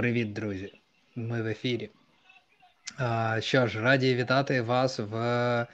[0.00, 0.80] Привіт, друзі!
[1.16, 1.90] Ми в ефірі.
[3.38, 5.66] Що ж, раді вітати вас в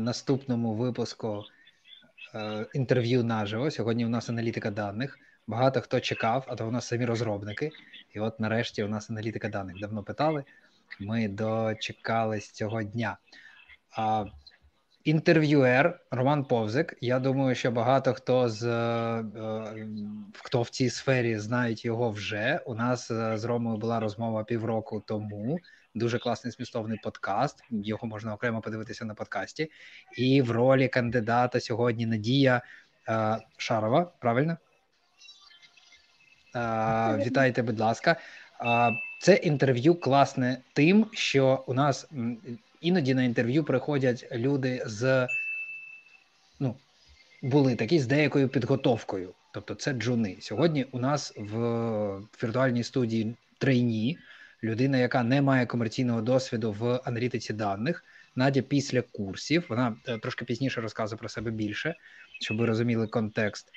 [0.00, 1.44] наступному випуску
[2.34, 3.70] е, інтерв'ю наживо.
[3.70, 5.18] Сьогодні у нас аналітика даних.
[5.46, 7.70] Багато хто чекав, а то у нас самі розробники.
[8.12, 9.80] І от нарешті у нас аналітика даних.
[9.80, 10.44] Давно питали.
[11.00, 13.16] Ми дочекались цього дня.
[15.04, 16.96] Інтерв'юер Роман Повзик.
[17.00, 19.86] Я думаю, що багато хто з е,
[20.42, 22.60] хто в цій сфері знають його вже.
[22.66, 25.58] У нас е, з Ромою була розмова півроку тому.
[25.94, 27.64] Дуже класний змістовний подкаст.
[27.70, 29.70] Його можна окремо подивитися на подкасті.
[30.16, 32.62] І в ролі кандидата сьогодні Надія
[33.08, 34.12] е, Шарова.
[34.20, 34.56] Правильно?
[37.24, 38.16] Вітайте, будь ласка.
[39.20, 42.08] Це інтерв'ю класне тим, що у нас
[42.84, 45.28] іноді на інтерв'ю приходять люди з
[46.60, 46.76] ну,
[47.42, 49.34] були такі з деякою підготовкою.
[49.54, 50.36] Тобто це джуни.
[50.40, 51.58] Сьогодні у нас в
[52.42, 54.18] віртуальній студії трейні
[54.62, 58.04] людина, яка не має комерційного досвіду в аналітиці даних.
[58.36, 59.66] Надя після курсів.
[59.68, 61.94] Вона е, трошки пізніше розказує про себе більше,
[62.40, 63.70] щоб ви розуміли контекст.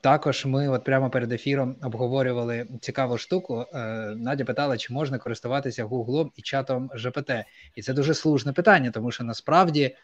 [0.00, 3.66] Також ми, от прямо перед ефіром, обговорювали цікаву штуку.
[3.74, 3.78] Е,
[4.16, 7.30] Надя питала, чи можна користуватися Гуглом і чатом ЖПТ,
[7.76, 9.96] і це дуже слушне питання, тому що насправді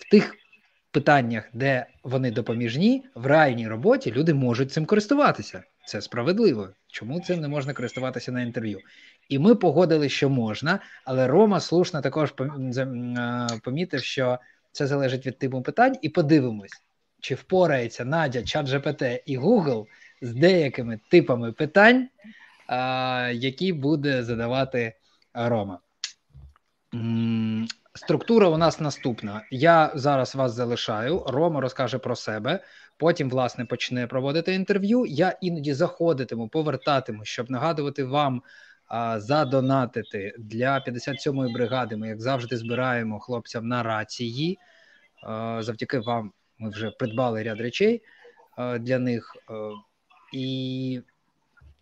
[0.00, 0.34] в тих
[0.90, 5.62] питаннях, де вони допоміжні, в реальній роботі люди можуть цим користуватися.
[5.86, 6.68] Це справедливо.
[6.88, 8.78] Чому цим не можна користуватися на інтерв'ю?
[9.28, 12.34] І ми погодили, що можна, але Рома слушно також
[13.64, 14.38] помітив, що
[14.72, 16.87] це залежить від типу питань, і подивимось
[17.20, 19.86] чи впорається Надя, ChatGPT і Google
[20.22, 22.08] з деякими типами питань,
[23.32, 24.92] які буде задавати
[25.34, 25.78] Рома.
[27.94, 29.42] Структура у нас наступна.
[29.50, 31.24] Я зараз вас залишаю.
[31.26, 32.64] Рома розкаже про себе.
[32.96, 35.06] Потім, власне, почне проводити інтерв'ю.
[35.06, 38.42] Я іноді заходитиму, повертатиму, щоб нагадувати вам
[38.86, 41.96] а, задонатити для 57-ї бригади.
[41.96, 44.58] Ми, як завжди, збираємо хлопцям на рації.
[45.22, 48.02] А, завдяки вам ми вже придбали ряд речей
[48.58, 49.54] е, для них, е,
[50.32, 51.02] і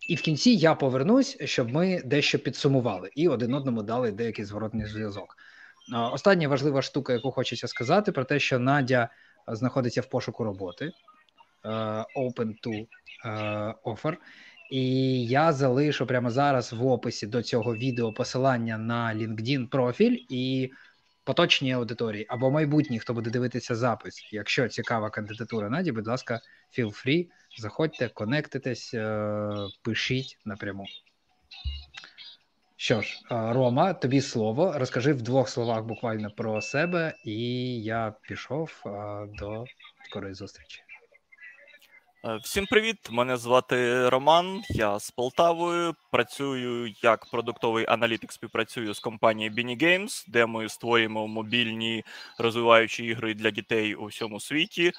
[0.09, 4.85] і в кінці я повернусь, щоб ми дещо підсумували і один одному дали деякий зворотний
[4.85, 5.37] зв'язок.
[5.93, 9.09] Е, остання важлива штука, яку хочеться сказати, про те, що Надя
[9.47, 10.91] знаходиться в пошуку роботи
[12.15, 12.87] open to
[13.85, 14.17] offer.
[14.71, 20.71] І я залишу прямо зараз в описі до цього відео посилання на LinkedIn профіль і
[21.27, 24.29] поточній аудиторії або майбутній, хто буде дивитися запис.
[24.31, 26.39] Якщо цікава кандидатура Наді, будь ласка,
[26.77, 27.27] feel free,
[27.57, 29.49] заходьте, конектитесь, е,
[29.81, 30.85] пишіть напряму.
[32.75, 34.73] Що ж, е, Рома, тобі слово.
[34.75, 37.39] Розкажи в двох словах буквально про себе, і
[37.83, 38.89] я пішов е,
[39.39, 39.65] до
[40.09, 40.86] скорої зустрічі.
[42.25, 42.97] Е, всім привіт!
[43.11, 44.61] Мене звати Роман.
[44.69, 45.95] Я з Полтавою.
[46.11, 48.31] Працюю як продуктовий аналітик.
[48.31, 52.03] Співпрацюю з компанією Bini Games, де ми створюємо мобільні
[52.39, 54.91] розвиваючі ігри для дітей у всьому світі.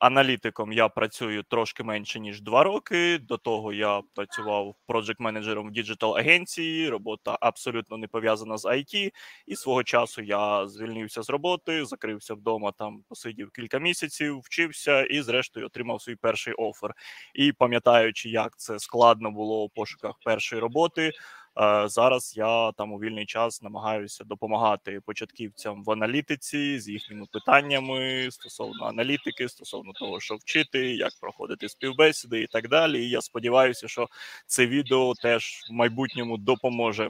[0.00, 3.18] Аналітиком я працюю трошки менше ніж два роки.
[3.18, 6.88] До того я працював project менеджером в digital агенції.
[6.88, 9.10] Робота абсолютно не пов'язана з IT.
[9.46, 12.72] І свого часу я звільнився з роботи, закрився вдома.
[12.72, 16.94] Там посидів кілька місяців, вчився і, зрештою, отримав свій перший офер.
[17.34, 21.12] І пам'ятаючи, як це складно було у пошуках першої роботи.
[21.58, 28.28] Е, зараз я там у вільний час намагаюся допомагати початківцям в аналітиці з їхніми питаннями
[28.30, 33.04] стосовно аналітики, стосовно того, що вчити, як проходити співбесіди і так далі.
[33.04, 34.08] І я сподіваюся, що
[34.46, 37.08] це відео теж в майбутньому допоможе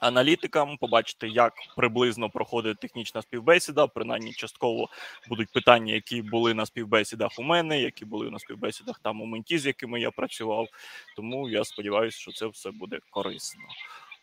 [0.00, 3.86] аналітикам, побачити, як приблизно проходить технічна співбесіда.
[3.86, 4.88] Принаймні, частково
[5.28, 9.58] будуть питання, які були на співбесідах у мене, які були на співбесідах там у менті,
[9.58, 10.68] з якими я працював.
[11.16, 13.62] Тому я сподіваюся, що це все буде корисно.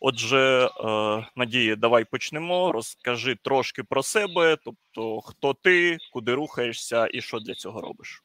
[0.00, 2.72] Отже, е, Надія, давай почнемо.
[2.72, 8.22] Розкажи трошки про себе, тобто хто ти, куди рухаєшся і що для цього робиш.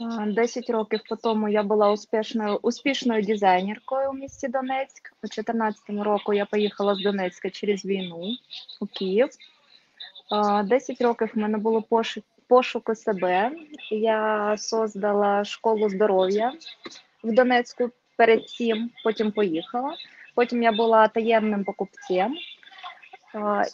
[0.00, 5.12] 10 років по тому я була успішною успішною дизайнеркою у місті Донецьк.
[5.12, 8.36] У 2014 року я поїхала з Донецька через війну
[8.80, 9.28] у Київ.
[10.64, 13.50] 10 років в мене було пошук, пошуку себе.
[13.90, 16.52] Я создала школу здоров'я
[17.24, 19.94] в Донецьку перед цим, потім поїхала.
[20.34, 22.36] Потім я була таємним покупцем.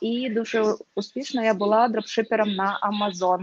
[0.00, 3.40] І дуже успішно я була дропшипером на Amazon.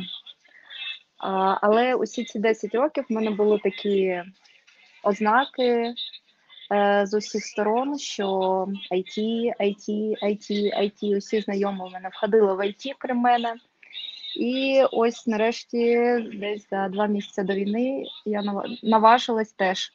[1.62, 4.22] Але усі ці 10 років в мене були такі
[5.04, 5.94] ознаки
[6.72, 8.28] е, з усіх сторон, що
[8.92, 9.18] IT,
[9.60, 13.56] IT, IT, IT, усі знайомі мене входили в IT, крім мене.
[14.36, 15.96] І ось нарешті,
[16.34, 18.44] десь за два місяці до війни, я
[18.84, 19.92] наважилась теж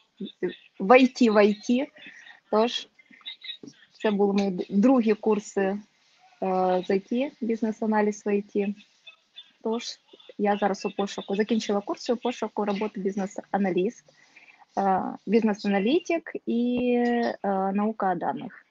[0.81, 1.89] в ІТ в ІТ.
[2.51, 2.89] Тож
[3.93, 5.79] це були мої другі курси
[6.43, 8.77] е, з ІТ, бізнес-аналіз в ІТ.
[9.63, 9.85] Тож
[10.39, 14.05] я зараз у пошуку закінчила курси у пошуку роботи бізнес-аналіст,
[14.79, 17.39] е, бізнес-аналітик і е,
[17.73, 18.65] наука даних.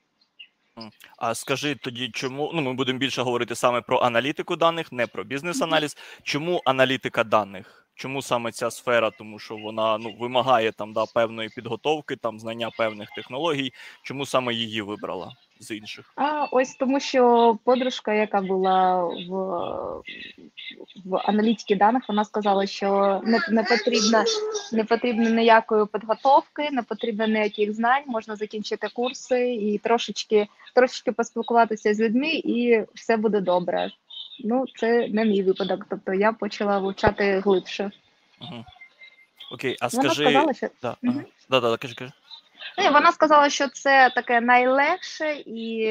[1.18, 5.24] А скажи тоді, чому ну ми будемо більше говорити саме про аналітику даних, не про
[5.24, 5.98] бізнес-аналіз.
[6.24, 7.87] Чому аналітика даних?
[7.98, 9.12] Чому саме ця сфера?
[9.12, 13.74] Тому що вона ну вимагає там да певної підготовки, там знання певних технологій.
[14.04, 16.14] Чому саме її вибрала з інших?
[16.16, 20.02] А ось тому, що подружка, яка була в
[21.06, 24.24] в аналітиці даних, вона сказала, що не не потрібно
[24.72, 31.94] не потрібно ніякої підготовки, не потрібно ніяких знань, можна закінчити курси і трошечки трошечки поспілкуватися
[31.94, 33.92] з людьми, і все буде добре.
[34.40, 35.86] Ну, це не мій випадок.
[35.90, 37.92] Тобто я почала вивчати глибше.
[38.42, 38.66] Угу.
[39.52, 40.24] Окей, а вона скажи.
[40.24, 40.68] сказала, що...
[40.82, 41.22] Да, Угу.
[41.50, 42.12] да, да, да, кажи, кажи.
[42.78, 45.88] Ну, вона сказала, що це таке найлегше, і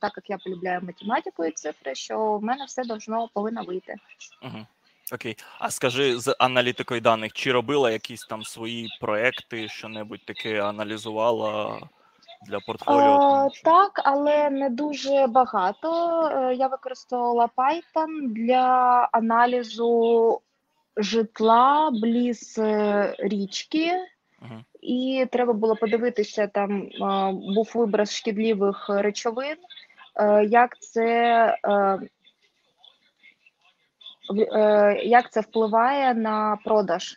[0.00, 3.94] так як я полюбляю математику і цифри, що в мене все должно повинно вийти.
[4.42, 4.66] Угу.
[5.12, 5.36] Окей.
[5.58, 11.80] А скажи з аналітикою даних, чи робила якісь там свої проекти, що-небудь таке аналізувала
[12.46, 13.46] для портфоліо?
[13.46, 16.20] Е, так, але не дуже багато.
[16.32, 20.40] Е, Я використовувала Python для аналізу
[20.96, 23.92] житла бліз е, річки.
[24.42, 24.54] Угу.
[24.80, 26.88] І треба було подивитися, там
[27.54, 29.56] був виброс шкідливих речовин,
[30.48, 31.56] як це
[35.04, 37.16] як це впливає на продаж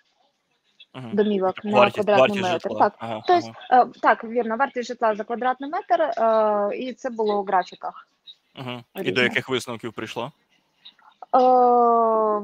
[0.95, 1.07] Угу.
[1.13, 2.63] домівок на Вартість, квадратний вартість метр.
[2.69, 2.79] житла.
[2.79, 3.83] Так, Ага, тобто, ага.
[3.83, 8.07] е, так, вірно, вартість житла за квадратний метр, е, і це було у графіках.
[8.59, 8.83] Угу.
[9.03, 10.31] І до яких висновків прийшло?
[11.35, 11.39] Е,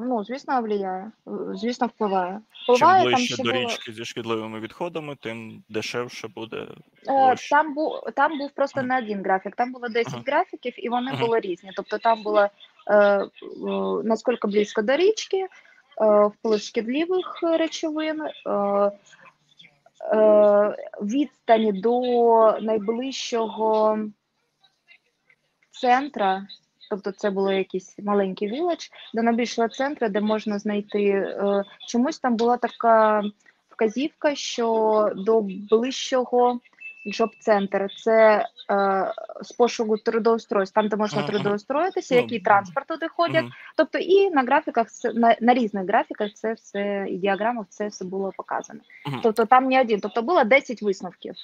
[0.05, 1.11] ну, звісно, впливає.
[1.53, 2.41] Звісно, впливає.
[2.63, 3.69] Впливає там ближче ще до було.
[3.87, 6.67] зі шкідливими відходами, тим дешевше буде
[7.07, 7.35] Е.
[7.49, 8.87] Там був там був просто Ага.
[8.87, 10.23] не один графік, там було 10 Ага.
[10.27, 11.25] графіків, і вони Ага.
[11.25, 11.71] були різні.
[11.75, 12.41] Тобто там було
[12.87, 13.29] е, е,
[14.03, 15.47] наскільки близько до річки,
[15.97, 18.31] вплив шкідливих речовин, е,
[20.15, 22.01] е, відстані до
[22.61, 23.99] найближчого
[25.69, 26.47] центра.
[26.89, 32.35] Тобто це було якийсь маленький village, до найбільшого центру, де можна знайти е, чомусь там
[32.35, 33.23] була така
[33.69, 36.59] вказівка, що до ближчого
[37.07, 42.87] job center це е, з пошуку трудоустройств, там, де можна Ага, трудоустроїтися, Ну, який транспорт
[42.87, 43.43] туди ходять.
[43.43, 43.51] Мгм.
[43.75, 48.31] Тобто, і на графіках на, на різних графіках це все і діаграмах це все було
[48.37, 48.79] показано.
[49.05, 49.19] Мгм.
[49.23, 51.35] Тобто там не один, тобто було 10 висновків.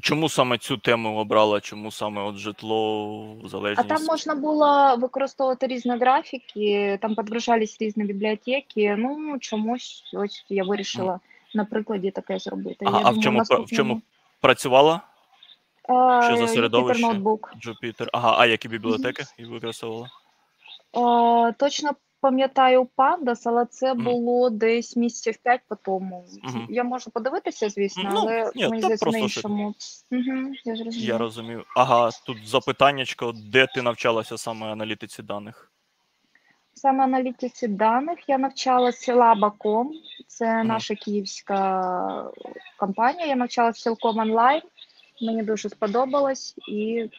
[0.00, 1.60] Чому саме цю тему обрала?
[1.60, 3.36] Чому саме от житло,
[3.76, 8.96] А там можна було використовувати різні графіки, там підгружались різні бібліотеки.
[8.98, 11.20] Ну чомусь ось я вирішила
[11.54, 12.84] на прикладі таке зробити.
[12.88, 14.02] Ага, я а в чому, пра- в чому
[14.40, 15.00] працювала
[16.24, 17.02] що за середовище?
[17.02, 17.52] ноутбук.
[17.66, 18.08] Jupyter?
[18.12, 20.08] Ага, а які бібліотеки і використовувала?
[20.96, 21.90] Е, точно
[22.20, 24.04] пам'ятаю Pandas, але це Мгм.
[24.04, 26.26] було десь місяців п'ять по тому.
[26.42, 26.66] Мгм.
[26.70, 29.74] Я можу подивитися, звісно, Ну, але ні, мені здається на іншому.
[30.12, 31.06] Угу, я зрозуміла.
[31.12, 31.64] Я розумію.
[31.76, 35.72] Ага, тут запитаннячко, де ти навчалася саме аналітиці даних?
[36.78, 39.86] Саме аналітиці даних я навчалася Laba.com,
[40.26, 42.30] це наша київська
[42.76, 43.26] компанія.
[43.26, 44.62] Я навчалася цілком онлайн.
[45.22, 47.10] Мені дуже сподобалось і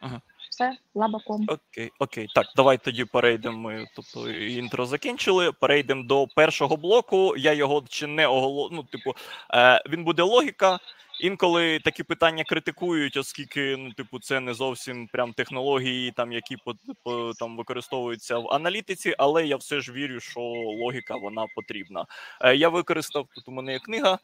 [0.00, 0.20] Ага.
[0.50, 1.44] все, Laba.com.
[1.48, 2.28] Окей, окей.
[2.34, 3.58] Так, давай тоді перейдемо.
[3.58, 5.52] Ми, тобто інтро закінчили.
[5.52, 7.36] Перейдемо до першого блоку.
[7.36, 8.68] Я його ще не оголо...
[8.72, 9.14] Ну, типу,
[9.54, 10.78] е, він буде логіка.
[11.20, 16.74] Інколи такі питання критикують, оскільки ну, типу, це не зовсім прям технології, там які по,
[17.02, 22.06] по там використовуються в аналітиці, але я все ж вірю, що логіка вона потрібна.
[22.40, 24.18] Е, я використав тут у мене є книга.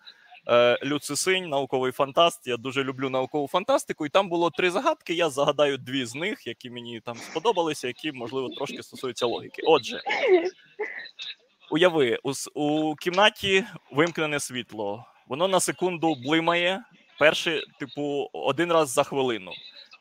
[0.49, 2.47] е, Лю Цисінь, науковий фантаст.
[2.47, 5.15] Я дуже люблю наукову фантастику, і там було три загадки.
[5.15, 9.63] Я загадаю дві з них, які мені там сподобалися, які можливо трошки стосуються логіки.
[9.67, 10.01] Отже,
[11.71, 15.07] уяви, у, у кімнаті вимкнене світло.
[15.33, 16.85] Воно на секунду блимає.
[17.19, 19.53] Перший, типу, один раз за хвилину,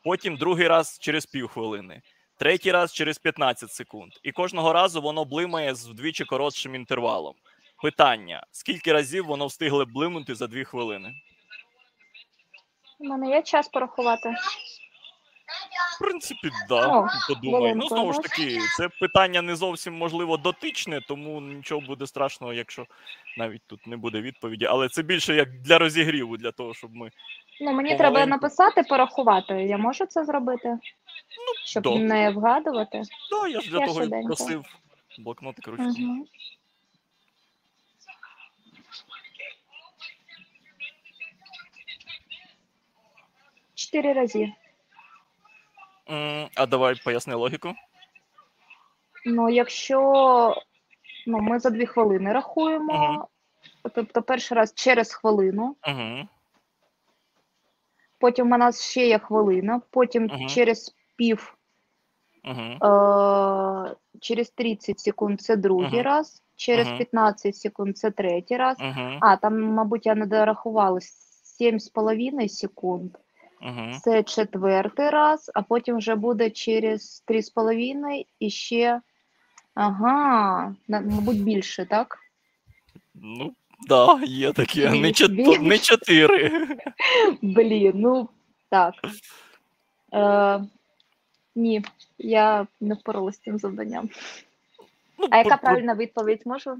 [0.04, 2.02] потім другий раз через півхвилини,
[2.38, 4.12] третій раз через 15 секунд.
[4.22, 7.34] І кожного разу воно блимає з вдвічі коротшим інтервалом.
[7.82, 11.14] Питання: скільки разів воно встигли блимнути за дві хвилини?
[12.98, 14.34] У мене є час порахувати.
[15.96, 17.74] В принципі, да, подумай.
[17.74, 22.86] Ну, знову ж таки, це питання не зовсім можливо дотичне, тому нічого буде страшного, якщо
[23.38, 24.64] навіть тут не буде відповіді.
[24.64, 27.10] Але це більше як для розігріву, для того, щоб ми.
[27.60, 29.54] Ну, мені треба написати, порахувати.
[29.54, 31.98] Я можу це зробити, Ну, щоб да.
[31.98, 33.02] не вгадувати.
[33.30, 34.64] Да, я ж для я того і просив
[35.18, 35.84] блокнот, ручку.
[35.84, 36.26] Угу.
[43.74, 44.52] Чотири рази.
[46.10, 47.74] М, А давай поясни логіку.
[49.26, 50.00] Ну, якщо
[51.26, 53.28] ну, ми за дві хвилини рахуємо,
[53.94, 56.28] тобто перший раз через хвилину, Угу.
[58.18, 60.48] потім у нас ще є хвилина, потім Мгм.
[60.48, 61.56] через пів,
[62.44, 62.60] Угу.
[62.60, 66.02] е- через 30 секунд це другий Мгм.
[66.02, 66.98] раз, через Мгм.
[66.98, 68.76] 15 секунд це третій раз.
[68.80, 69.18] Угу.
[69.20, 73.10] А, там, мабуть, я не дорахувала 7,5 секунд.
[73.62, 73.98] Угу.
[74.02, 79.00] Це четвертий раз, а потім вже буде через 3,5 і ще.
[79.74, 82.18] Ага, мабуть, більше, так?
[83.14, 83.54] Ну,
[83.88, 84.90] да, є таке.
[84.90, 85.32] Не, чот...
[85.60, 86.68] не чотири.
[87.42, 88.28] Блін, ну
[88.68, 88.94] так.
[90.14, 90.64] Е,
[91.54, 91.84] ні,
[92.18, 94.10] я не впоралася з цим завданням.
[95.18, 96.78] Ну, А яка правильна відповідь можу?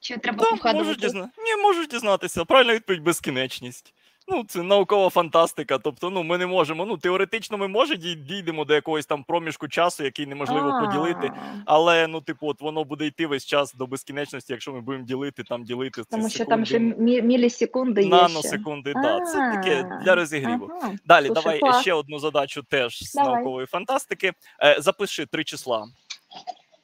[0.00, 1.00] Чи треба Да, вгадувати?
[1.00, 1.30] дізна...
[1.38, 2.44] Ні, можеш дізнатися.
[2.44, 3.94] Правильна відповідь безкінечність.
[4.28, 5.78] Ну, це наукова фантастика.
[5.78, 6.86] Тобто, ну, ми не можемо.
[6.86, 11.32] Ну, теоретично ми може дійдемо до якогось там проміжку часу, який неможливо А, поділити.
[11.66, 15.44] Але ну, типу, от воно буде йти весь час до безкінечності, якщо ми будемо ділити,
[15.44, 18.92] там ділити ці Тому що там ще мі- мілісекунди є наносекунди.
[18.92, 20.70] Да, це таке для розігріву.
[20.82, 20.94] ага.
[21.04, 21.80] Далі, Слушай, давай клас.
[21.80, 23.34] ще одну задачу теж з Давай.
[23.34, 24.32] наукової фантастики.
[24.62, 25.88] Е, запиши три числа: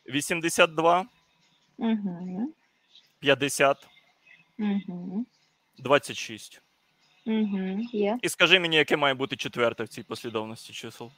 [0.08, 1.04] 82,
[1.78, 2.52] Угу,
[3.20, 3.76] 50,
[4.58, 5.26] угу,
[5.78, 6.62] 26.
[7.26, 8.19] Угу, є.
[8.23, 11.11] І скажи мені, яке має бути четверте в цій послідовності чисел.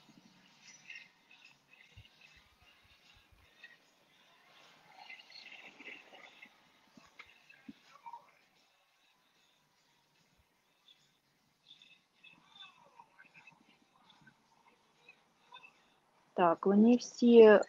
[16.34, 17.60] Так, вони всі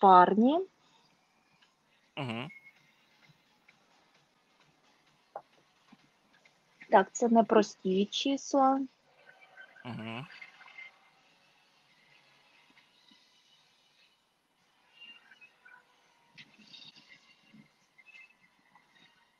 [0.00, 0.58] парні.
[2.16, 2.48] Угу.
[6.92, 8.80] Так, це не прості числа.
[9.84, 10.24] Угу.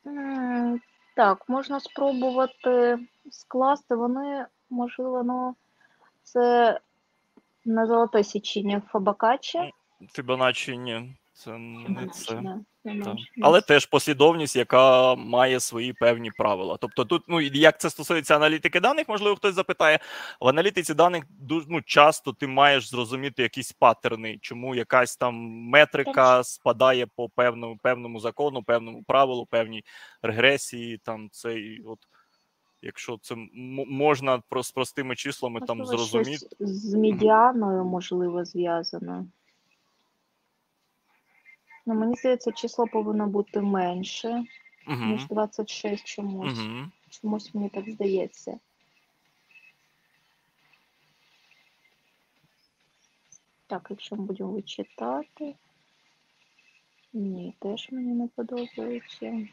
[0.07, 0.81] М,
[1.15, 2.99] Так, можна спробувати
[3.31, 3.95] скласти.
[3.95, 5.55] Вони, можливо, ну,
[6.23, 6.79] це
[7.65, 9.69] не золоте січення Фабакаче.
[10.13, 12.41] Фібоначчі ні, це не це.
[12.83, 13.15] Так.
[13.41, 16.77] Але теж послідовність, яка має свої певні правила.
[16.81, 19.99] Тобто, тут, ну як це стосується аналітики даних, можливо, хтось запитає.
[20.41, 25.35] В аналітиці даних дуже ну, часто ти маєш зрозуміти якісь паттерни, чому якась там
[25.69, 29.83] метрика спадає по певному певному закону, певному правилу, певній
[30.21, 30.97] регресії.
[30.97, 31.99] Там це і от.
[32.85, 33.35] Якщо це
[33.87, 36.47] можна про з простими числами там зрозуміти.
[36.55, 39.25] щось з медіаною, можливо, зв'язано.
[41.85, 44.43] Ну, мені здається, число повинно бути менше,
[44.87, 45.05] Угу.
[45.05, 46.59] ніж 26 чомусь.
[46.59, 46.85] Угу.
[47.09, 48.59] Чомусь мені так здається.
[53.67, 55.55] Так, якщо ми будемо вичитати.
[57.13, 59.47] Ні, теж мені не подобається.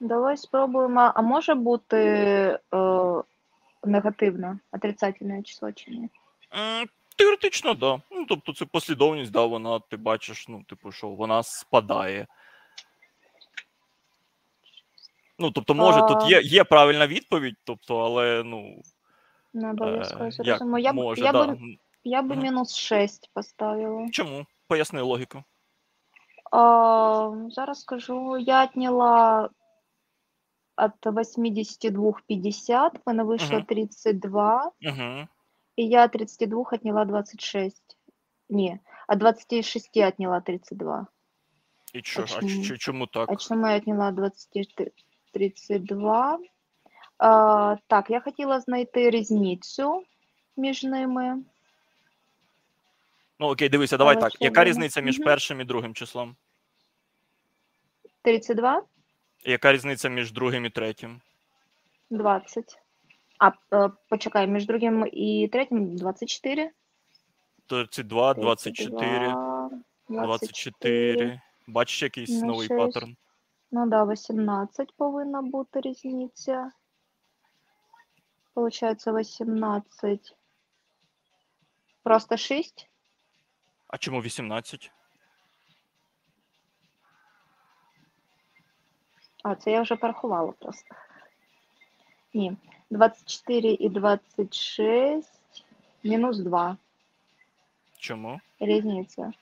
[0.00, 1.12] Давай спробуємо.
[1.14, 2.58] А може бути е,
[3.86, 6.08] негативне, отрицательне число чи ні?
[7.16, 7.78] Теоретично, так.
[7.78, 8.00] Да.
[8.10, 12.26] Ну, тобто, це послідовність, да, вона, ти бачиш, ну, типу, що вона спадає.
[15.38, 18.82] Ну, тобто, може, тут є, є правильна відповідь, тобто, але ну.
[19.54, 20.78] Не Е, обов'язково зрозуміло.
[20.78, 21.46] Я, б- може, я, да.
[21.46, 21.58] би,
[22.04, 24.08] я би мінус 6 поставила.
[24.10, 24.46] Чому?
[24.68, 25.44] Поясни логіку.
[26.52, 29.48] А, зараз скажу, я отняла
[30.76, 33.66] от 82 50, в мене вийшло Мгм.
[33.66, 35.28] 32, Угу.
[35.76, 37.96] и я от 32 отняла 26.
[38.48, 38.78] Не,
[39.08, 41.06] от 26 отняла 32.
[41.94, 42.64] І чо, а чому?
[42.64, 43.30] ч- чому так?
[43.32, 44.92] А чому я отняла 20,
[45.32, 46.38] 32?
[47.18, 50.04] А, так, я хотіла знайти різницю
[50.56, 51.42] між ними.
[53.40, 54.42] Ну, окей, дивися, давай Але так.
[54.42, 55.24] Яка різниця між Мгм.
[55.24, 56.36] першим і другим числом?
[58.22, 58.82] 32?
[59.46, 61.20] Яка різниця між другим і третім?
[62.10, 62.78] 20.
[63.38, 66.70] А, е, почекай, між другим і третім 24.
[67.66, 69.76] 32, 24, 24.
[70.08, 71.40] 24.
[71.66, 73.16] Бачиш якийсь Ну, новий паттерн?
[73.70, 76.70] Ну да, 18 повинна бути різниця.
[78.54, 80.36] Получається 18.
[82.02, 82.88] Просто 6?
[83.88, 84.90] А чому 18?
[89.46, 90.94] А, це я вже порахувала просто.
[92.34, 92.56] Ні.
[92.90, 95.64] 24 і 26
[96.04, 96.76] мінус 2.
[97.98, 98.40] Чому?
[98.60, 99.32] Різниця.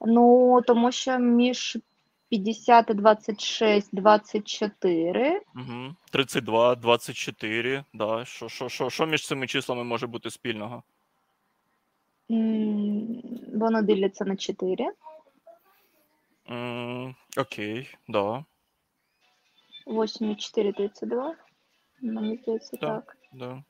[0.00, 1.78] Ну, тому що між
[2.28, 5.40] 50, і 26, 24.
[5.54, 5.94] Угу.
[6.10, 7.84] 32, 24.
[7.94, 8.24] Да.
[8.24, 10.82] Що, що, що, що між цими числами може бути спільного?
[12.30, 13.22] М,
[13.54, 14.92] Воно діляться на 4.
[16.50, 18.44] М, окей, да,
[19.86, 21.34] 8 і 4, 32.
[22.02, 23.04] Мені здається, Так.
[23.06, 23.16] так.
[23.32, 23.62] да.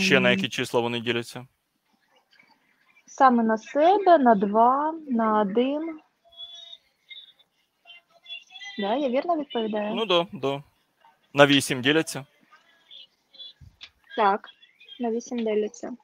[0.00, 1.46] Ще на які числа вони діляться?
[3.06, 6.00] Саме на себе, на 2, на 1.
[8.78, 9.94] Да, я вірно відповідаю?
[9.94, 10.62] Ну да, да.
[11.34, 12.26] На 8 діляться?
[14.16, 14.48] Так,
[15.00, 15.96] на 8 делиться.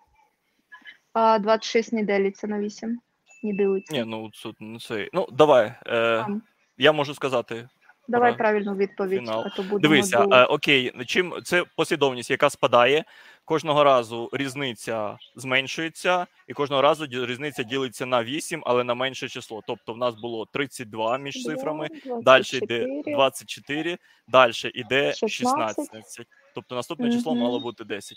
[1.13, 3.01] А 26 не делиться на 8.
[3.43, 3.93] Не ділиться.
[3.93, 5.09] Ні, ну тут ну, це.
[5.13, 5.75] Ну, давай.
[5.87, 6.43] Е, Там.
[6.79, 7.69] Я можу сказати.
[8.09, 9.43] Давай правильну відповідь, Фінал.
[9.47, 13.05] а то будемо Дивися, ду- е, окей, чим це послідовність, яка спадає.
[13.45, 19.63] Кожного разу різниця зменшується, і кожного разу різниця ділиться на 8, але на менше число.
[19.67, 21.89] Тобто в нас було 32 між цифрами,
[22.23, 23.03] далі йде 24.
[23.15, 23.99] 24,
[24.29, 25.77] далі йде 16.
[25.77, 26.27] 16.
[26.55, 28.17] Тобто наступне число мало бути 10.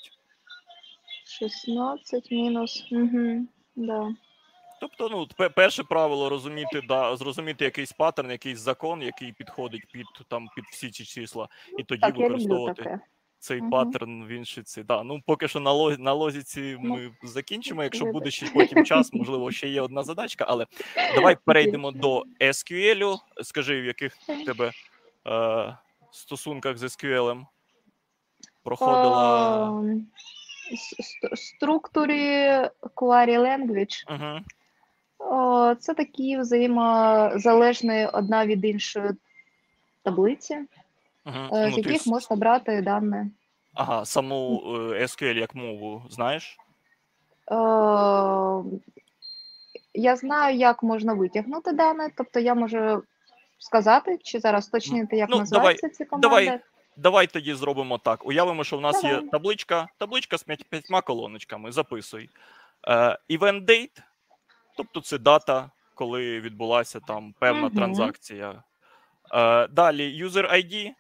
[1.40, 2.88] 16 мінус.
[2.92, 3.48] Угу.
[3.76, 4.10] Да.
[4.82, 10.48] Тобто, ну, перше правило розуміти, да, зрозуміти якийсь паттерн, якийсь закон, який підходить під там
[10.56, 11.48] під всі ці числа,
[11.80, 13.00] і тоді Так, використовувати
[13.40, 13.70] цей Мгм.
[13.70, 14.84] паттерн в іншиці.
[14.84, 15.04] Да.
[15.04, 17.84] Ну, поки що на, ло- на лозіці Ну, ми закінчимо.
[17.84, 20.66] Якщо буде ще потім час, можливо, ще є одна задачка, але
[21.16, 23.18] давай перейдемо до SQL.
[23.44, 24.72] Скажи, в яких тебе
[25.28, 25.78] е,
[26.12, 27.46] стосунках з SQL
[28.64, 29.68] проходила.
[29.68, 30.08] Ем,
[31.36, 32.48] Структурі
[32.96, 34.40] Query Language Угу.
[35.20, 39.10] О, це такі взаємозалежні одна від іншої
[40.04, 40.58] таблиці,
[41.26, 41.58] Угу.
[41.58, 43.32] е, з яких можна брати дані.
[43.74, 46.58] Ага, саму е, SQL як мову знаєш?
[47.52, 47.56] Е,
[49.94, 53.04] Я знаю, як можна витягнути дані, тобто я можу
[53.60, 56.28] сказати, чи зараз точніти, як Ну, називаються ці команди.
[56.28, 56.60] давай.
[56.98, 58.26] Давай тоді зробимо так.
[58.26, 61.72] Уявимо, що в нас є табличка, табличка з п'ять- п'ятьма колоночками.
[61.72, 62.30] Записуй.
[62.88, 64.02] Е, event date,
[64.78, 67.76] тобто це дата, коли відбулася там певна Мгм.
[67.76, 68.64] транзакція.
[69.34, 70.92] Е, далі user ID,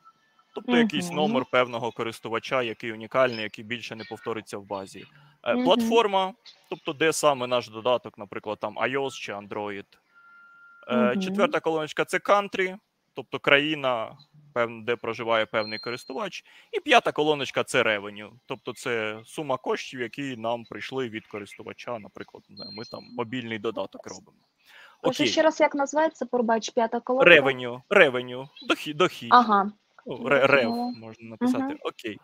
[0.55, 5.05] тобто якийсь номер певного користувача, який унікальний, який більше не повториться в базі.
[5.43, 5.63] Е, Мгм.
[5.63, 6.33] Платформа,
[6.69, 9.85] тобто де саме наш додаток, наприклад, там iOS чи Android.
[10.91, 11.15] Е.
[11.21, 12.77] Четверта колоночка це country,
[13.13, 14.11] тобто країна,
[14.83, 16.43] де проживає певний користувач.
[16.71, 21.99] І п'ята колоночка це revenue, тобто це сума коштів, які нам прийшли від користувача.
[21.99, 24.37] Наприклад, ми там мобільний додаток робимо.
[25.01, 27.31] Окей, ще раз, як називається, пробач, п'ята колонка?
[27.31, 29.29] revenue, revenue, дохід, дохід.
[29.31, 29.71] Ага.
[30.05, 31.63] Ну, рев можна написати.
[31.63, 31.77] Мгм.
[31.81, 32.19] Окей.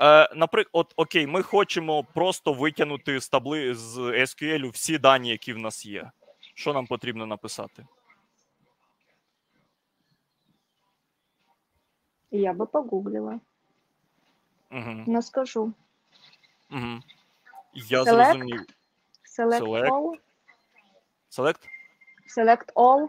[0.00, 5.52] Е, наприклад, от окей, ми хочемо просто витягнути з табли з SQL всі дані, які
[5.52, 6.10] в нас є.
[6.54, 7.86] Що нам потрібно написати?
[12.30, 13.40] Я би погуглила.
[14.70, 15.04] Угу.
[15.06, 15.72] Не скажу.
[16.70, 17.00] Угу.
[17.74, 18.04] Я Select?
[18.04, 18.60] зрозумів.
[19.38, 19.88] Select, Select.
[19.88, 20.18] all.
[21.30, 21.68] Select?
[22.36, 23.08] Select all.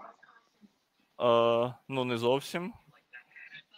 [1.19, 2.73] Е, ну, не зовсім.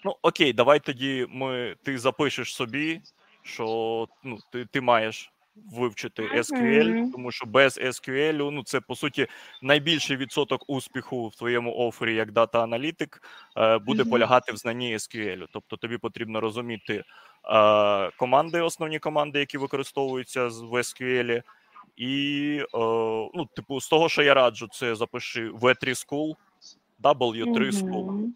[0.06, 3.02] Ну, окей, давай тоді ми, ти запишеш собі,
[3.42, 9.28] що ну, ти, ти маєш вивчити SQL, тому що без SQL, ну, це по суті
[9.62, 13.22] найбільший відсоток успіху в твоєму офері як дата-аналітик
[13.58, 15.48] е, буде полягати в знанні SQL.
[15.52, 17.04] Тобто тобі потрібно розуміти
[17.46, 21.42] е, команди, основні команди, які використовуються в SQL.
[21.96, 22.78] І, е,
[23.34, 26.36] ну, типу, з того, що я раджу, це запиши V3 School,
[27.04, 28.30] W3 School.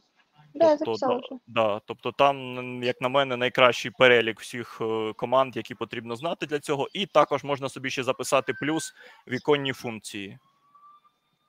[0.57, 5.75] Да, Тобто, да, да, тобто там, як на мене, найкращий перелік всіх е, команд, які
[5.75, 6.87] потрібно знати для цього.
[6.93, 8.93] І також можна собі ще записати плюс
[9.27, 10.37] віконні функції.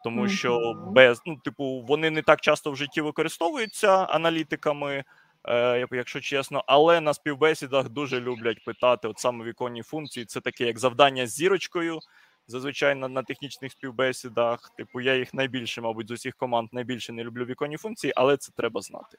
[0.05, 5.05] Тому що без, ну, типу, вони не так часто в житті використовуються аналітиками,
[5.49, 10.27] е, якщо чесно, але на співбесідах дуже люблять питати от саме віконні функції.
[10.27, 12.01] Це таке як завдання з зірочкою.
[12.49, 14.71] Зазвичай на, на технічних співбесідах.
[14.77, 18.53] Типу, я їх найбільше, мабуть, з усіх команд найбільше не люблю віконні функції, але це
[18.57, 19.19] треба знати.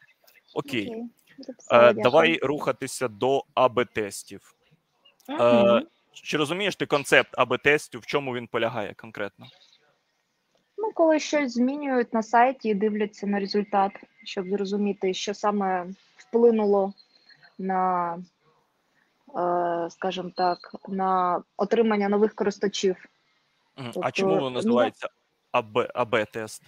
[0.53, 1.03] Окей,
[1.37, 4.55] записала, е, давай рухатися до АБ-тестів.
[5.27, 5.41] Мгм.
[5.41, 9.45] Е, чи розумієш ти концепт АБ-тестів, в чому він полягає конкретно?
[10.77, 13.91] Ну, коли щось змінюють на сайті і дивляться на результат,
[14.23, 15.87] щоб зрозуміти, що саме
[16.17, 16.93] вплинуло
[17.57, 18.13] на,
[19.37, 22.95] е, скажімо так, на отримання нових користувачів.
[23.79, 23.89] Мгм.
[23.89, 25.09] А Тобто, чому воно ну, називається
[25.51, 26.63] АБ, АБ-тест?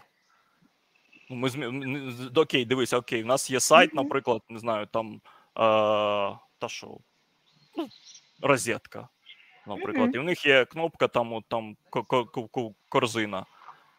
[1.29, 1.99] Ну, ми змі...
[2.35, 5.19] Окей, дивися, окей, у нас є сайт, наприклад, не знаю, там е...
[6.57, 6.87] та що,
[7.77, 7.87] ну,
[8.41, 9.09] розетка,
[9.67, 13.45] наприклад, і в них є кнопка там, от, там ко- ко- ко- ко- корзина.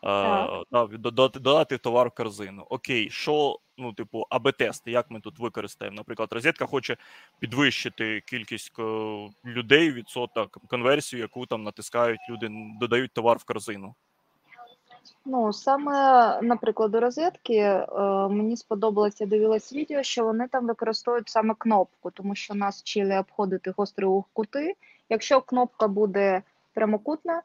[0.03, 2.66] да, додати, додати товар в корзину.
[2.70, 5.97] Окей, що, ну, типу, АБ-тести, як ми тут використаємо?
[5.97, 6.97] Наприклад, розетка хоче
[7.38, 8.73] підвищити кількість
[9.45, 13.95] людей, відсоток конверсію, яку там натискають люди, додають товар в корзину.
[15.25, 15.92] Ну, саме,
[16.42, 17.87] наприклад, у розетки е,
[18.29, 23.75] мені сподобалося, дивилась відео, що вони там використовують саме кнопку, тому що нас вчили обходити
[23.77, 24.75] гострі кути.
[25.09, 26.42] Якщо кнопка буде
[26.75, 27.42] прямокутна,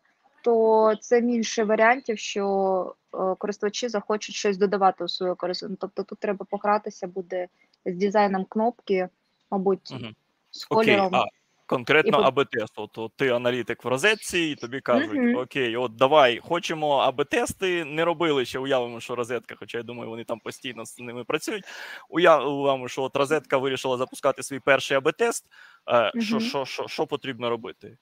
[0.48, 5.76] то це більше варіантів, що е, користувачі захочуть щось додавати у свою корзину.
[5.80, 7.48] Тобто тут треба погратися буде
[7.86, 9.10] з дизайном кнопки,
[9.52, 10.06] мабуть, угу.
[10.52, 11.06] з кольором.
[11.06, 11.26] Окей, а
[11.66, 12.24] конкретно і...
[12.24, 12.74] АБ-тест.
[12.76, 15.42] От, от ти аналітик в розетці, і тобі кажуть: угу.
[15.42, 17.86] Окей, от давай, хочемо АБ-тести.
[17.86, 21.64] Не робили ще, уявимо, що розетка, хоча я думаю, вони там постійно з ними працюють.
[22.10, 25.46] Уявимо, що от розетка вирішила запускати свій перший АБ-тест.
[25.90, 27.98] Е, що, що, що, що потрібно робити?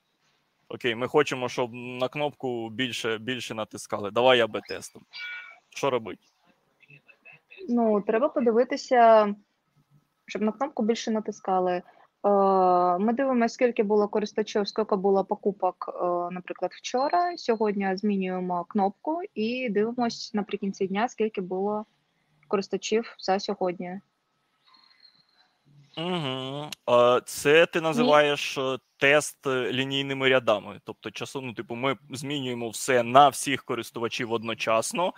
[0.70, 4.12] Окей, ми хочемо, щоб на кнопку більше більше натискали.
[4.12, 5.04] Давай я би тестом.
[5.70, 6.22] Що робити?
[7.70, 9.36] Ну, треба подивитися,
[10.28, 11.72] щоб на кнопку більше натискали.
[11.72, 11.82] Е,
[12.98, 17.38] ми дивимося, скільки було користувачів, скільки було покупок, е, наприклад, вчора.
[17.38, 21.86] Сьогодні змінюємо кнопку і дивимося наприкінці дня, скільки було
[22.48, 24.00] користувачів за сьогодні.
[25.98, 26.70] Угу.
[27.26, 30.80] Це ти називаєш е, тест е, лінійними рядами.
[30.84, 35.14] Тобто, часу, ну, типу, ми змінюємо все на всіх користувачів одночасно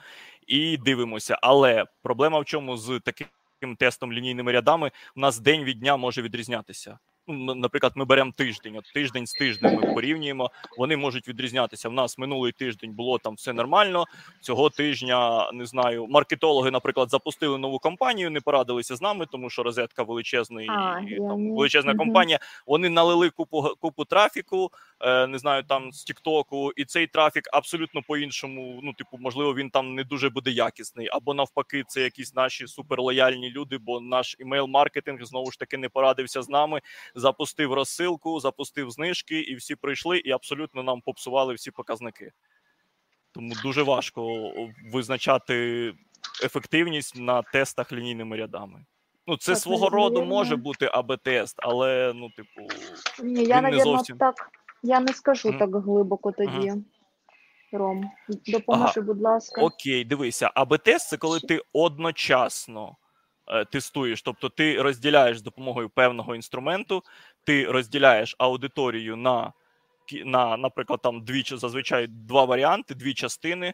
[0.47, 1.39] і дивимося.
[1.41, 6.21] Але проблема в чому з таким тестом лінійними рядами у нас день від дня може
[6.21, 10.51] відрізнятися наприклад, ми беремо тиждень, от тиждень з тижнем ми порівнюємо.
[10.77, 11.89] Вони можуть відрізнятися.
[11.89, 14.05] В нас минулий тиждень було там все нормально.
[14.41, 19.63] Цього тижня не знаю, маркетологи, наприклад, запустили нову компанію, не порадилися з нами, тому що
[19.63, 22.39] розетка величезний а, там, величезна компанія.
[22.67, 24.71] Вони налили купу купу трафіку,
[25.05, 28.79] не знаю, там з Тіктоку, і цей трафік абсолютно по-іншому.
[28.83, 33.49] Ну, типу, можливо, він там не дуже буде якісний, або навпаки, це якісь наші суперлояльні
[33.49, 36.81] люди, бо наш імейл-маркетинг знову ж таки не порадився з нами
[37.15, 42.31] запустив розсилку, запустив знижки, і всі прийшли, і абсолютно нам попсували всі показники.
[43.31, 44.51] Тому дуже важко
[44.93, 45.93] визначати
[46.43, 48.85] ефективність на тестах лінійними рядами.
[49.27, 52.67] Ну, це так, свого роду може бути АБ-тест, але ну, типу,
[53.23, 54.17] Ні, я, не зовсім...
[54.17, 54.49] так.
[54.87, 56.73] Я не скажу так глибоко тоді.
[57.71, 58.09] Ром,
[58.47, 59.01] допоможи, ага.
[59.01, 59.61] будь ласка.
[59.61, 62.95] Окей, дивися, АБ-тест це коли ти одночасно
[63.49, 67.03] Е, тестуєш, тобто ти розділяєш з допомогою певного інструменту,
[67.43, 69.53] ти розділяєш аудиторію на,
[70.25, 73.73] на наприклад, там дві зазвичай два варіанти, дві частини.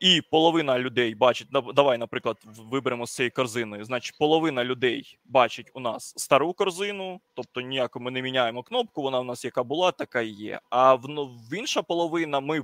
[0.00, 2.36] І половина людей бачить, давай, наприклад,
[2.70, 3.84] виберемо з цієї корзини.
[3.84, 9.20] Значить, половина людей бачить у нас стару корзину, тобто ніяко ми не міняємо кнопку, вона
[9.20, 10.60] в нас яка була, така і є.
[10.70, 11.00] А в,
[11.50, 12.62] в інша половина ми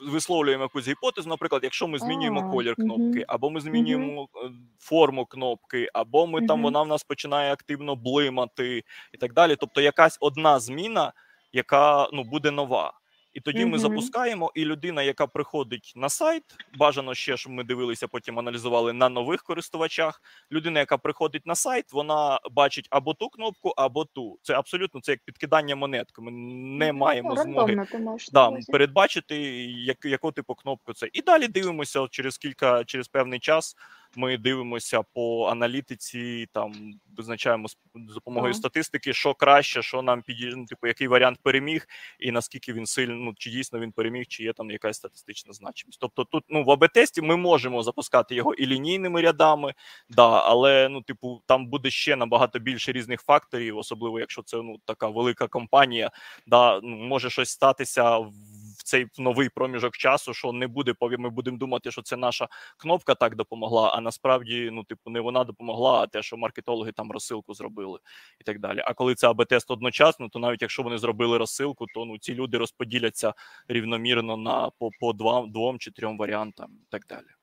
[0.00, 5.88] висловлюємо якусь гіпотезу, наприклад, якщо ми змінюємо колір кнопки, або ми змінюємо е, форму кнопки,
[5.94, 9.56] або ми там вона в нас починає активно блимати і так далі.
[9.56, 11.12] Тобто, якась одна зміна,
[11.52, 12.92] яка ну буде нова.
[13.32, 16.42] І тоді ми запускаємо, і людина, яка приходить на сайт,
[16.78, 20.22] бажано ще щоб ми дивилися, потім аналізували на нових користувачах.
[20.52, 24.38] Людина, яка приходить на сайт, вона бачить або ту кнопку, або ту.
[24.42, 26.22] Це абсолютно це як підкидання монетки.
[26.22, 26.30] Ми
[26.78, 27.86] не маємо змоги
[28.32, 31.08] да, передбачити, як, яку типу кнопку це.
[31.12, 33.76] І далі дивимося через кілька, через певний час.
[34.16, 36.72] Ми дивимося по аналітиці, там
[37.16, 41.86] визначаємо з допомогою статистики, що краще, що нам підійде, ну, типу, який варіант переміг,
[42.20, 46.00] і наскільки він сильно ну, чи дійсно він переміг, чи є там якась статистична значимість.
[46.00, 49.74] Тобто, тут ну в АБ-тесті ми можемо запускати його і лінійними рядами,
[50.08, 54.76] да, але ну, типу, там буде ще набагато більше різних факторів, особливо якщо це ну
[54.84, 56.10] така велика компанія,
[56.46, 58.32] да, ну, може щось статися в
[58.82, 63.14] в цей новий проміжок часу, що не буде ми будемо думати, що це наша кнопка
[63.14, 63.90] так допомогла.
[63.94, 67.98] А насправді, ну типу, не вона допомогла, а те, що маркетологи там розсилку зробили
[68.40, 68.82] і так далі.
[68.86, 72.58] А коли це АБ-тест одночасно, то навіть якщо вони зробили розсилку, то ну ці люди
[72.58, 73.34] розподіляться
[73.68, 77.41] рівномірно на по по два двом чи трьом варіантам і так далі.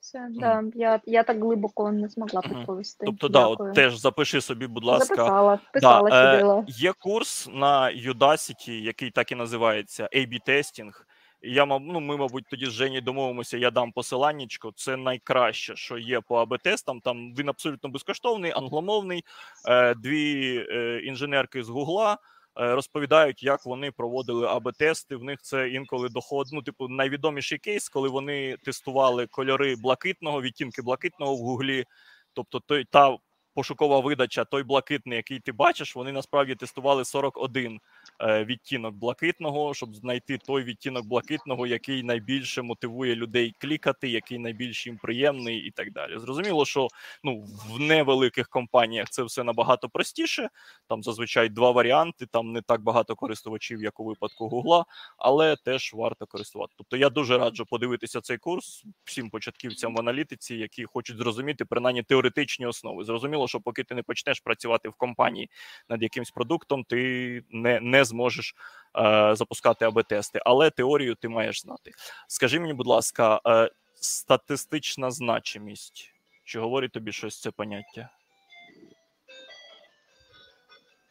[0.00, 0.38] Все, mm.
[0.38, 3.06] да, я я так глибоко не змогла підповісти.
[3.06, 7.92] Тобто, да, от теж запиши собі, будь ласка, Записала, писала, да, е, є курс на
[7.92, 11.06] Udacity, який так і називається AB тестінг.
[11.42, 13.58] Я ну, ми, мабуть, тоді з Жені домовимося.
[13.58, 14.72] Я дам посиланнячко.
[14.76, 17.00] Це найкраще, що є по АБ-тестам.
[17.00, 19.24] Там він абсолютно безкоштовний, англомовний,
[19.68, 22.18] е, дві е, інженерки з Гугла.
[22.60, 25.16] Е, розповідають, як вони проводили АБ-тести.
[25.16, 26.46] В них це інколи доход.
[26.52, 31.84] Ну, типу, найвідоміший кейс, коли вони тестували кольори блакитного, відтінки блакитного в Гуглі.
[32.32, 33.16] Тобто, той та
[33.54, 37.78] пошукова видача, той блакитний, який ти бачиш, вони насправді тестували 41 е,
[38.20, 44.96] відтінок блакитного, щоб знайти той відтінок блакитного, який найбільше мотивує людей клікати, який найбільш їм
[44.96, 46.18] приємний, і так далі.
[46.18, 46.88] Зрозуміло, що
[47.24, 50.48] ну в невеликих компаніях це все набагато простіше.
[50.88, 54.84] Там зазвичай два варіанти, там не так багато користувачів, як у випадку Гугла,
[55.18, 56.74] але теж варто користувати.
[56.76, 62.02] Тобто я дуже раджу подивитися цей курс всім початківцям в аналітиці, які хочуть зрозуміти принаймні
[62.02, 63.04] теоретичні основи.
[63.04, 65.50] Зрозуміло, що поки ти не почнеш працювати в компанії
[65.88, 68.54] над якимсь продуктом, ти не не зможеш
[68.98, 71.90] е, запускати АБ-тести, але теорію ти маєш знати.
[72.28, 76.10] Скажи мені, будь ласка, е, статистична значимість.
[76.44, 78.08] Чи говорить тобі щось це поняття?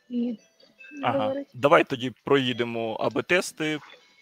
[0.09, 0.39] Ні.
[1.03, 1.33] Ага.
[1.53, 3.79] Давай тоді проїдемо АБ-тести,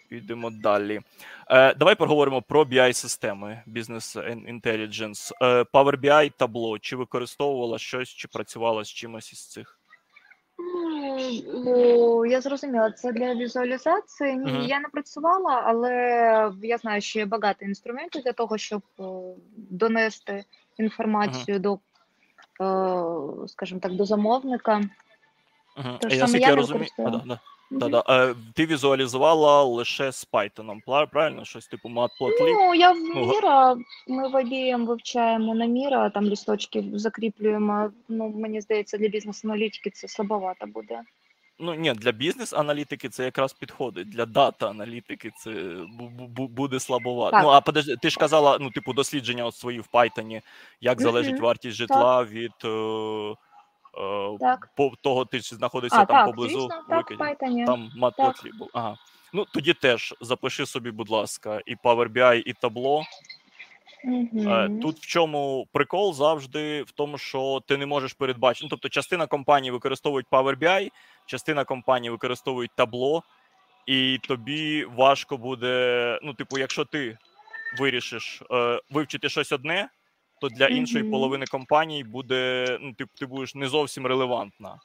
[0.10, 1.02] підемо далі.
[1.50, 4.18] Е, Давай поговоримо про BI-системи Business
[4.52, 5.32] Intelligence.
[5.42, 6.80] Е, Power BI, табло.
[6.80, 9.80] Чи використовувала щось, чи працювала з чимось із цих?
[12.28, 14.38] Я зрозуміла, це для візуалізації.
[14.38, 14.62] Ні, Мгм.
[14.62, 15.94] я не працювала, але
[16.64, 19.04] я знаю, що є багато інструментів для того, щоб е,
[19.58, 20.44] донести
[20.78, 24.82] інформацію до, е, скажімо так, до замовника.
[25.78, 25.98] Угу.
[26.00, 27.40] Те ж Я саме я я не розумію, а, да, да.
[27.72, 28.04] Да, да.
[28.10, 31.46] Е, ти візуалізувала лише з Python, правильно?
[31.46, 32.40] Щось типу Matplotlib?
[32.40, 33.76] Ну, я в Ну, Міра,
[34.08, 37.92] ми в IBM вивчаємо на Міра, там лісточки закріплюємо.
[38.10, 41.02] Ну, мені здається, для бізнес-аналітики це слабовато буде.
[41.60, 44.10] Ну ні, для бізнес-аналітики це якраз підходить.
[44.10, 45.52] Для дата-аналітики це
[46.00, 47.32] бу- бу- бу- буде слабовато.
[47.32, 47.44] Так.
[47.44, 50.42] Ну а подожди, ти ж казала, ну, типу, дослідження от свої в Python,
[50.82, 53.36] як залежить вартість житла від е,
[54.40, 54.70] Так.
[54.76, 57.26] по, того, ти знаходишся А, там так, поблизу звісно, так, викидів.
[57.26, 57.66] Python.
[57.66, 58.70] Там Matplotlib був.
[58.74, 58.98] Ага.
[59.34, 63.04] Ну тоді теж запиши собі, будь ласка, і Power BI, і табло.
[64.04, 64.80] Е, Мгм.
[64.80, 68.66] Тут в чому прикол завжди в тому, що ти не можеш передбачити.
[68.66, 70.92] Ну, тобто, частина компаній використовують Power BI,
[71.26, 73.24] частина компаній використовують табло,
[73.86, 76.20] і тобі важко буде.
[76.24, 77.18] Ну, типу, якщо ти
[77.80, 79.90] вирішиш е, вивчити щось одне,
[80.42, 81.12] то для іншої Мгм.
[81.12, 82.68] половини компаній буде.
[82.82, 84.80] Ну, ти, ти будеш не зовсім релевантна.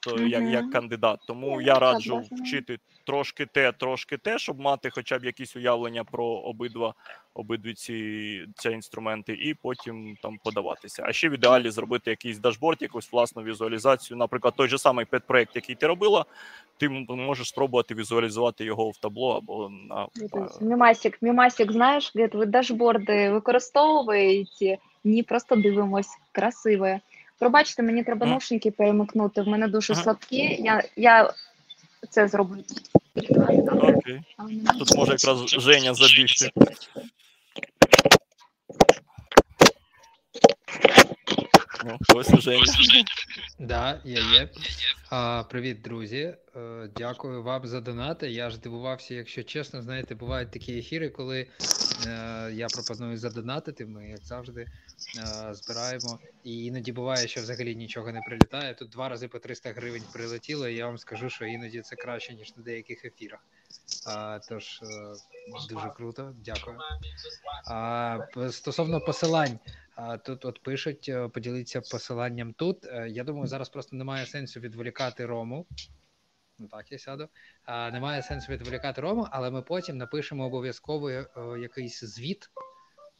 [0.00, 1.20] То як, як кандидат.
[1.26, 6.04] Тому Ну, я раджу вчити трошки те, трошки те, щоб мати хоча б якісь уявлення
[6.04, 6.94] про обидва
[7.34, 11.02] обидві ці, ці інструменти, і потім там подаватися.
[11.06, 14.16] А ще в ідеалі зробити якийсь дашборд, якусь власну візуалізацію.
[14.16, 16.24] Наприклад, той же самий педпроект, який ти робила,
[16.76, 22.46] ти можеш спробувати візуалізувати його в табло або на Тобто Мімасік, Мімасік, знаєш, де ви
[22.46, 24.78] дашборди використовуєте?
[25.06, 26.08] Ні, просто дивимось.
[26.32, 27.00] Красиве.
[27.38, 28.30] Пробачте, мені треба Мгм.
[28.30, 29.42] наушники перемикнути.
[29.42, 30.36] В мене дуже слабкі.
[30.62, 31.32] Я, я
[32.10, 32.64] це зроблю.
[33.16, 34.20] окей.
[34.78, 36.50] Тут може якраз Женя забігти.
[41.84, 42.64] Ну, ось Женя.
[43.58, 44.48] Да, я є.
[45.10, 46.34] А, привіт, друзі.
[46.56, 48.30] Е, Дякую вам за донати.
[48.30, 51.46] Я ж дивувався, якщо чесно, знаєте, бувають такі ефіри, коли
[52.52, 53.86] я пропоную задонатити.
[53.86, 54.66] Ми, як завжди,
[55.18, 56.18] е, збираємо.
[56.44, 58.74] І іноді буває, що взагалі нічого не прилітає.
[58.74, 62.34] Тут два рази по 300 гривень прилетіло, і я вам скажу, що іноді це краще,
[62.34, 63.40] ніж на деяких ефірах.
[64.48, 65.12] Тож е,
[65.70, 66.78] дуже круто, дякую.
[68.52, 69.58] Стосовно посилань,
[70.24, 72.84] тут от пишуть, е, поділіться посиланням тут.
[72.84, 75.66] Е, Я думаю, зараз просто немає сенсу відволікати Рому.
[76.70, 77.28] Так, я сяду.
[77.64, 81.26] А, немає сенсу відволікати Рому, але ми потім напишемо обов'язково е,
[81.60, 82.50] якийсь звіт,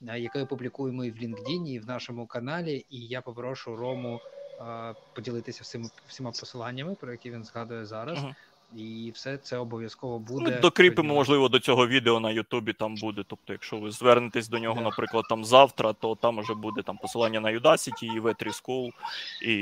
[0.08, 2.86] е, який опублікуємо і в LinkedIn, і в нашому каналі.
[2.90, 4.20] І я попрошу Рому
[4.60, 8.18] е, поділитися всіма, всіма посиланнями, про які він згадує зараз.
[8.18, 8.34] Мгм.
[8.76, 10.50] І все це обов'язково буде.
[10.50, 13.24] Ну, докріпимо, можливо, до цього відео на Ютубі там буде.
[13.26, 17.40] Тобто, якщо ви звернетесь до нього, наприклад, там завтра, то там уже буде там посилання
[17.40, 18.90] на Udacity і V3 School.
[19.42, 19.52] І,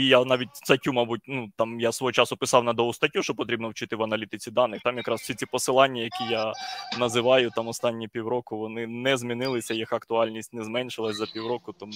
[0.00, 3.34] і я навіть статтю, мабуть, ну там я свого часу писав на довгу статтю, що
[3.34, 4.82] потрібно вчити в аналітиці даних.
[4.82, 6.52] Там якраз всі ці посилання, які я
[6.98, 11.92] називаю там останні півроку, вони не змінилися, їх актуальність не зменшилась за півроку, тому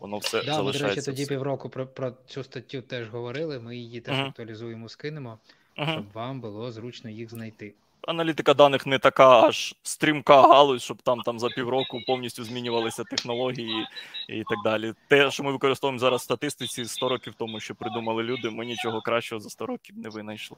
[0.00, 1.28] воно все Да, ми, до речі, тоді все.
[1.34, 3.58] півроку про, про цю статтю теж говорили.
[3.58, 4.26] Ми її теж Мгм.
[4.26, 5.38] актуалізуємо, скинемо,
[5.78, 5.92] Мгм.
[5.92, 7.74] щоб вам було зручно їх знайти.
[8.06, 13.86] аналітика даних не така аж стрімка галузь, щоб там там за півроку повністю змінювалися технології
[14.28, 14.94] і так далі.
[15.08, 19.00] Те, що ми використовуємо зараз в статистиці, 100 років тому, що придумали люди, ми нічого
[19.00, 20.56] кращого за 100 років не винайшли.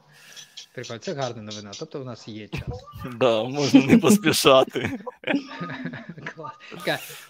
[0.73, 1.71] Прикольно, це гарна новина.
[1.79, 2.85] Тобто, у нас є час.
[3.19, 4.99] Да, можна не поспішати.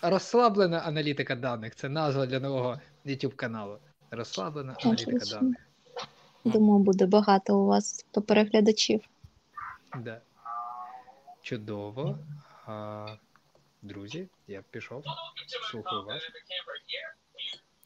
[0.01, 1.75] Розслаблена аналітика даних.
[1.75, 3.77] Це назва для нового YouTube каналу.
[4.11, 5.57] Розслаблена аналітика даних.
[6.43, 9.01] Думаю, буде багато у вас переглядачів.
[9.97, 10.21] Да.
[11.41, 12.17] Чудово.
[12.65, 13.05] А,
[13.81, 15.03] друзі, я пішов.
[15.71, 16.21] Слухаю вас.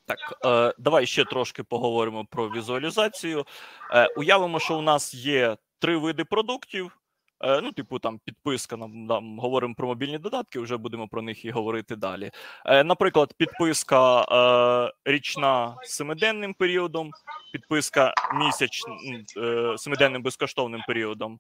[0.06, 3.46] Так, е, давай ще трошки поговоримо про візуалізацію.
[3.91, 6.98] Е, уявимо, що у нас є три види продуктів.
[7.41, 8.78] Е, ну, типу, там підписка.
[8.78, 12.32] Нам, нам говоримо про мобільні додатки, вже будемо про них і говорити далі.
[12.65, 17.12] Е, наприклад, підписка е, річна семиденним періодом,
[17.54, 18.93] підписка місячна
[19.38, 21.39] е, семиденним безкоштовним періодом.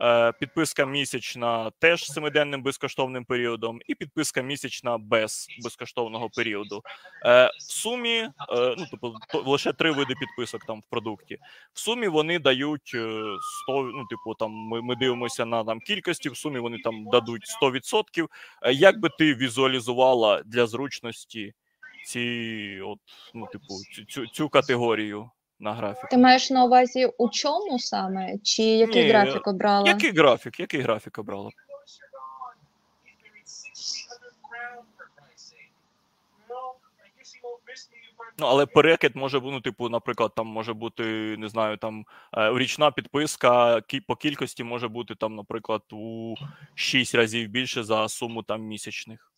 [0.00, 6.82] Е, підписка місячна теж семиденним безкоштовним періодом, і підписка місячна без безкоштовного періоду.
[7.24, 8.30] Е, в сумі, е,
[8.78, 11.38] ну тобто лише три види підписок там в продукті.
[11.72, 16.28] В сумі вони дають 100, ну, типу, там ми ми дивимося на там кількості.
[16.28, 18.28] В сумі вони там дадуть 100%.
[18.72, 21.54] Як би ти візуалізувала для зручності
[22.06, 22.98] ці, от,
[23.34, 23.74] ну, типу,
[24.08, 25.30] цю, цю категорію?
[25.60, 26.06] На графіку.
[26.10, 28.38] Ти маєш на увазі у чому саме?
[28.42, 29.88] Чи який Ні, графік обрала?
[29.88, 30.60] Який графік?
[30.60, 31.50] Який графік обрала?
[38.40, 42.04] Ну, але перекид може бути, ну, типу, наприклад, там може бути, не знаю, там
[42.36, 46.34] е, річна підписка по кількості може бути там, наприклад, у
[46.74, 49.32] 6 разів більше за суму там місячних.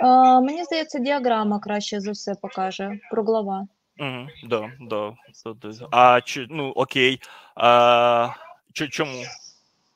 [0.00, 3.66] А, Мені здається, діаграма краще за все покаже круглова.
[4.00, 7.20] Угу, да, да, да, А чи ну окей.
[7.54, 8.28] А,
[8.72, 9.22] чи, Чому?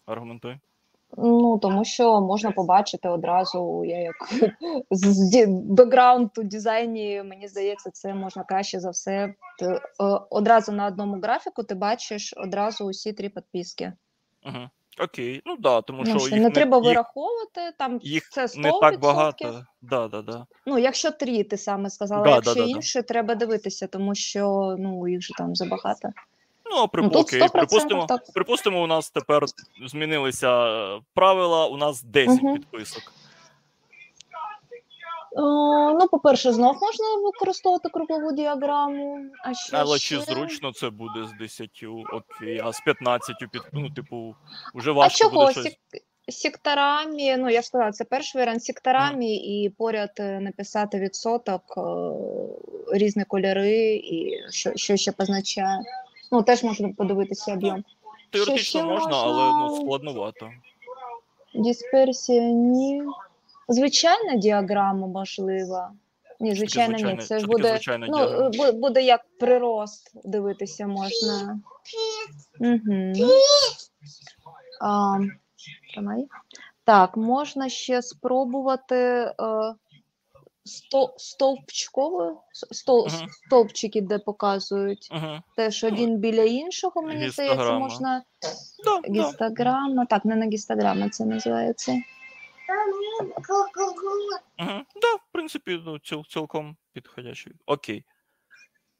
[0.06, 0.58] Аргументуй.
[1.16, 4.14] Ну, тому що можна побачити одразу, я як
[4.90, 9.34] з бекграунду дизайні, мені здається, це можна краще за все.
[9.58, 9.80] Ти, е,
[10.30, 13.92] одразу на одному графіку ти бачиш одразу усі три підписки.
[14.46, 14.68] Угу.
[14.98, 18.58] Окей, ну да, тому ну, що їх не треба їх, вираховувати, там їх це 100%.
[18.58, 19.64] не так багато.
[19.82, 20.46] Да, да, да.
[20.66, 23.06] Ну, якщо три, ти саме сказала, да, якщо да, інше, да.
[23.08, 26.08] треба дивитися, тому що ну їх же там забагато.
[26.70, 27.02] Ну, а при...
[27.02, 28.32] ну, окей, припустимо, так.
[28.34, 29.44] припустимо, у нас тепер
[29.86, 30.50] змінилися
[31.14, 32.54] правила, у нас 10 угу.
[32.54, 33.12] підписок.
[35.36, 39.26] Ну, по-перше, знов можна використовувати кругову діаграму.
[39.44, 40.16] А ще Але ще...
[40.16, 41.70] чи зручно це буде з 10,
[42.12, 44.34] окей, а з 15 під ну, типу,
[44.74, 45.40] вже важко а чого?
[45.40, 45.64] буде щось.
[45.64, 46.02] Сік...
[46.28, 49.40] Секторами, ну я ж сказала, це перший варіант секторами, mm.
[49.42, 51.80] і поряд е, написати відсоток, е,
[52.92, 55.80] різні кольори, і що що ще позначає.
[56.32, 57.84] Ну, теж можна подивитися об'єм.
[58.30, 60.50] Теоретично ще можна, можна, але ну, складновато.
[61.54, 63.02] Дисперсія ні.
[63.68, 65.92] Звичайна діаграма можлива.
[66.40, 67.16] Ні, звичайно, ні.
[67.16, 71.60] Це ж буде ну, буде як прирост дивитися можна.
[72.60, 73.30] Угу.
[74.80, 75.18] А,
[76.84, 79.32] Так, можна ще спробувати е,
[81.16, 83.26] стовпчково, стол, uh-huh.
[83.46, 85.40] стовпчики, де показують uh-huh.
[85.56, 88.22] теж один біля іншого, мені здається, можна
[88.84, 90.04] да, гістограма.
[90.04, 90.04] Да.
[90.04, 92.02] Так, не на гістограма це називається.
[94.58, 94.84] Угу.
[95.02, 97.52] Да, в принципі, ну, ціл, цілком підходячий.
[97.66, 98.04] Окей.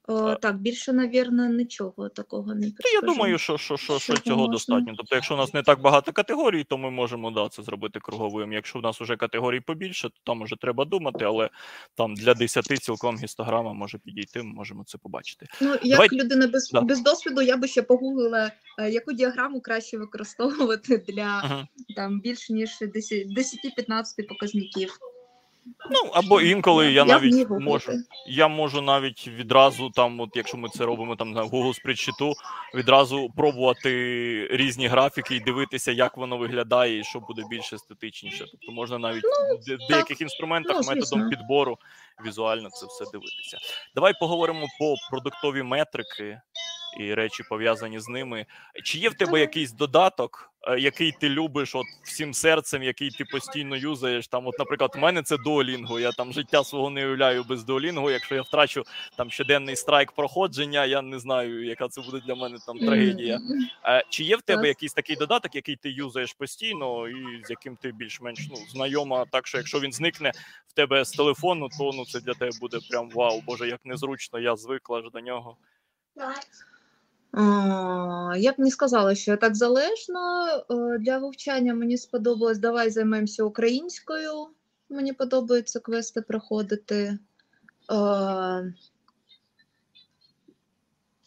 [0.06, 2.94] О, Так, більше, навірно, нічого такого не підскажу.
[2.94, 4.52] Я думаю, що що, що, що цього можна.
[4.52, 4.94] достатньо.
[4.96, 8.52] Тобто, якщо у нас не так багато категорій, то ми можемо да, це зробити круговим.
[8.52, 11.50] Якщо в нас вже категорій побільше, то там вже треба думати, але
[11.94, 15.46] там для 10 цілком гістограма може підійти, ми можемо це побачити.
[15.60, 16.08] Ну, як Давай...
[16.12, 16.80] людина без да.
[16.80, 21.94] без досвіду, я би ще погуглила, е, яку діаграму краще використовувати для uh-huh.
[21.96, 24.98] там більш ніж 10-15 показників.
[25.90, 27.92] Ну, або інколи я, я навіть можу.
[28.26, 32.32] Я можу навіть відразу, там, от якщо ми це робимо там на Google спритчиту,
[32.74, 33.90] відразу пробувати
[34.50, 38.44] різні графіки і дивитися, як воно виглядає, і що буде більш естетичніше.
[38.50, 41.78] Тобто можна навіть ну, в деяких інструментах ну, методом підбору
[42.26, 43.58] візуально це все дивитися.
[43.94, 46.40] Давай поговоримо по продуктові метрики
[47.00, 48.46] і речі пов'язані з ними.
[48.84, 53.24] Чи є в тебе якийсь додаток, е, який ти любиш от всім серцем, який ти
[53.24, 54.28] постійно юзаєш?
[54.28, 58.10] Там, от, наприклад, у мене це Duolingo, Я там життя свого не уявляю без Duolingo.
[58.10, 58.84] Якщо я втрачу
[59.16, 63.40] там щоденний страйк проходження, я не знаю, яка це буде для мене там трагедія.
[63.84, 67.76] Е, чи є в тебе якийсь такий додаток, який ти юзаєш постійно, і з яким
[67.76, 70.32] ти більш-менш ну, знайома, так що якщо він зникне
[70.68, 74.38] в тебе з телефону, то ну це для тебе буде прям вау, боже, як незручно,
[74.38, 75.56] я звикла ж до нього.
[78.36, 80.46] Я б не сказала, що так залежно.
[80.70, 84.46] Е, для вивчання мені сподобалось давай займемося українською.
[84.88, 87.18] Мені подобається квести проходити.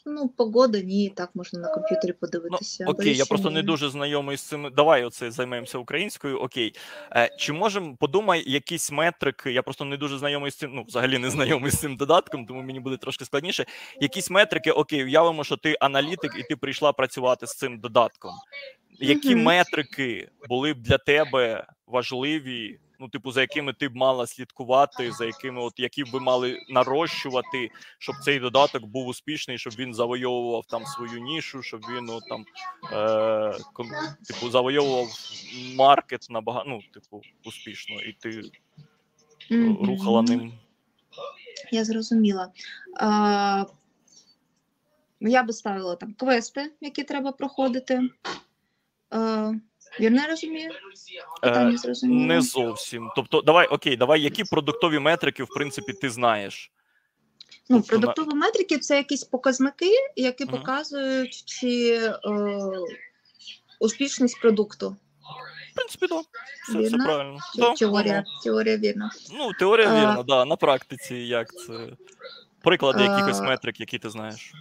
[0.10, 2.84] Ну, погода, ні, так можна на комп'ютері подивитися.
[2.88, 3.56] Ну, окей, я просто ні.
[3.56, 4.72] не дуже знайомий з цим.
[4.76, 6.40] Давай оце займемося українською.
[6.40, 6.74] Окей.
[7.16, 9.52] Е, Чи можемо подумай якісь метрики?
[9.52, 12.62] Я просто не дуже знайомий з цим, ну, взагалі не знайомий з цим додатком, тому
[12.62, 13.66] мені буде трошки складніше.
[14.02, 18.32] Якісь метрики, окей, уявимо, що ти аналітик і ти прийшла працювати з цим додатком.
[19.00, 19.44] Які mm-hmm.
[19.44, 25.26] метрики були б для тебе важливі ну, типу, за якими ти б мала слідкувати, за
[25.26, 27.70] якими, от які б мали нарощувати,
[28.00, 32.46] щоб цей додаток був успішний, щоб він завойовував там свою нішу, щоб він ну, там
[32.94, 33.58] е,
[34.28, 35.08] типу, завойовував
[35.76, 38.30] маркет набагато, ну, типу, успішно, і ти
[39.52, 39.86] mm-hmm.
[39.86, 40.54] рухала ним.
[41.72, 42.52] Я зрозуміла.
[43.00, 43.66] А,
[45.20, 48.10] Я би ставила там квести, які треба проходити.
[49.10, 49.54] А,
[50.00, 50.72] Вірно я розумію?
[51.42, 52.26] Питання зрозуміло.
[52.26, 53.10] Не зовсім.
[53.16, 56.72] Тобто, давай окей, давай, які продуктові метрики, в принципі, ти знаєш?
[57.70, 58.36] Ну, тобто, продуктові на...
[58.36, 62.20] метрики це якісь показники, які uh показують, чи е,
[63.80, 64.96] успішність продукту.
[65.72, 66.26] В принципі, так.
[66.74, 66.80] Да.
[66.80, 67.38] Все, все правильно.
[67.56, 67.74] Да.
[67.74, 69.12] Теорія, теорія вірна.
[69.34, 70.26] Ну, теорія вірна, так.
[70.26, 70.46] Да.
[70.46, 71.74] На практиці як це.
[72.64, 74.54] Приклади якихось метрик, які ти знаєш.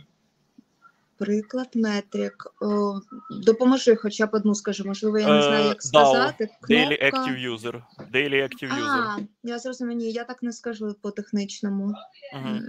[1.19, 2.47] Приклад метрик.
[2.61, 3.01] О,
[3.31, 6.47] допоможи хоча б одну, скажи, можливо, я не знаю, як сказати.
[6.47, 6.75] Кнопка.
[6.75, 7.83] Daily Active User.
[8.13, 9.05] Daily Active User.
[9.07, 11.95] А, я зрозумію, ні, я так не скажу по технічному.
[12.35, 12.61] Угу.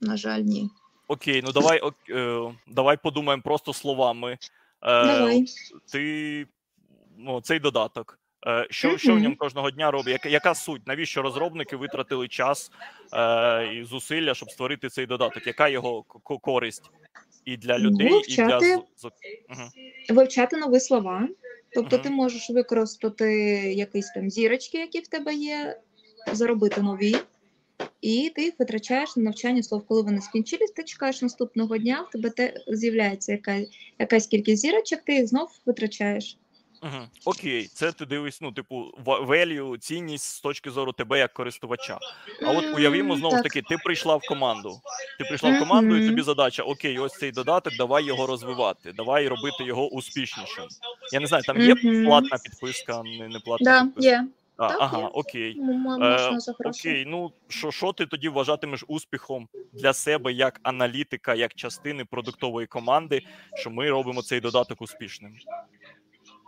[0.00, 0.70] На жаль, ні.
[1.08, 4.32] Окей, ну давай ок, е, давай подумаємо просто словами.
[4.32, 4.38] Е,
[4.82, 5.44] давай.
[5.92, 6.46] Ти
[7.18, 8.18] ну, цей додаток.
[8.46, 8.98] Е, що mm-hmm.
[8.98, 10.12] що в ньому кожного дня робить?
[10.12, 10.86] Яка, яка суть?
[10.86, 12.70] Навіщо розробники витратили час
[13.12, 15.46] е, і зусилля, щоб створити цей додаток?
[15.46, 16.90] Яка його користь?
[17.50, 19.68] І для людей, вивчати, і для угу.
[20.08, 21.28] вивчати нові слова.
[21.74, 22.02] Тобто угу.
[22.02, 23.32] ти можеш використати
[23.76, 25.80] якісь там зірочки, які в тебе є,
[26.32, 27.16] заробити нові,
[28.00, 29.86] і ти їх витрачаєш на навчання слов.
[29.86, 33.60] Коли вони скінчились, ти чекаєш наступного дня, в тебе те з'являється яка,
[33.98, 36.38] якась кількість зірочок, ти їх знов витрачаєш.
[36.82, 37.08] Угу.
[37.24, 41.98] Окей, це ти дивись, ну, типу, value, цінність з точки зору тебе як користувача.
[42.46, 44.80] А от уявімо знову ж таки, ти прийшла в команду.
[45.18, 49.28] Ти прийшла в команду, і тобі задача: Окей, ось цей додаток, давай його розвивати, давай
[49.28, 50.64] робити його успішнішим.
[51.12, 51.74] Я не знаю, там є
[52.04, 54.10] платна підписка, не, не платна да, підписка.
[54.10, 54.26] Є.
[54.56, 55.04] А, так, ага, є.
[55.04, 55.60] окей.
[56.02, 62.04] Е, окей, ну що що ти тоді вважатимеш успіхом для себе як аналітика, як частини
[62.04, 63.22] продуктової команди,
[63.54, 65.36] що ми робимо цей додаток успішним?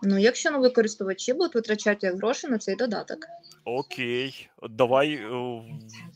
[0.02, 3.18] Ну, якщо нові користувачі будуть витрачати гроші на цей додаток.
[3.64, 5.14] Окей, давай.
[5.14, 5.62] Е,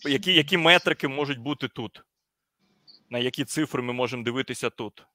[0.04, 2.02] які які метрики можуть бути тут?
[3.10, 5.06] На які цифри ми можемо дивитися тут?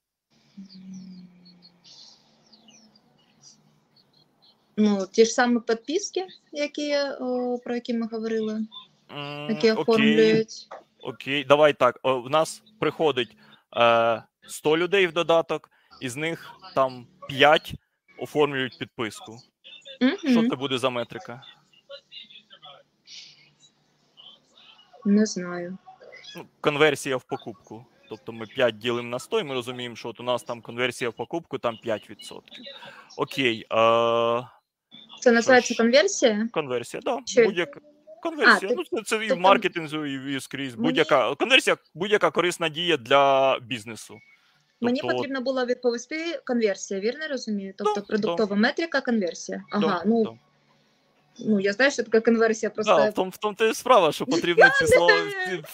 [4.77, 8.65] Ну, ті ж самі підписки, які, о, про які ми говорили,
[9.49, 10.67] які оформлюють.
[10.99, 11.99] Окей, давай так.
[12.03, 13.37] У нас приходить
[13.77, 15.69] е, 100 людей в додаток,
[16.01, 17.75] із них там 5
[18.21, 19.37] оформлюють підписку.
[20.01, 20.31] Mm-hmm.
[20.31, 21.43] Що це буде за метрика?
[25.05, 25.77] Не знаю.
[26.35, 27.85] Ну, Конверсія в покупку.
[28.09, 31.09] Тобто ми 5 ділимо на 100, і ми розуміємо, що от у нас там конверсія
[31.09, 32.41] в покупку там 5%.
[33.17, 33.65] Окей.
[33.69, 34.43] А...
[35.19, 36.49] Це називається конверсія?
[36.51, 37.19] Конверсія, так.
[37.35, 37.45] Да.
[37.45, 37.79] Будь-яка.
[38.21, 38.71] Конверсія.
[38.71, 40.75] А, ну, Це це і в тобто маркетингу, і, і скрізь.
[40.75, 44.19] Будь-яка конверсія, будь-яка корисна дія для бізнесу.
[44.81, 47.73] Мені тобто потрібно було відповісти конверсія, вірно розумію?
[47.77, 48.61] Тобто да, продуктова да.
[48.61, 49.63] метрика, конверсія.
[49.71, 50.37] Ага, да, ну
[51.39, 52.95] ну я знаю, що таке конверсія просто.
[52.95, 55.13] Да, в тому в тому то і справа, що потрібно ці слова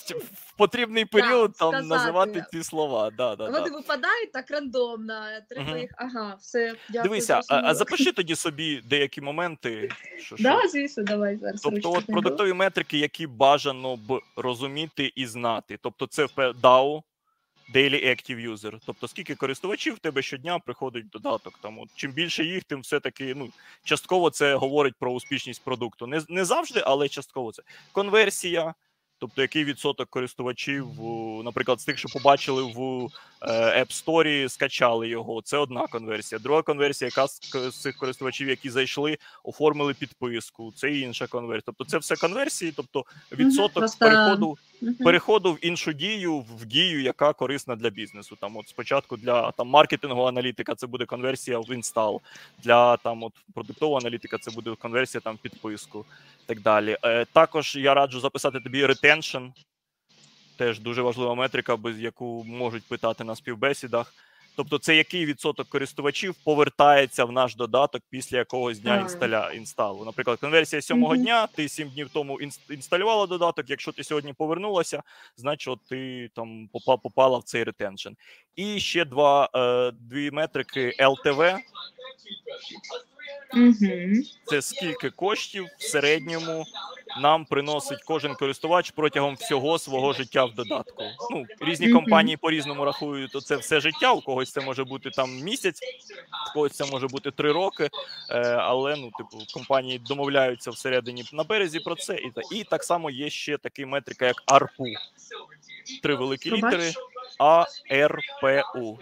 [0.10, 1.88] в потрібний період там сказати.
[1.88, 3.12] називати ці слова.
[3.18, 5.14] Да, да, Вони випадають так рандомно.
[5.50, 5.80] Треба угу.
[5.80, 5.92] їх.
[5.98, 6.76] Ага, все.
[6.90, 7.04] дякую.
[7.04, 9.90] Дивися, а, а запиши тоді собі деякі моменти.
[10.18, 10.70] Що, да, що.
[10.70, 11.62] звісно, давай зараз.
[11.62, 15.80] Тобто, от продуктові метрики, які бажано б розуміти і знати.
[15.82, 16.26] Тобто, це
[16.62, 17.02] DAO,
[17.74, 21.60] Daily Active User, тобто скільки користувачів в тебе щодня приходить додаток.
[21.62, 23.50] Там от, чим більше їх, тим все-таки ну
[23.84, 26.08] частково це говорить про успішність продукту.
[26.08, 28.74] Не не завжди, але частково це конверсія.
[29.20, 30.88] Тобто, який відсоток користувачів,
[31.44, 33.08] наприклад, з тих, що побачили в
[33.42, 35.42] е, App Store, скачали його.
[35.42, 36.40] Це одна конверсія.
[36.40, 40.74] Друга конверсія, яка з цих користувачів, які зайшли, оформили підписку.
[40.76, 41.64] Це інша конверсія.
[41.66, 44.06] Тобто, це все конверсії, тобто відсоток Просто...
[44.06, 44.58] переходу
[45.04, 48.38] переходу в іншу дію, в дію, яка корисна для бізнесу.
[48.42, 52.22] Там, от спочатку для там маркетингу аналітика, це буде конверсія в інстал.
[52.64, 56.06] Для там от продуктового аналітика, це буде конверсія там підписку
[56.48, 56.98] так далі.
[57.04, 59.44] Е, Також я раджу записати тобі retention,
[60.58, 64.14] теж дуже важлива метрика, без яку можуть питати на співбесідах.
[64.58, 70.06] Тобто, це який відсоток користувачів повертається в наш додаток після якогось дня інсталя інсталу.
[70.06, 71.22] Наприклад, конверсія сьомого mm-hmm.
[71.22, 72.40] дня, ти сім днів тому
[72.70, 73.70] інсталювала додаток.
[73.70, 75.04] Якщо ти сьогодні повернулася,
[75.36, 76.70] значить ти там
[77.04, 78.10] попала в цей retention.
[78.56, 81.58] І ще два е, дві метрики LTV.
[83.54, 84.24] Угу.
[84.46, 86.66] Це скільки коштів в середньому
[87.22, 91.04] нам приносить кожен користувач протягом всього свого життя в додатку.
[91.32, 94.12] Ну різні компанії по різному рахують то це все життя.
[94.12, 95.80] У когось це може бути там місяць,
[96.50, 97.90] у когось це може бути три роки.
[98.30, 103.10] Е, але ну, типу, компанії домовляються всередині на березі про це, і і так само
[103.10, 104.94] є ще такий метрика, як ARPU.
[106.04, 106.94] Три великі літери
[107.40, 108.98] А Р П У.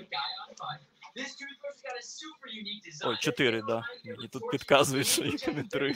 [3.05, 3.83] Ой, чотири, да.
[4.05, 5.95] Мені тут підказують, що їх не три.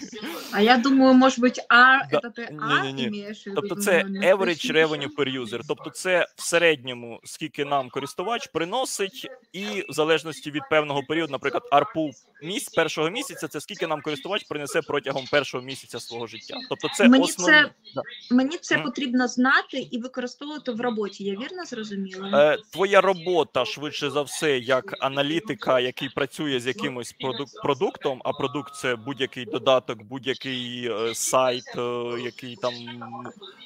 [0.52, 2.20] А я думаю, може бути А, Да.
[2.20, 3.22] це ти Ні, А ні, ні.
[3.22, 3.34] виду?
[3.56, 5.62] Тобто це average revenue per user.
[5.68, 11.64] Тобто це в середньому, скільки нам користувач приносить, і в залежності від певного періоду, наприклад,
[11.72, 12.12] ARPU
[12.44, 16.58] місяць першого місяця, це скільки нам користувач принесе протягом першого місяця свого життя.
[16.70, 17.54] Тобто це Мені основні.
[17.64, 18.02] це- Да.
[18.36, 18.86] Мені це Мгм.
[18.86, 21.24] потрібно знати і використовувати в роботі.
[21.24, 22.54] Я вірно зрозуміла?
[22.54, 28.34] Е, твоя робота швидше за все, як аналітика, який працює з якимось продук- продуктом, а
[28.34, 31.82] продукт це будь-який додаток, будь-який е, сайт, е,
[32.24, 32.74] який там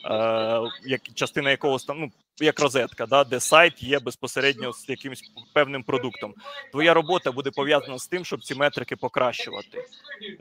[0.05, 5.21] е, як частина якого ну як розетка, да, де сайт є безпосередньо з якимось
[5.53, 6.33] певним продуктом.
[6.71, 9.85] Твоя робота буде пов'язана з тим, щоб ці метрики покращувати,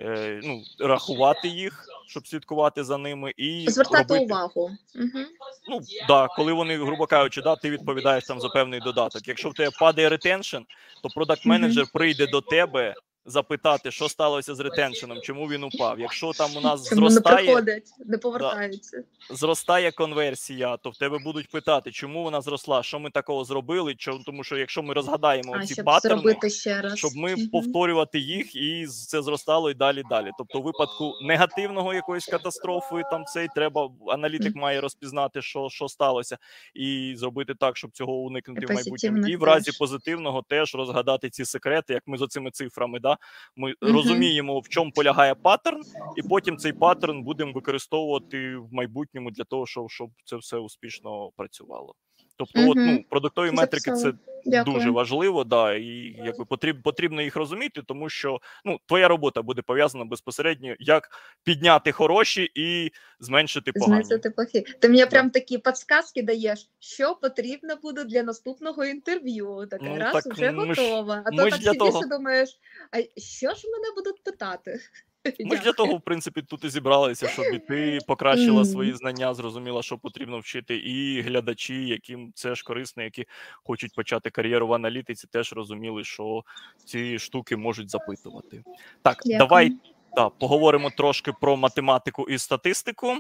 [0.01, 4.71] е, ну рахувати їх, щоб слідкувати за ними, і Звертати робити, увагу.
[4.95, 5.25] Угу.
[5.69, 9.29] Ну да, коли вони, грубо кажучи, да, ти відповідаєш там за певний додаток.
[9.29, 10.61] Якщо в тебе падає ретеншн,
[11.03, 12.95] то продакт менеджер прийде до тебе
[13.25, 16.01] запитати, що сталося з ретеншеном, чому він упав.
[16.01, 19.03] Якщо там у нас Чому не зростає, приходять, не повертаються.
[19.31, 23.95] зростає конверсія, то в тебе будуть питати, чому вона зросла, що ми такого зробили.
[23.95, 26.99] Чому тому, що якщо ми розгадаємо А, ці щоб паттерни, ще раз.
[26.99, 27.49] щоб ми Мгм.
[27.49, 30.31] повторювати їх, і це зростало і далі далі.
[30.39, 36.39] Тобто, у випадку негативного якоїсь катастрофи, там цей треба аналітик має розпізнати, що, що сталося,
[36.75, 39.27] і зробити так, щоб цього уникнути І в майбутньому.
[39.27, 39.79] І в разі теж.
[39.79, 43.01] позитивного теж розгадати ці секрети, як ми з оцими цифрами.
[43.01, 43.12] Да?
[43.57, 43.93] Ми Мгм.
[43.93, 45.81] розуміємо, в чому полягає паттерн,
[46.17, 51.31] і потім цей паттерн будемо використовувати в майбутньому для того, щоб, щоб це все успішно
[51.37, 51.95] працювало.
[52.37, 54.13] Тобто, от, ну, продуктові метрики це
[54.45, 54.77] Дякую.
[54.77, 59.63] дуже важливо, да, і якби потрібно, потрібно їх розуміти, тому що ну твоя робота буде
[59.63, 61.11] пов'язана безпосередньо, як
[61.45, 64.05] підняти хороші і зменшити погані.
[64.05, 64.61] Знизити плохі.
[64.61, 69.67] Ти мені прям такі підсказки даєш, що потрібно буде для наступного інтерв'ю.
[69.71, 71.23] Така Ну, раз так вже ми ж- готова.
[71.27, 72.59] А то так сидиш і думаєш,
[72.91, 74.81] а що ж мене будуть питати?
[75.41, 79.35] Ми ж для того, в принципі, тут і зібралися, щоб і ти покращила свої знання,
[79.35, 83.27] зрозуміла, що потрібно вчити, і глядачі, яким це ж корисно, які
[83.65, 86.45] хочуть почати кар'єру в аналітиці, теж розуміли, що
[86.85, 88.63] ці штуки можуть запитувати.
[89.03, 89.39] Так, Дякую.
[89.39, 89.73] давай
[90.17, 93.19] да, поговоримо трошки про математику і статистику.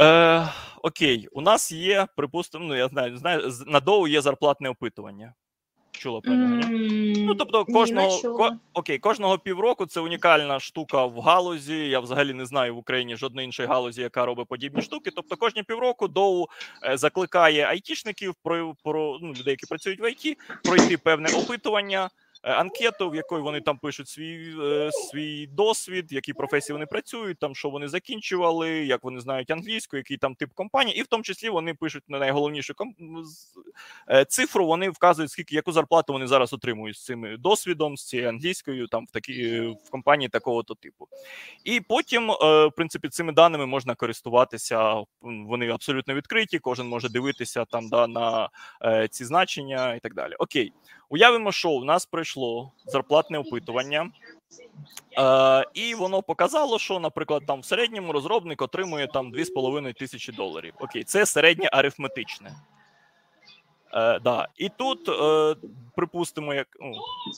[0.00, 0.48] Е,
[0.82, 5.34] окей, у нас є, припустимо, ну я знаю, знаю, на доу є зарплатне опитування.
[5.92, 6.54] Чула про нього?
[6.54, 7.24] ні?
[7.26, 11.88] Ну, тобто, кожного ко, окей, кожного півроку це унікальна штука в галузі.
[11.88, 15.10] Я взагалі не знаю в Україні жодної іншої галузі, яка робить подібні штуки.
[15.16, 16.46] Тобто, кожні півроку доу
[16.84, 22.10] е, закликає айтішників про, про ну, людей, які працюють в ІТ, пройти певне опитування.
[22.42, 27.38] Е, Анкету, в якої вони там пишуть свій е, свій досвід, які професії вони працюють,
[27.38, 31.22] там що вони закінчували, як вони знають англійську, який там тип компанії, і в тому
[31.22, 32.74] числі вони пишуть на найголовнішу
[34.10, 34.66] е, цифру.
[34.66, 39.06] Вони вказують, скільки яку зарплату вони зараз отримують з цим досвідом, з цією англійською, там
[39.06, 41.08] в такі в компанії такого то типу.
[41.64, 44.94] І потім, в принципі, цими даними можна користуватися.
[45.20, 46.58] Вони абсолютно відкриті.
[46.60, 48.48] Кожен може дивитися там да, на
[49.10, 50.34] ці значення і так далі.
[50.38, 50.72] Окей,
[51.12, 54.10] уявимо, що у нас прийшло зарплатне опитування.
[55.18, 60.74] Е, і воно показало, що, наприклад, там в середньому розробник отримує там 2,5 тисячі доларів.
[60.80, 62.52] Окей, це середнє арифметичне.
[63.94, 64.48] Е, да.
[64.56, 65.56] І тут, е,
[65.96, 66.92] припустимо, як ну,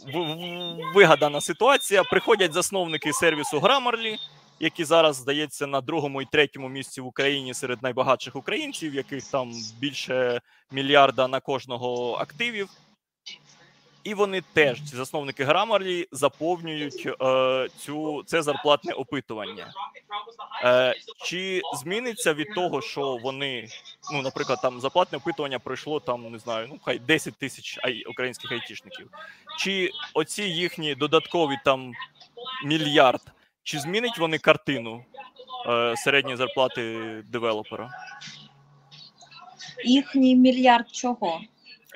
[0.07, 2.03] в- в- вигадана ситуація.
[2.05, 4.17] Приходять засновники сервісу Grammarly,
[4.61, 9.53] які зараз, здається, на другому і третьому місці в Україні серед найбагатших українців, яких там
[9.79, 12.69] більше мільярда на кожного активів.
[14.05, 19.73] І вони теж, ці засновники Grammarly, заповнюють е, цю, це зарплатне опитування.
[20.65, 20.95] Е,
[21.25, 23.69] чи зміниться від того, що вони,
[24.13, 28.53] ну, наприклад, там зарплатне опитування пройшло там, не знаю, ну хай 10 тисяч ай- українських
[28.53, 29.11] айтішників.
[29.59, 31.93] Чи оці їхні додаткові там
[32.65, 33.21] мільярд,
[33.63, 35.05] чи змінить вони картину
[35.69, 36.99] е, середньої зарплати
[37.29, 37.91] девелопера?
[39.85, 41.41] Їхній мільярд чого?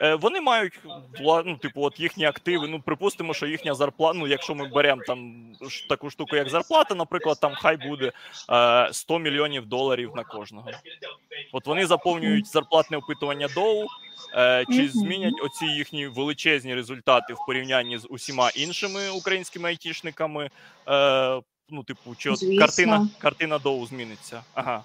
[0.03, 0.81] Е, Вони мають
[1.21, 2.69] ну, типу, от їхні активи.
[2.69, 4.19] Ну, припустимо, що їхня зарплата.
[4.19, 5.47] Ну, якщо ми беремо там
[5.89, 8.13] таку штуку, як зарплата, наприклад, там хай буде
[8.51, 10.71] е, 100 мільйонів доларів на кожного.
[11.53, 13.87] От вони заповнюють зарплатне опитування доу.
[14.35, 20.51] Е, чи змінять оці їхні величезні результати в порівнянні з усіма іншими українськими айтішниками?
[20.89, 21.41] Е,
[21.71, 22.59] ну, типу, чи от Звісно.
[22.59, 24.43] картина, картина доу зміниться?
[24.55, 24.85] Ага.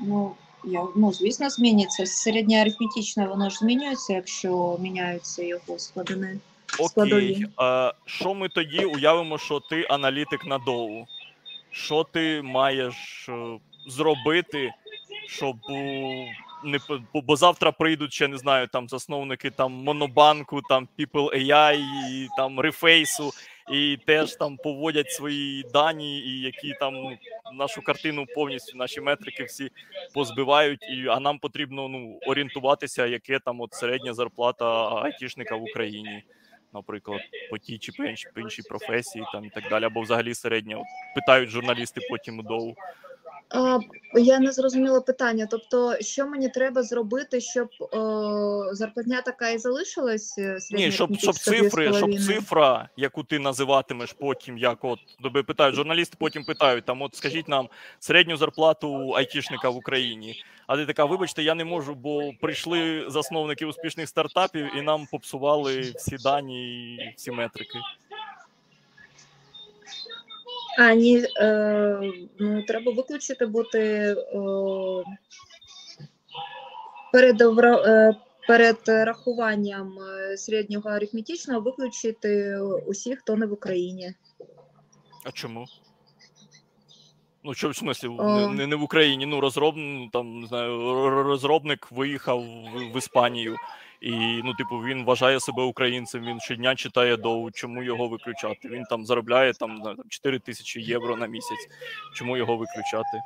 [0.00, 0.34] Ну,
[0.64, 2.06] я, ну, звісно, зміниться.
[2.06, 6.38] Середнє арифметичне, воно ж змінюється, якщо міняються його складини.
[6.74, 6.88] Окей.
[6.88, 7.46] Складові.
[7.56, 11.06] А, що ми тоді уявимо, що ти аналітик на доу?
[11.70, 14.72] Що ти маєш е, зробити,
[15.26, 16.26] щоб е,
[16.64, 21.50] не п- бо, бо завтра прийдуть ще не знаю, там засновники там Монобанку, там People
[21.50, 21.74] AI,
[22.10, 23.30] і там Рефейсу,
[23.70, 27.18] і теж там поводять свої дані, і які там ну,
[27.52, 29.70] нашу картину повністю, наші метрики всі
[30.14, 30.82] позбивають.
[30.82, 36.22] І а нам потрібно ну орієнтуватися, яке там от середня зарплата айтішника в Україні.
[36.74, 37.92] Наприклад, по тій чи
[38.34, 40.76] по іншій, професії, там і так далі, або взагалі середня.
[40.76, 42.40] От Питають журналісти потім.
[42.40, 42.74] А,
[44.14, 45.46] я не зрозуміла питання.
[45.50, 50.38] Тобто, що мені треба зробити, щоб е, зарплатня така і залишилась?
[50.38, 55.74] е, Ні, щоб, щоб цифри, щоб цифра, яку ти називатимеш потім, як от тебе питають,
[55.74, 60.44] журналісти потім питають, там, от скажіть нам середню зарплату айтішника в Україні.
[60.66, 65.80] А ти така, вибачте, я не можу, бо прийшли засновники успішних стартапів і нам попсували
[65.80, 67.78] всі дані і всі метрики.
[70.78, 72.00] А, ні, е,
[72.38, 74.16] ну, треба виключити бути е,
[77.12, 78.14] перед, е,
[78.48, 84.14] перед рахуванням е, середнього арифметичного виключити усіх, хто не в Україні.
[85.24, 85.66] А чому?
[87.44, 88.48] Ну, що в смислі, не, О.
[88.48, 89.26] не, не в Україні.
[89.26, 90.78] Ну, розроб, ну, там, не знаю,
[91.22, 93.56] розробник виїхав в, в Іспанію,
[94.00, 98.68] і ну, типу, він вважає себе українцем, він щодня читає доу, чому його виключати?
[98.68, 101.68] Він там заробляє там, знаю, 4 тисячі євро на місяць.
[102.14, 103.22] Чому його виключати?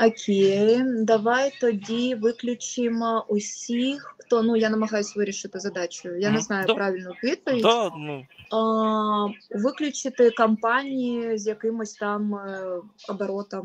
[0.00, 6.08] Окей, давай тоді виключимо усіх, хто ну я намагаюся вирішити задачу.
[6.08, 6.74] Я не знаю да.
[6.74, 7.62] правильну відповідь.
[7.62, 9.26] Да, ну, А,
[9.58, 13.62] виключити компанії з якимось там е, оборотом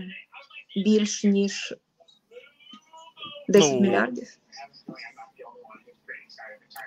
[0.75, 1.73] більш ніж
[3.47, 4.27] 10 Ну, мільярдів.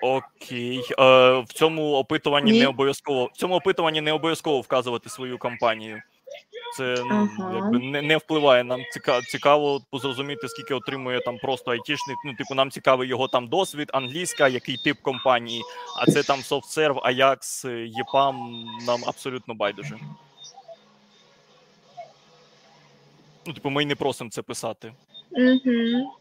[0.01, 0.79] Окей.
[0.99, 2.59] Е, в цьому опитуванні Ні.
[2.59, 6.01] не обов'язково в цьому опитуванні не обов'язково вказувати свою компанію.
[6.77, 7.53] Це ну, Ага.
[7.55, 8.63] якби не, не впливає.
[8.63, 12.17] Нам цікаво, цікаво зрозуміти, скільки отримує там просто айтішник.
[12.25, 15.61] Ну, типу, нам цікавий його там досвід, англійська, який тип компанії.
[16.01, 19.97] А це там SoftServe, Ajax, EPAM, нам абсолютно байдуже.
[23.45, 24.93] Ну, типу, ми й не просимо це писати.
[25.31, 26.11] Угу.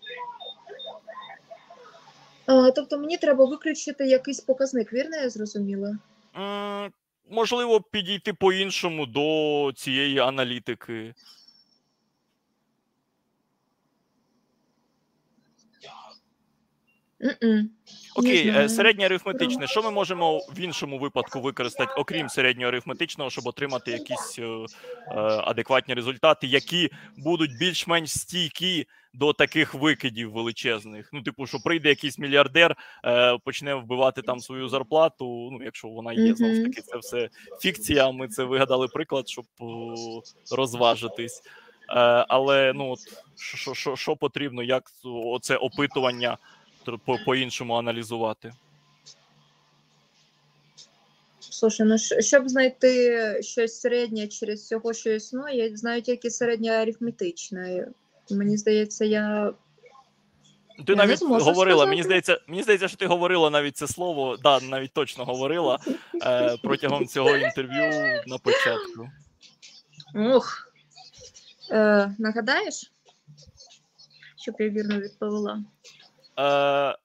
[2.46, 5.98] А, тобто мені треба виключити якийсь показник, вірно я зрозуміла?
[7.30, 11.14] Можливо, підійти по-іншому до цієї аналітики.
[17.22, 17.70] М-м.
[18.14, 19.66] Окей, е, середнє арифметичне.
[19.66, 24.66] Що ми можемо в іншому випадку використати, окрім середнього арифметичного, щоб отримати якісь е, е,
[25.44, 31.10] адекватні результати, які будуть більш-менш стійкі до таких викидів величезних?
[31.12, 35.48] Ну, типу, що прийде якийсь мільярдер, е, почне вбивати там свою зарплату.
[35.52, 37.28] Ну, якщо вона є, знову ж таки, це все
[37.60, 38.10] фікція.
[38.10, 39.64] Ми це вигадали приклад, щоб е,
[40.56, 41.42] розважитись.
[42.28, 42.94] Але ну,
[43.36, 46.38] що, що, що потрібно, як оце опитування
[47.26, 48.52] по-іншому аналізувати?
[51.40, 57.88] Слушай, ну щоб знайти щось середнє через всього, що існує, я знаю тільки середнє арифметичне.
[58.30, 59.52] Мені здається, я
[60.86, 64.60] Ти Я навіть говорила, мені здається, мені здається, що ти говорила навіть це слово, да,
[64.60, 65.78] навіть точно говорила
[66.22, 69.08] е, протягом цього інтерв'ю на початку.
[70.14, 70.72] Ух.
[71.70, 72.92] Е, нагадаєш?
[74.36, 75.62] Щоб я вірно відповіла.
[76.38, 76.96] Е,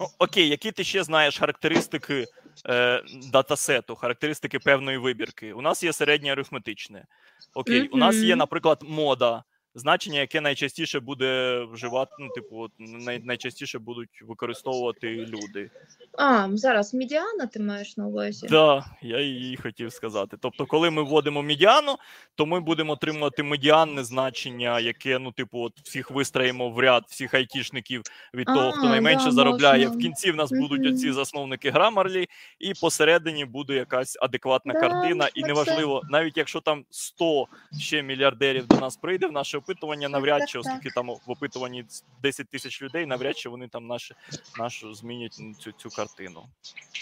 [0.00, 2.26] ну, окей, які ти ще знаєш характеристики
[2.66, 3.02] е,
[3.32, 5.52] датасету, характеристики певної вибірки?
[5.52, 7.04] У нас є середнє арифметичне.
[7.54, 9.44] Окей, у нас є, наприклад, мода.
[9.74, 15.70] Значення, яке найчастіше буде вживати, ну, типу, от, най, найчастіше будуть використовувати люди.
[16.18, 18.46] А, зараз медіана ти маєш на увазі?
[18.50, 20.36] Да, я її хотів сказати.
[20.40, 21.96] Тобто, коли ми вводимо медіану,
[22.34, 27.34] то ми будемо отримувати медіанне значення, яке, ну, типу, от всіх вистроїмо в ряд всіх
[27.34, 28.02] айтішників
[28.34, 29.84] від того, хто найменше да, заробляє.
[29.86, 29.98] можна.
[29.98, 30.94] В кінці в нас будуть Мгм.
[30.94, 35.28] оці засновники Grammarly, і посередині буде якась адекватна Да, картина.
[35.34, 37.46] І неважливо, навіть якщо там 100
[37.80, 41.84] ще мільярдерів до нас прийде в наше опитування, навряд чи, оскільки там в опитуванні
[42.22, 44.14] 10 тисяч людей, навряд чи вони там наші,
[44.58, 46.42] нашу змінять цю, цю картину.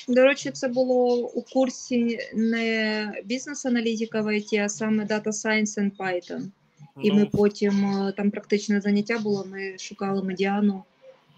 [0.09, 5.96] До речі, це було у курсі не бізнес-аналітика в IT, а саме Data Science and
[5.96, 6.42] Python.
[7.02, 9.44] І Ну, ми потім е, там практичне заняття було.
[9.44, 10.84] Ми шукали медіану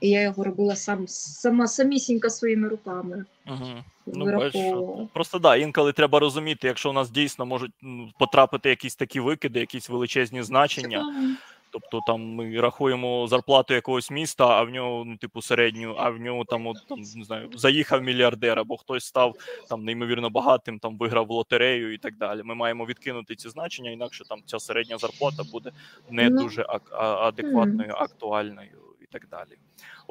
[0.00, 3.24] І я його робила сам сама самісінька своїми руками.
[3.46, 3.66] Угу.
[4.06, 5.08] Ну, вираховувала.
[5.12, 7.72] Просто да, інколи треба розуміти, якщо у нас дійсно можуть
[8.18, 11.36] потрапити якісь такі викиди, якісь величезні значення.
[11.70, 16.18] Тобто там ми рахуємо зарплату якогось міста, а в нього, ну, типу, середню, а в
[16.18, 19.36] нього там, от, там не знаю, заїхав мільярдер, або хтось став
[19.68, 22.42] там неймовірно багатим, там виграв в лотерею і так далі.
[22.42, 25.70] Ми маємо відкинути ці значення, інакше там ця середня зарплата буде
[26.10, 26.42] не Ну.
[26.42, 29.58] дуже адекватною, актуальною і так далі.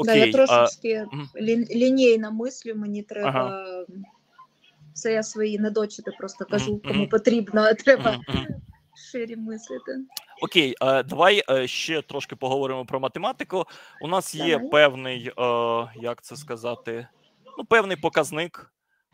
[0.06, 1.30] Да, я Окей, а, трошечки мгм.
[1.36, 3.68] лі- лінійно мислю, мені треба.
[4.94, 8.20] Це я свої недочити просто кажу, кому потрібно, а треба
[9.12, 9.92] ширі мислити.
[10.42, 13.66] Окей, давай ще трошки поговоримо про математику.
[14.02, 14.70] У нас є Давай.
[14.70, 15.32] певний,
[16.02, 17.08] як це сказати,
[17.58, 18.72] ну, певний показник,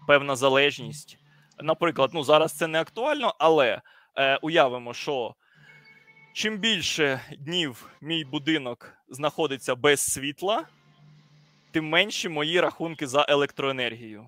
[0.08, 1.18] певна залежність.
[1.62, 3.82] Наприклад, ну зараз це не актуально, але
[4.18, 5.36] е, уявимо, що
[6.34, 10.68] чим більше днів мій будинок знаходиться без світла,
[11.72, 14.26] тим менші мої рахунки за електроенергію.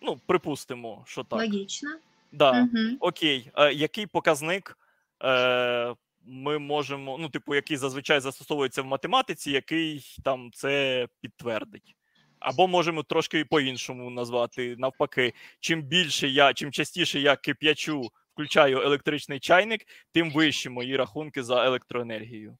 [0.00, 1.38] Ну, припустимо, що так.
[1.38, 1.90] Логічно.
[2.32, 2.60] Да.
[2.62, 2.96] Угу.
[3.00, 4.78] Окей, е, який показник
[5.24, 5.94] е,
[6.26, 11.96] ми можемо, ну, типу, який зазвичай застосовується в математиці, який там це підтвердить?
[12.38, 14.76] Або можемо трошки по-іншому назвати.
[14.78, 19.80] Навпаки, чим більше я, чим частіше я кип'ячу, включаю електричний чайник,
[20.12, 22.56] тим вищі мої рахунки за електроенергію.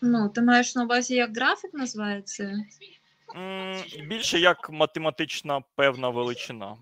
[0.00, 2.64] Ну, ти маєш на увазі, як графік називається?
[3.36, 6.76] М, Більше як математична певна величина.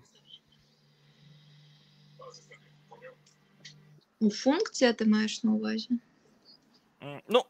[4.31, 5.89] Функція ти маєш на увазі?
[7.29, 7.41] Ну,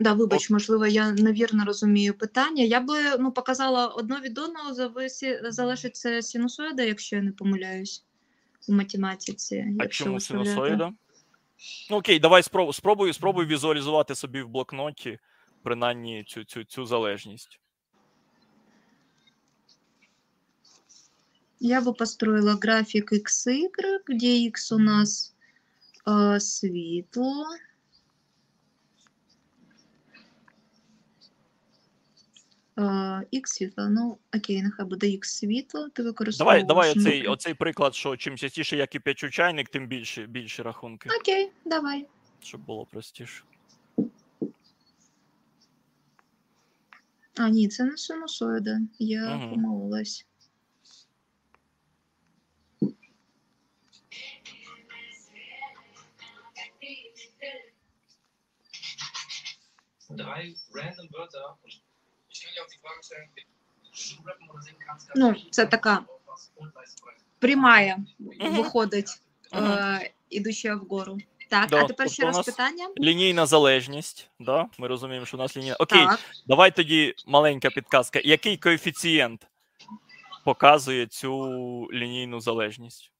[0.00, 2.64] Да, вибач, можливо, я невірно розумію питання.
[2.64, 4.74] Я би ну, показала одно від одного
[5.50, 5.96] залежить
[6.26, 8.04] синусоїда, якщо я не помиляюсь
[8.68, 9.76] у математиці.
[9.78, 10.92] А чому синусоїда?
[11.90, 15.18] Ну окей, давай спробуй, спробуй, спробуй візуалізувати собі в блокноті
[15.62, 17.60] принаймні цю, цю, цю залежність.
[21.60, 23.68] Я бы построила график XY,
[24.06, 25.34] где X у нас
[26.06, 27.46] э, світло.
[32.82, 36.64] X світло, ну окей, нехай буде X світло, ти Давай, використовуєш.
[36.64, 41.08] давай оцей, ну, оцей приклад, що чим частіше я кип'ячу чайник, тим більше, більше рахунки,
[41.20, 42.06] Окей, давай.
[42.40, 43.42] щоб було простіше.
[47.36, 48.80] А, ні, це не синусоїда.
[48.98, 49.50] Я Мгм.
[49.50, 50.26] помилилась.
[60.10, 61.42] drei random Wörter
[65.16, 66.04] Ну, це така
[67.38, 67.96] прямая
[68.40, 69.10] виходить,
[69.54, 71.18] е, ідуча вгору.
[71.50, 72.88] Так, Да, а тепер тобто ще раз питання.
[72.98, 74.66] Лінійна залежність, да?
[74.78, 75.76] ми розуміємо, що у нас лінійна.
[75.78, 76.20] Окей, Так.
[76.46, 78.20] давай тоді маленька підказка.
[78.24, 79.46] Який коефіцієнт
[80.44, 81.32] показує цю
[81.92, 83.12] лінійну залежність?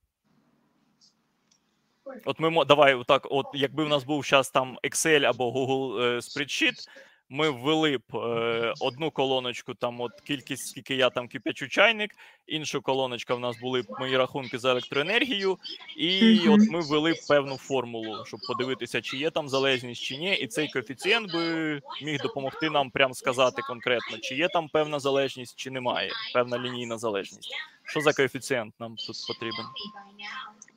[2.25, 6.17] От ми давай, отак, от якби в нас був зараз там Excel або Google е,
[6.17, 6.89] Spreadsheet,
[7.31, 12.11] ми ввели б е, одну колоночку, там от кількість, скільки я там кипячу чайник,
[12.47, 15.59] іншу колоночка в нас були б мої рахунки за електроенергію,
[15.97, 20.35] і от ми ввели б певну формулу, щоб подивитися, чи є там залежність, чи ні.
[20.37, 25.57] І цей коефіцієнт би міг допомогти нам прям сказати конкретно, чи є там певна залежність,
[25.59, 27.51] чи немає, певна лінійна залежність.
[27.85, 29.67] Що за коефіцієнт нам тут потрібен?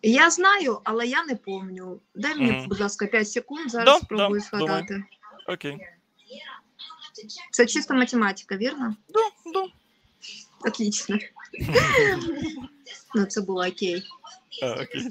[0.02, 2.00] Я знаю, але я не помню.
[2.16, 2.68] Дай мені, Мгм.
[2.68, 4.42] будь ласка, 5 секунд, зараз да, спробую думаю.
[4.68, 5.04] згадати.
[5.48, 5.78] Окей.
[7.52, 8.96] Це чисто математика, вірно?
[9.10, 9.68] Да, да.
[10.70, 11.18] Отлично.
[13.16, 14.04] Ну, це було окей.
[14.64, 15.08] А, окей.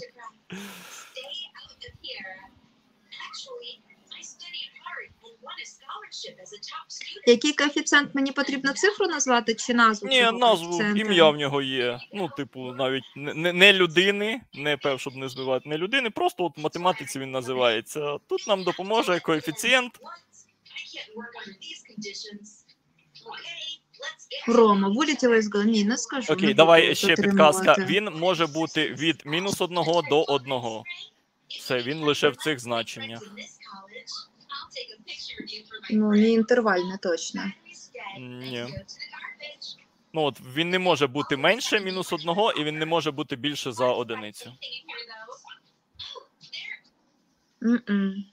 [7.27, 10.09] Який коефіцієнт мені потрібно цифру назвати чи назву?
[10.09, 11.01] Ні, цього назву, коефіцієнта?
[11.01, 12.01] ім'я в нього є.
[12.13, 16.45] Ну, типу, навіть не, не- не людини, не пев, щоб не збивати не людини, просто
[16.45, 18.19] от в математиці він називається.
[18.29, 19.99] Тут нам допоможе коефіцієнт.
[24.47, 25.71] Рома, вилетіла із голови.
[25.71, 26.33] Ні, не скажу.
[26.33, 27.77] Окей, не давай буду ще підказка.
[27.79, 30.85] Він може бути від мінус одного до одного.
[31.49, 33.21] Все, він лише в цих значеннях.
[35.91, 37.53] Ну, не інтервальне точно.
[38.19, 38.67] Ні.
[40.13, 43.73] Ну от він не може бути менше мінус одного, і він не може бути більше
[43.73, 44.53] за одиницю.
[47.63, 48.25] М-м.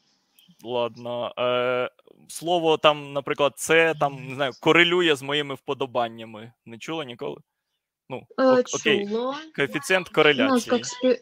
[0.63, 1.33] Ладно.
[1.37, 1.89] Е,
[2.29, 6.53] слово там, наприклад, це там не знаю, корелює з моїми вподобаннями.
[6.65, 7.37] Не чула ніколи?
[8.09, 9.07] Ну, Е, ок- окей.
[9.07, 9.35] Чуло.
[9.55, 10.75] Коефіцієнт Ну, кореляції.
[10.77, 11.19] як спі...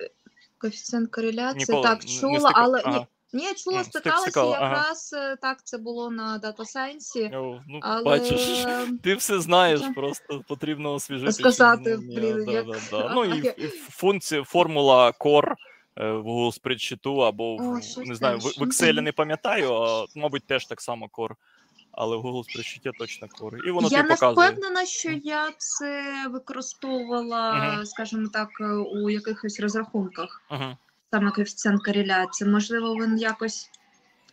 [0.58, 1.66] коефіцієнт кореляції.
[1.70, 3.00] Ніколи так, чула, стикав- але ага.
[3.34, 4.76] ні, Ні, чула, стикалася стикала, ага.
[4.78, 7.30] якраз е, так, це було на Data Science,
[7.68, 8.66] ну, але бачиш.
[9.04, 11.32] Ти все знаєш, просто потрібно освіжити.
[11.32, 13.12] Сказати, блін, як- да, да.
[13.16, 15.54] Ну і, і функція, формула core
[15.96, 20.48] в Google Spreadsheet або в, О, не знаю, в, в Excel не пам'ятаю, а мабуть
[20.48, 21.36] теж так само core.
[21.92, 23.68] Але в Google Spreadsheet точно core.
[23.68, 24.50] І воно я не показує.
[24.50, 27.86] впевнена, що я це використовувала, Мгм.
[27.86, 30.42] скажімо так, е, у якихось розрахунках.
[30.52, 30.78] Угу.
[31.12, 32.50] Саме коефіцієнт кореляції.
[32.50, 33.70] Можливо, він якось.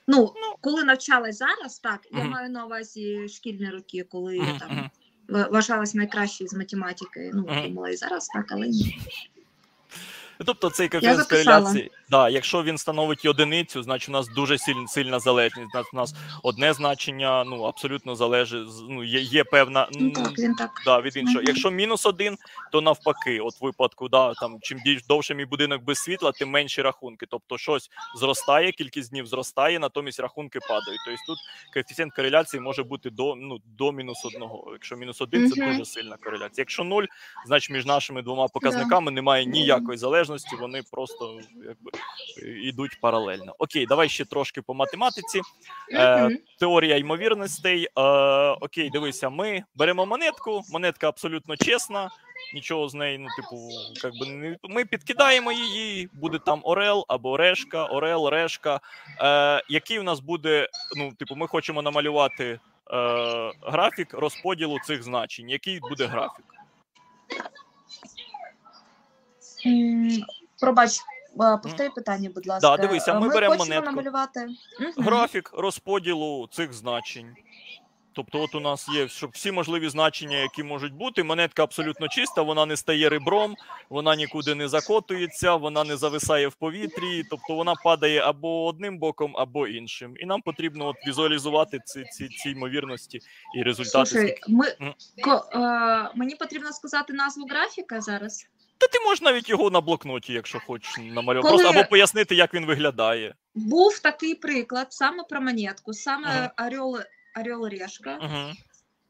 [0.08, 4.90] Ну, коли навчалась зараз, так, я маю на увазі шкільні роки, коли я там
[5.28, 7.30] вважалась найкращою з математики.
[7.34, 8.98] Ну, думала і зараз так, але ні.
[10.46, 15.18] Тобто цей коефіцієнт кореляції, да, якщо він становить одиницю, значить у нас дуже сильна, сильна
[15.20, 15.70] залежність.
[15.92, 20.70] У нас, одне значення ну, абсолютно залежить, ну, є, є певна Ну так, він так.
[20.84, 21.44] да, від іншого.
[21.46, 22.36] Якщо мінус один,
[22.72, 26.50] то навпаки, от в випадку, да, там, чим більш довше мій будинок без світла, тим
[26.50, 27.26] менші рахунки.
[27.30, 31.00] Тобто щось зростає, кількість днів зростає, натомість рахунки падають.
[31.06, 31.38] Тобто тут
[31.74, 34.68] коефіцієнт кореляції може бути до, ну, до мінус одного.
[34.72, 36.62] Якщо мінус один, це дуже сильна кореляція.
[36.62, 37.04] Якщо нуль,
[37.46, 41.90] значить між нашими двома показниками немає ніякої залежності, вони просто якби
[42.62, 43.54] йдуть паралельно.
[43.58, 45.40] Окей, давай ще трошки по математиці.
[45.92, 47.84] Е, теорія ймовірностей.
[47.84, 48.02] Е,
[48.60, 52.10] окей, дивися, ми беремо монетку, монетка абсолютно чесна,
[52.54, 53.68] нічого з неї, ну, типу,
[54.04, 58.80] як би не ми підкидаємо її, буде там орел або решка, орел, решка.
[59.20, 62.60] Е, який у нас буде, ну, типу, ми хочемо намалювати е,
[63.62, 65.50] графік розподілу цих значень.
[65.50, 66.44] Який буде графік?
[70.60, 70.90] Пробач,
[71.38, 72.76] а, повтори питання, будь ласка.
[72.76, 73.90] Да, дивися, А, ми беремо хочемо монетку.
[73.96, 74.46] намалювати
[74.96, 77.36] Графік розподілу цих значень.
[78.14, 81.22] Тобто, от у нас є, щоб всі можливі значення, які можуть бути.
[81.24, 83.54] Монетка абсолютно чиста, вона не стає ребром,
[83.90, 89.36] вона нікуди не закотується, вона не зависає в повітрі, тобто вона падає або одним боком,
[89.36, 90.14] або іншим.
[90.20, 93.20] І нам потрібно от візуалізувати ці, ці, ці ймовірності
[93.56, 94.10] і результати.
[94.10, 94.94] Слушай, ми, Мгм.
[95.24, 98.46] ко, е, мені потрібно сказати назву графіка зараз.
[98.82, 101.48] Та ти можеш навіть його на блокноті, якщо хочеш, намалювати.
[101.48, 103.34] Коли- Просто або пояснити, як він виглядає.
[103.54, 106.66] Був такий приклад саме про монетку, саме Ага.
[106.68, 106.98] орел,
[107.40, 108.52] орел решка, Угу.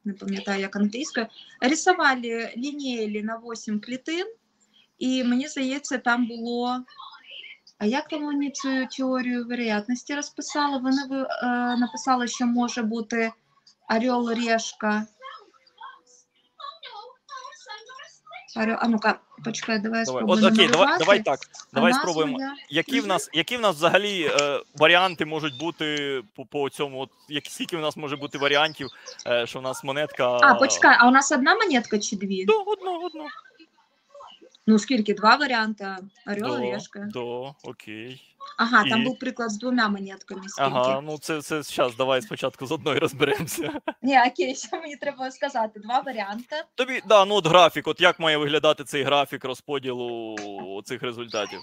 [0.05, 1.29] не пам'ятаю, як англійська.
[1.61, 4.27] Рисували лінієлі на 8 клітин,
[4.99, 6.77] і мені здається, там було.
[7.79, 10.79] А як там вони цю теорію вероятності розписали?
[10.79, 11.27] Вони е,
[11.77, 13.33] написали, що може бути
[13.97, 15.07] орел решка.
[18.57, 18.76] Орел...
[18.80, 20.22] А ну-ка, почекай, давай, Давай.
[20.22, 21.40] спробуємо От, окей, давай, давай так.
[21.72, 22.40] А Давай спробуємо.
[22.40, 27.00] я- Які в нас, які в нас взагалі е, варіанти можуть бути по, по цьому?
[27.00, 28.88] От як скільки в нас може бути варіантів,
[29.26, 30.38] е, що в нас монетка.
[30.42, 32.44] А, почекай, а у нас одна монетка чи дві?
[32.44, 33.24] До, одна, одна.
[34.66, 35.14] Ну, скільки?
[35.14, 35.96] Два варіанти.
[36.26, 37.00] Орел, решка.
[37.12, 38.32] до, окей.
[38.59, 39.05] Ага, там І?
[39.05, 40.43] був приклад з двома монетками.
[40.49, 40.70] Скільки?
[40.70, 43.80] Ага, ну це, це зараз, давай спочатку з одної розберемося.
[44.03, 45.80] Ні, окей, що мені треба сказати?
[45.80, 46.57] Два варіанти.
[46.74, 50.36] Тобі, да, ну от графік, от як має виглядати цей графік розподілу
[50.84, 51.61] цих результатів?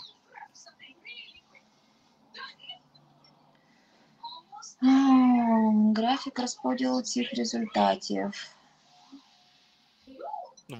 [4.83, 8.31] М, Графік розподілу цих результатів.
[10.69, 10.77] Ну,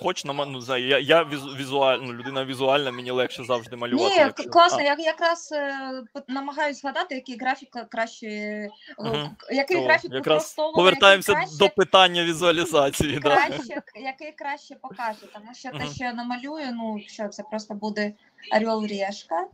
[0.00, 4.14] хоч на ну, знаю, я, я візу, ну, людина візуальна, мені легше завжди малювати.
[4.14, 4.78] Ні, якщо- класно.
[4.78, 8.68] А, Я якраз е, намагаюсь згадати, який графік краще,
[8.98, 9.36] Мгм.
[9.50, 13.18] який то графік якраз повертаємося який краще, до питання візуалізації.
[13.18, 13.48] Да.
[13.94, 15.18] який краще покаже.
[15.32, 15.94] Тому що те, Мгм.
[15.94, 18.12] що я намалюю, ну що це просто буде
[18.56, 19.46] орел решка.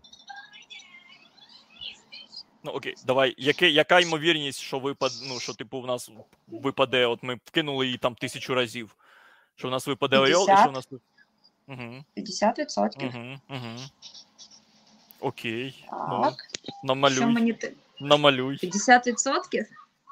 [2.65, 3.35] Ну окей, давай.
[3.39, 6.11] Яке, яка ймовірність, що випад, ну, що типу в нас
[6.49, 8.97] випаде, от ми вкинули її там тисячу разів.
[9.57, 10.89] Що в нас випаде орел, і що в нас.
[11.69, 13.07] Угу, 50%.
[13.07, 13.79] угу, угу.
[15.21, 15.85] Окей.
[15.93, 17.27] Ну, Так, що намалюй.
[17.27, 17.73] мені ти?
[18.01, 18.57] Намалюй.
[18.57, 19.65] 50%?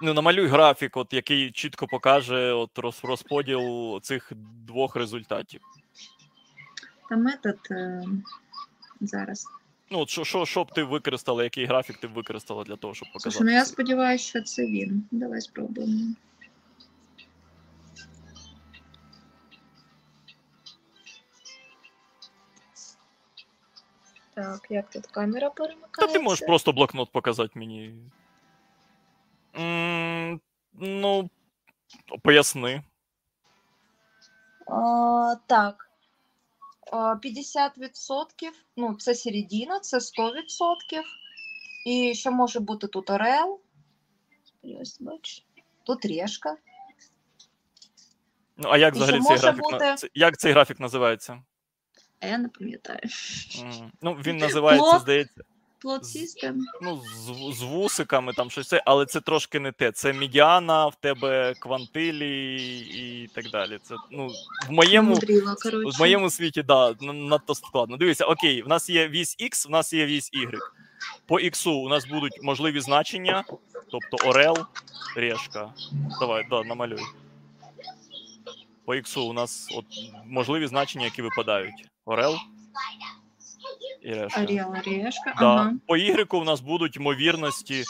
[0.03, 4.33] Ну, намалюй графік, от, який чітко покаже от, роз, розподіл цих
[4.67, 5.61] двох результатів.
[7.09, 8.05] Там метод е,
[9.01, 9.47] зараз.
[9.91, 12.95] Ну, от що, що, що б ти використала, який графік ти б використала для того,
[12.95, 13.31] щоб показати?
[13.31, 15.05] Слушай, ну я сподіваюся, що це він.
[15.11, 16.15] Давай спробуємо.
[24.35, 26.07] Так, як тут камера перемикається?
[26.07, 27.95] Та ти можеш просто блокнот показати мені.
[29.59, 30.41] М,
[30.73, 31.31] ну,
[32.23, 32.83] поясни.
[34.67, 35.91] А, так.
[36.93, 41.03] А, 50%, ну, це середина, це 100%.
[41.87, 43.61] І що може бути тут орел?
[44.81, 45.45] Ось, бач.
[45.83, 46.57] Тут решка.
[48.57, 49.63] Ну, а як І взагалі цей може графік?
[49.63, 51.43] на- бути- це- Як цей графік називається?
[52.25, 53.01] А я не пам'ятаю.
[54.03, 55.03] Ну, він називається, Плот.
[55.03, 55.41] здається.
[55.85, 56.55] plot system.
[56.83, 59.93] Ну, з, з вусиками там щось це, але це трошки не те.
[59.93, 62.57] Це медіана, в тебе квантилі
[62.95, 63.79] і так далі.
[63.83, 64.29] Це ну
[64.69, 65.11] в моєму.
[65.11, 65.97] Мудрила, коротше.
[65.97, 67.97] В моєму світі, да, н- надто складно.
[67.97, 70.59] Дивіться, окей, в нас є вісь X, в нас є вісь Y.
[71.27, 73.45] По X у нас будуть можливі значення,
[73.91, 74.59] тобто орел,
[75.17, 75.73] решка.
[76.21, 77.03] Давай, да, намалюй.
[78.85, 79.85] По X у нас от,
[80.27, 81.89] можливі значення, які випадають.
[82.05, 82.37] Орел
[84.05, 84.43] і решка.
[84.43, 84.71] Орел.
[85.39, 85.47] Да.
[85.47, 85.73] Ага.
[85.87, 87.85] По Y у нас будуть ймовірності, е,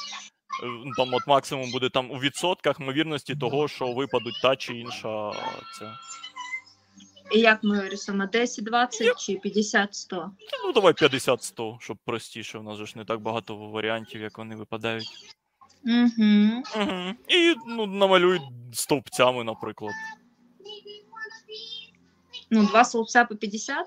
[0.63, 5.33] ну, там от максимум буде там у відсотках ймовірності того, що випадуть та чи інша
[5.79, 5.93] це.
[7.33, 8.27] І як ми рисуємо?
[8.27, 10.31] 10, 20 чи 50, 100?
[10.65, 12.59] Ну, давай 50-100, щоб простіше.
[12.59, 15.09] У нас же ж не так багато варіантів, як вони випадають.
[15.85, 16.63] Угу.
[16.77, 17.15] Угу.
[17.29, 18.41] І ну, намалюй
[18.73, 19.93] стовпцями, наприклад.
[22.55, 23.87] Ну, два столбця по 50?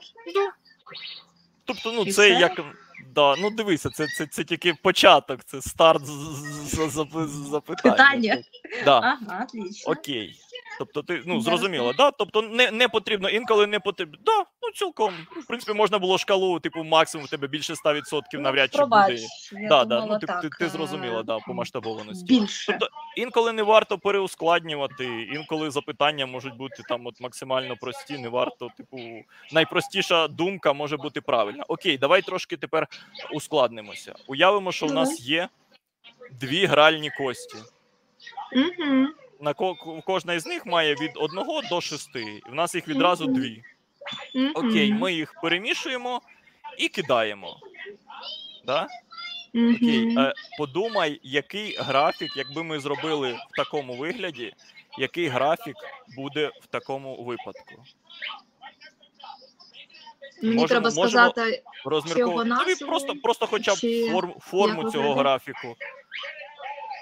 [1.66, 2.40] Тобто, ну, І це все?
[2.40, 2.62] як.
[3.16, 7.50] Да, ну дивися, це, це, це тільки початок, це старт з, з, з, з, з
[7.50, 7.92] запитання.
[7.92, 8.38] Питання.
[8.86, 9.00] Да.
[9.00, 9.92] Ага, отлично.
[9.92, 10.36] Окей.
[10.78, 12.12] Тобто, ти ну зрозуміло, да?
[12.12, 14.18] Тобто не, не потрібно, інколи не потрібно.
[14.26, 15.14] Да, ну цілком.
[15.44, 19.18] В принципі, можна було шкалу, типу, максимум в тебе більше 100% навряд чи Ну, буде.
[19.70, 22.26] Да, да, ну ти, так, ти, ти е, зрозуміла, да, по масштабованості.
[22.26, 22.72] Більше.
[22.72, 28.70] Тобто інколи не варто переускладнювати, інколи запитання можуть бути там от максимально прості, не варто,
[28.78, 28.98] типу,
[29.52, 31.64] найпростіша думка може бути правильна.
[31.68, 32.88] Окей, давай трошки тепер
[33.34, 34.16] ускладнимося.
[34.28, 35.50] Уявимо, що в нас є
[36.32, 37.58] дві гральні кості.
[38.56, 39.08] Угу.
[39.40, 42.16] На ко- кожна із них має від 1 до 6.
[42.16, 43.64] І в нас їх відразу дві.
[44.56, 46.22] Окей, ми їх перемішуємо
[46.78, 47.58] і кидаємо.
[48.66, 48.88] Да?
[49.50, 54.54] Окей, е, подумай, який графік, якби ми зробили в такому вигляді,
[55.00, 55.76] який графік
[56.18, 57.84] буде в такому випадку?
[60.44, 64.82] Мені можемо- треба можемо сказати, Розмірковувати Тобі назву, просто, просто хоча б чи форм, форму
[64.84, 65.14] як цього виглядає?
[65.16, 65.76] графіку.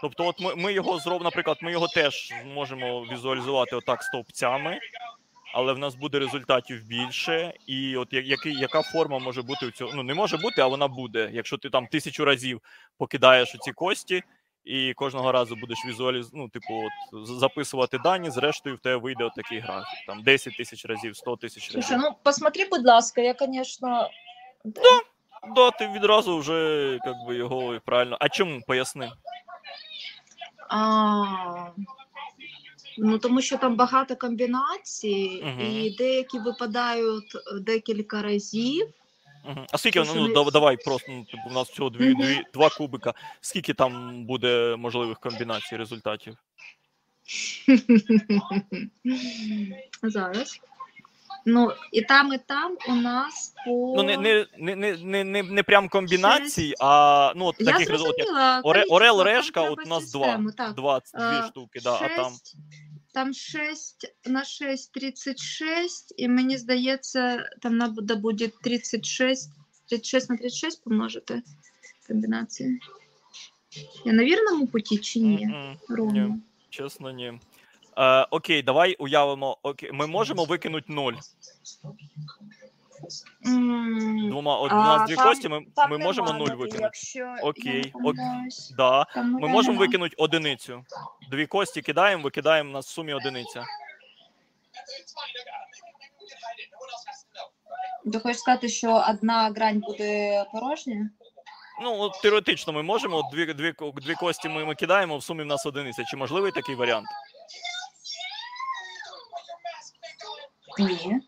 [0.06, 4.80] Тобто, от ми, ми його зробимо, наприклад, ми його теж можемо візуалізувати отак стовпцями,
[5.54, 7.54] але в нас буде результатів більше.
[7.68, 9.92] І от який, яка форма може бути у цього?
[9.96, 11.30] Ну, не може бути, а вона буде.
[11.34, 12.62] Якщо ти там тисячу разів
[12.98, 14.24] покидаєш ці кості,
[14.66, 16.34] і кожного разу будеш візуаліз...
[16.34, 20.06] ну, типу, от, записувати дані, зрештою в тебе вийде отакий графік.
[20.08, 21.84] Там 10 тисяч разів, 100 тисяч разів.
[21.84, 24.10] Слушай, ну посмотри, будь ласка, я, конечно,
[25.56, 28.18] Да, ти відразу вже як би, його правильно.
[28.20, 28.62] А чому?
[28.68, 29.12] Поясни.
[30.70, 31.68] А,
[32.98, 35.62] ну тому що там багато комбінацій, Мгм.
[35.62, 38.88] і деякі випадають е, декілька разів.
[39.46, 39.66] Мгм.
[39.72, 43.14] А скільки ну, ж давай просто ну, типу, у нас всього дві, дві, два кубика.
[43.42, 46.38] Скільки там буде можливих комбінацій результатів?
[50.04, 50.60] Зараз.
[51.46, 53.94] Ну, і там, і там у нас по.
[53.98, 57.90] Ну не, не, не, не, не, не, прям комбінацій, а ну от таких.
[57.94, 58.66] От, як.
[58.66, 60.44] Оре, Орел, решка, от у нас два.
[60.58, 60.76] Так.
[60.76, 62.32] Два, дві Е, штуки, да, а там.
[62.34, 62.56] Шесть-
[63.14, 69.50] Там 6 на 6 36, і мені здається, там надо буде 36,
[69.90, 71.42] 36 на 36 помножити
[72.08, 72.80] комбінації.
[74.06, 75.44] Я на вірному путі чи ні?
[75.44, 75.78] М-м,
[76.14, 76.34] ні,
[76.70, 77.40] чесно, ні.
[77.98, 79.58] Е, окей, давай уявимо.
[79.64, 81.14] Окей, ми можемо викинути ноль.
[83.46, 86.46] М, Двома, от у а, нас дві там- кості, ми, там ми можемо нема нуль
[86.56, 86.78] викинути.
[86.82, 88.74] Якщо Окей, ок- помиляюсь.
[88.78, 89.06] Да.
[89.14, 89.86] Там Ми нуля можемо нема.
[89.86, 90.84] викинути одиницю.
[91.32, 93.64] Дві кості кидаємо, викидаємо на сумі одиниця.
[98.14, 101.10] Ти хочеш сказати, що одна грань буде порожня?
[101.82, 105.46] Ну, от теоретично ми можемо, дві, дві, дві кості ми, ми кидаємо, в сумі в
[105.46, 106.04] нас одиниця.
[106.04, 107.08] Чи можливий такий варіант?
[110.80, 111.22] Ні.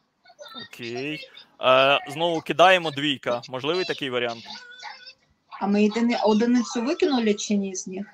[0.68, 1.20] Окей.
[1.62, 3.42] Е, знову кидаємо двійка.
[3.50, 4.44] Можливий такий варіант?
[5.62, 8.06] А ми єдини одиницю викинули чи ні з них?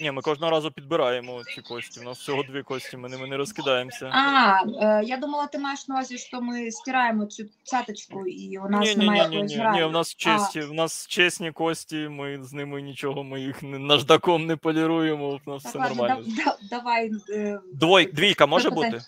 [0.00, 2.00] Ні, ми кожного разу підбираємо ці кості.
[2.00, 4.06] У нас всього дві кості, ми ними не розкидаємося.
[4.12, 8.68] А, е, я думала, ти маєш на увазі, що ми стираємо цю цяточку і у
[8.68, 9.78] нас Ні, ні, немає ні, ні, якоїсь ні, грані.
[9.78, 13.78] ні, в нас честі, в нас чесні кості, ми з ними нічого, ми їх не-
[13.78, 16.24] наждаком не поліруємо, в нас Так, все ладно, нормально.
[16.26, 17.10] да- да- давай.
[17.30, 19.00] е, Двой, двійка може бути?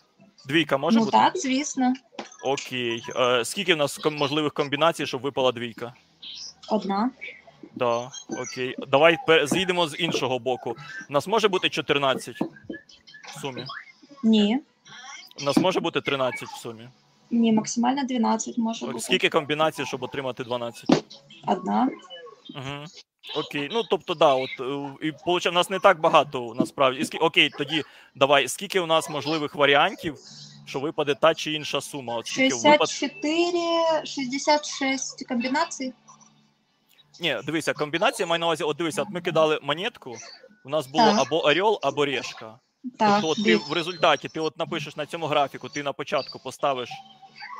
[0.46, 1.16] Двійка може ну бути?
[1.16, 1.92] так, звісно.
[2.44, 3.02] Окей.
[3.16, 5.94] Е, скільки в нас ком- можливих комбінацій, щоб випала двійка?
[6.70, 7.10] Одна.
[7.74, 8.10] Да,
[8.42, 8.74] окей.
[8.88, 10.76] Давай пе- з'їдемо з іншого боку.
[11.10, 12.36] У нас може бути 14
[13.36, 13.64] в сумі.
[14.24, 14.58] Ні.
[15.40, 16.88] У нас може бути 13 в сумі.
[17.30, 19.04] Ні, максимально 12 може Ок, бути.
[19.04, 21.04] Скільки комбінацій, щоб отримати 12?
[21.46, 21.88] Одна.
[22.54, 22.84] Угу.
[23.36, 23.68] Окей.
[23.72, 27.00] Ну тобто, да, от е, і получа, у нас не так багато насправді.
[27.00, 27.18] І скі...
[27.18, 27.84] Окей, тоді
[28.14, 28.48] давай.
[28.48, 30.16] Скільки у нас можливих варіантів,
[30.66, 32.16] що випаде та чи інша сума?
[32.16, 32.88] От скільки випад...
[32.88, 35.92] 64, 66 комбінацій.
[37.20, 40.16] Ні, дивися, комбінація маю на увазі, от дивися, от ми кидали монетку,
[40.64, 41.18] у нас було Так.
[41.26, 42.58] або орел, або решка.
[42.98, 46.38] Так, Тобто, от ти в результаті ти от напишеш на цьому графіку, ти на початку
[46.38, 46.90] поставиш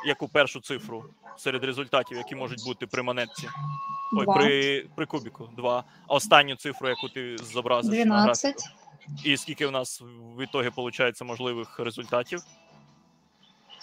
[0.05, 1.05] яку першу цифру
[1.37, 3.47] серед результатів, які можуть бути при монетці.
[4.13, 4.33] Ой, Два.
[4.33, 5.83] при, при кубіку, два.
[6.07, 8.63] А останню цифру, яку ти зобразиш на графіку.
[9.23, 10.03] І скільки у нас
[10.37, 12.39] в ітогі виходить можливих результатів?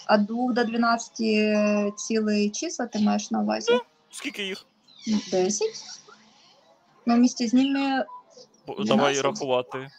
[0.09, 3.79] От 2 до 12 цілий числа ти маєш на увазі?
[4.11, 4.65] Скільки їх?
[5.07, 5.67] Ну, 10.
[7.05, 8.05] Ну, вместе з ними
[8.67, 8.87] 12.
[8.87, 9.89] Давай рахувати.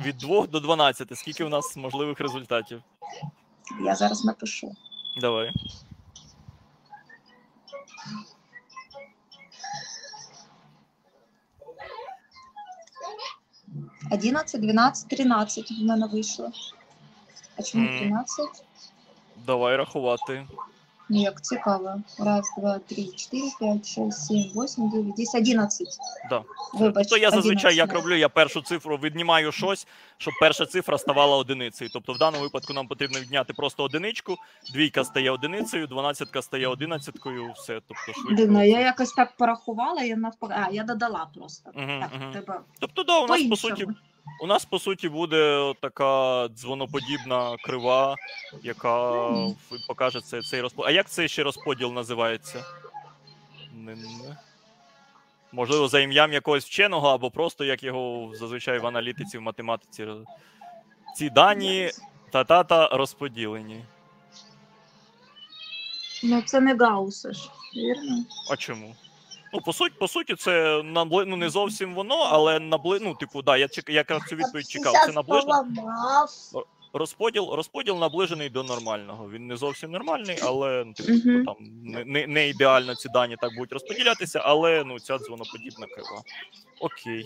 [0.00, 1.18] Від 2 до 12.
[1.18, 2.82] Скільки у нас можливих результатів?
[3.84, 4.74] я зараз напишу.
[5.20, 5.52] Давай.
[14.10, 16.50] 11, 12, 13 в мене вийшло.
[17.56, 17.88] А чому.
[17.88, 18.46] 13?
[19.46, 20.46] Давай рахувати.
[21.10, 22.02] Ну, як цікаво.
[22.18, 25.98] Раз, два, три, чотири, п'ять, шість, сім, вісім, дев'ять, десять, одинадцять.
[26.30, 26.42] Да.
[26.74, 29.86] Вибач, То я зазвичай як роблю, я першу цифру віднімаю щось,
[30.18, 31.90] щоб перша цифра ставала одиницею.
[31.92, 34.36] Тобто в даному випадку нам потрібно відняти просто одиничку,
[34.74, 37.80] двійка стає одиницею, дванадцятка стає одинадцяткою, все.
[37.88, 38.34] Тобто швидко.
[38.34, 40.54] Дивно, я якось так порахувала, я навпаки.
[40.56, 41.70] А, я додала просто.
[41.74, 42.32] Мгм, так, мгм.
[42.32, 43.56] тебе Тобто, да, у нас по по-іншому.
[43.56, 43.86] суті,
[44.40, 48.16] у нас по суті буде така дзвоноподібна крива,
[48.62, 49.22] яка
[49.88, 50.88] покаже це, цей розподіл.
[50.88, 52.64] А як цей ще розподіл називається?
[53.74, 54.36] Не, не.
[55.52, 60.06] Можливо, за ім'ям якогось вченого, або просто як його зазвичай в аналітиці, в математиці.
[61.16, 61.90] Ці дані
[62.30, 63.84] та-та-та розподілені.
[66.24, 68.24] Ну, це не Гауса ж, вірно?
[68.50, 68.96] А чому?
[69.52, 71.24] Ну, по суті, по суті, це набли...
[71.24, 72.98] ну, не зовсім воно, але набли...
[73.02, 73.90] ну, типу, да, я чек...
[73.90, 74.92] якраз цю відповідь чекав.
[75.06, 75.66] Це наближено.
[76.92, 79.30] Розподіл, розподіл наближений до нормального.
[79.30, 81.44] Він не зовсім нормальний, але ну, типу, Мгм.
[81.44, 81.56] там
[82.06, 86.22] не, не, ідеально ці дані так будуть розподілятися, але ну, ця дзвоноподібна крива.
[86.80, 87.24] Окей.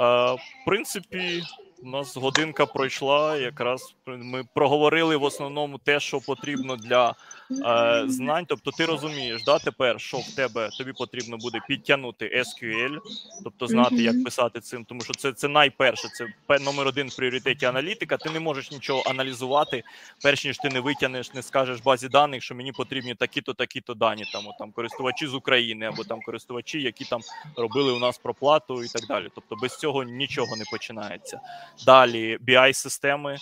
[0.00, 1.42] Е, в принципі,
[1.82, 3.36] у нас годинка пройшла.
[3.36, 7.14] Якраз ми проговорили в основному те, що потрібно для
[7.50, 8.44] е, знань.
[8.48, 12.98] Тобто, ти розумієш, да, тепер, що в тебе тобі потрібно буде підтягнути SQL,
[13.44, 16.26] тобто знати, як писати цим, тому що це, це найперше, це
[16.58, 18.16] номер один в пріоритеті аналітика.
[18.16, 19.82] Ти не можеш нічого аналізувати,
[20.22, 24.24] перш ніж ти не витягнеш, не скажеш базі даних, що мені потрібні такі-то, такі-то дані,
[24.32, 27.20] там, там користувачі з України або там користувачі, які там
[27.56, 29.28] робили у нас проплату і так далі.
[29.34, 31.40] Тобто без цього нічого не починається.
[31.86, 33.38] Далі BI-системи.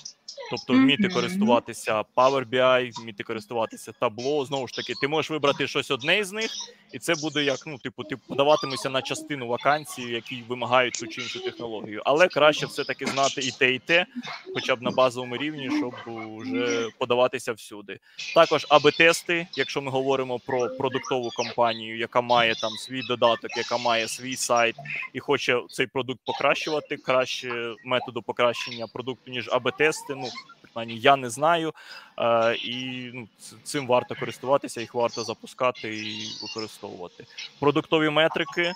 [0.50, 4.44] Тобто вміти користуватися Power BI, вміти користуватися табло.
[4.44, 6.50] Знову ж таки, ти можеш вибрати щось одне із них,
[6.92, 11.20] і це буде як ну, типу, ти подаватимешся на частину вакансії, які вимагають ту чи
[11.20, 12.02] іншу технологію.
[12.04, 14.06] Але краще все-таки знати і те, і те,
[14.54, 17.98] хоча б на базовому рівні, щоб вже подаватися всюди.
[18.34, 24.08] Також АБ-тести, якщо ми говоримо про продуктову компанію, яка має там свій додаток, яка має
[24.08, 24.76] свій сайт
[25.12, 30.14] і хоче цей продукт покращувати, краще методу покращення продукту, ніж АБ-тести.
[30.22, 30.30] Ну,
[30.74, 31.72] принаймні, я не знаю.
[32.18, 33.28] Е, і ну,
[33.62, 37.26] цим варто користуватися, їх варто запускати і використовувати.
[37.60, 38.72] Продуктові метрики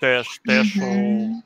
[0.00, 0.80] теж те, що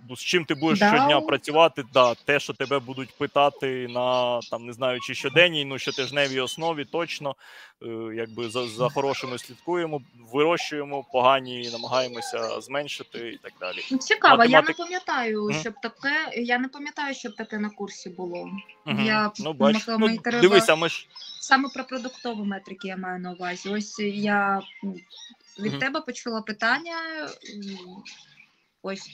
[0.09, 0.95] ну, з чим ти будеш Да.
[0.95, 5.79] щодня працювати, да, те, що тебе будуть питати на там не знаю, чи щоденній, ну
[5.79, 7.35] щотижневій основі, точно
[7.83, 10.01] е, якби за, за хорошими слідкуємо,
[10.33, 13.79] вирощуємо, погані намагаємося зменшити і так далі.
[13.91, 16.43] Ну, Цікаво, я не пам'ятаю, щоб таке.
[16.43, 18.51] Я не пам'ятаю, щоб таке на курсі було.
[18.87, 19.07] Мгм.
[19.07, 21.07] Я ну, бач, можливо, ну, мені треба- дивися, ми ж
[21.41, 23.69] Саме про продуктові метрики я маю на увазі.
[23.69, 24.61] Ось я
[25.61, 25.79] від Мгм.
[25.81, 26.95] тебе почула питання.
[28.83, 29.11] Ось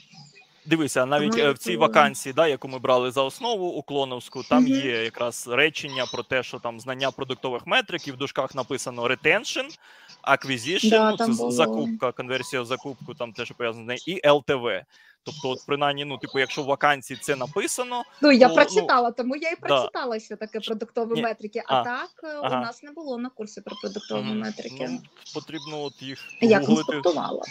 [0.67, 4.67] Дивися, навіть е, в цій вакансії, да, яку ми брали за основу у Клоновську, там
[4.67, 9.79] є якраз речення про те, що там знання продуктових метрик, і в дужках написано retention,
[10.25, 11.51] acquisition, Да, ну, це було.
[11.51, 14.83] закупка, конверсія в закупку, там те, що пов'язане з нею, і LTV.
[15.27, 19.37] Тобто, от принаймні, ну, типу, якщо в вакансії це написано, ну я Ну, прочитала, тому
[19.37, 19.67] я і да.
[19.69, 21.23] прочитала, що таке продуктові Ні.
[21.23, 21.63] метрики.
[21.67, 22.59] А, А, так е, ага.
[22.59, 24.39] у нас не було на курсі про продуктові Мгм.
[24.39, 24.89] метрики.
[24.91, 24.99] ну,
[25.35, 27.01] потрібно от їх я гуглити.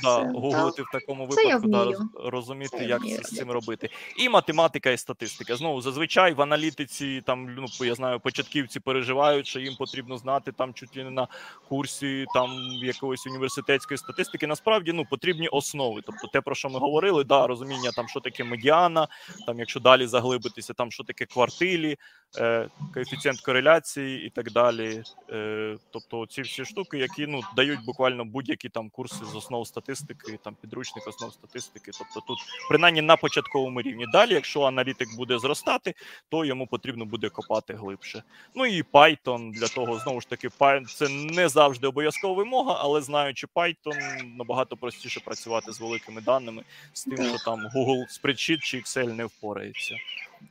[0.04, 3.90] Да, гуглити в такому Це випадку, да, розуміти, Це як вмію з цим робити.
[4.18, 5.56] І математика, і статистика.
[5.56, 10.74] Знову зазвичай в аналітиці, там ну я знаю, початківці переживають, що їм потрібно знати там
[10.74, 11.28] чуть ли не на
[11.70, 12.50] курсі там
[12.84, 14.48] якоїсь університетської статистики.
[14.48, 16.02] Насправді ну потрібні основи.
[16.06, 17.65] Тобто, те про що ми говорили, да, розуміти.
[17.66, 19.08] Розуміння, там що таке медіана,
[19.46, 21.98] там, якщо далі заглибитися, там що таке квартилі,
[22.38, 25.04] е, коефіцієнт кореляції і так далі.
[25.32, 30.40] Е, Тобто ці всі штуки, які ну дають буквально будь-які там курси з основ статистики,
[30.44, 31.92] там підручник основ статистики.
[31.98, 32.38] Тобто тут
[32.70, 34.06] принаймні на початковому рівні.
[34.12, 35.94] Далі, якщо аналітик буде зростати,
[36.30, 38.24] то йому потрібно буде копати глибше.
[38.56, 43.02] Ну і Python для того знову ж таки Py- це не завжди обов'язкова вимога, але
[43.02, 46.64] знаючи Python, набагато простіше працювати з великими даними,
[46.94, 49.96] з тим, що там Google Spreadsheet чи Excel не впорається.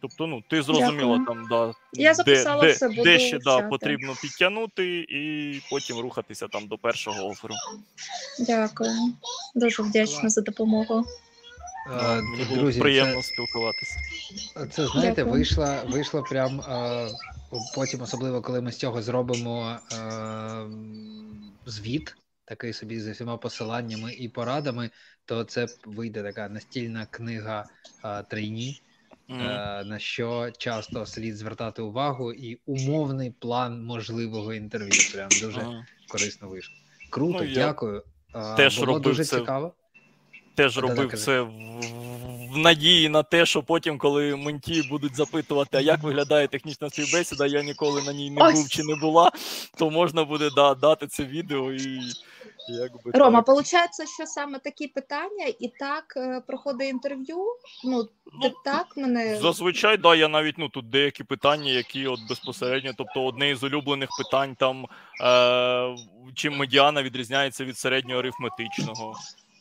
[0.00, 1.26] Тобто, ну ти зрозуміла Дякую.
[1.26, 5.98] там, да, Я записала де, все, де, буду де ще да, потрібно підтягнути, і потім
[5.98, 7.54] рухатися там до першого оферу.
[8.38, 8.90] Дякую.
[9.54, 11.04] Дуже вдячна за допомогу.
[12.00, 13.96] Е, Мені було Друзі, приємно це, спілкуватися.
[14.70, 15.32] це знаєте, Дякую.
[15.34, 17.08] вийшла, вийшла прям е,
[17.74, 19.96] потім, особливо коли ми з цього зробимо е,
[21.66, 24.90] звіт, такий собі з усіма посиланнями і порадами,
[25.24, 27.68] то це вийде така настільна книга
[28.30, 28.80] трейні,
[29.28, 29.40] Мгм.
[29.40, 34.92] е, на що часто слід звертати увагу, і умовний план можливого інтерв'ю.
[35.14, 35.86] Прям дуже Ага.
[36.08, 36.74] корисно вийшло.
[37.10, 38.02] Круто, Ну, я дякую.
[38.56, 39.38] Теж Було робив дуже це.
[39.38, 39.74] цікаво.
[40.54, 41.50] Теж робив це в,
[42.54, 47.46] в надії на те, що потім, коли менті будуть запитувати, а як виглядає технічна співбесіда,
[47.46, 48.54] я ніколи на ній не Ось.
[48.54, 49.32] був чи не була,
[49.78, 52.00] то можна буде да, дати це відео і
[52.68, 53.48] якби Рома, так.
[53.48, 57.38] виходить, що саме такі питання і так е, проходить інтерв'ю.
[57.84, 58.08] Ну,
[58.42, 63.24] Ну, так мене Зазвичай, да, я навіть ну тут деякі питання, які от безпосередньо, тобто
[63.24, 64.86] одне із улюблених питань там
[65.20, 65.96] е,
[66.34, 69.14] чим медіана відрізняється від середнього арифметичного.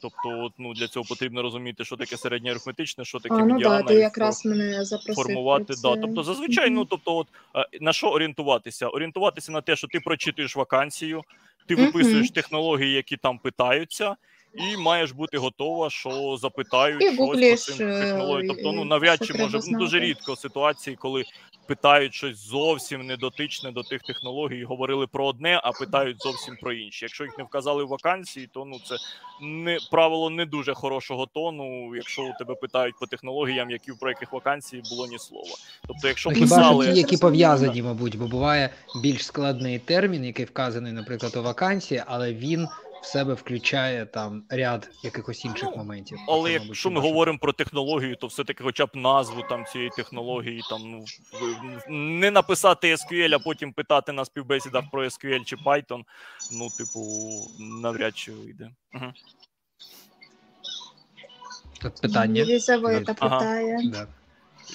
[0.04, 3.54] Тобто, от, ну для цього потрібно розуміти, що таке середнє арифметичне, що таке а, ну
[3.54, 3.82] медіана.
[3.82, 5.16] да, ти якраз мене запросив.
[5.16, 5.74] формувати.
[5.74, 5.82] Це.
[5.82, 6.02] Да.
[6.02, 8.88] Тобто, зазвичай, ну тобто, от е, на що орієнтуватися?
[8.88, 11.24] Орієнтуватися на те, що ти прочитуєш вакансію,
[11.66, 14.16] ти виписуєш технології, які там питаються.
[14.54, 18.56] І маєш бути готова, що запитають І щось по цим е, технологіям.
[18.56, 21.24] Тобто, ну навряд чи може ну, дуже рідко ситуації, коли
[21.68, 26.74] питають щось зовсім недотичне до тих технологій, і говорили про одне, а питають зовсім про
[26.74, 27.06] інші.
[27.06, 28.96] Якщо їх не вказали в вакансії, то ну це
[29.42, 31.96] не правило не дуже хорошого тону.
[31.96, 35.56] Якщо у тебе питають по технологіям, які про яких вакансії було ні слова.
[35.88, 38.70] Тобто, якщо Ну, хіба писали ті, які пов'язані, мабуть, бо буває
[39.04, 42.68] більш складний термін, який вказаний, наприклад, у вакансії, але він
[43.04, 46.18] в себе включає там ряд якихось інших Ну, моментів.
[46.28, 50.62] Але Тобто, якщо ми говоримо про технологію, то все-таки хоча б назву там цієї технології,
[50.70, 51.06] там ну
[51.90, 56.04] не написати SQL, а потім питати на співбесідах про SQL чи Python,
[56.54, 57.00] ну, типу,
[57.60, 58.72] навряд чи вийде.
[58.94, 59.06] Угу.
[61.82, 62.46] Тут питання.
[63.20, 63.40] Ага.
[63.40, 63.80] питає.
[63.86, 64.08] Да.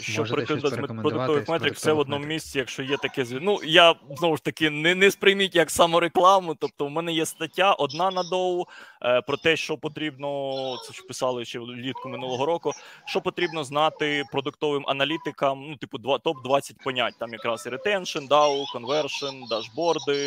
[0.00, 3.42] Що прикладати з продуктових метрик, все в одному місці, якщо є таке зв'язок.
[3.46, 6.54] Ну я знову ж таки не, не сприйміть як саморекламу.
[6.54, 8.64] Тобто, у мене є стаття одна на доу
[9.02, 10.52] е, про те, що потрібно,
[10.86, 12.72] це ж писали ще влітку минулого року.
[13.06, 17.14] Що потрібно знати продуктовим аналітикам, ну, типу, два топ 20 понять.
[17.18, 20.18] Там якраз і retention, DAO, conversion, дашборди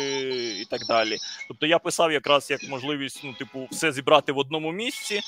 [0.60, 1.16] і так далі.
[1.48, 5.20] Тобто я писав якраз як можливість, ну, типу, все зібрати в одному місці,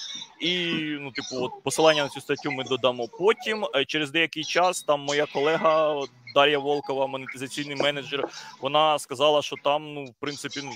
[0.44, 3.66] і ну, типу, от посилання на цю статтю ми додамо потім.
[3.74, 5.94] Е, Через деякий час там моя колега
[6.34, 8.28] Дар'я Волкова, монетизаційний менеджер,
[8.60, 10.70] вона сказала, що там, ну, в принципі, ну,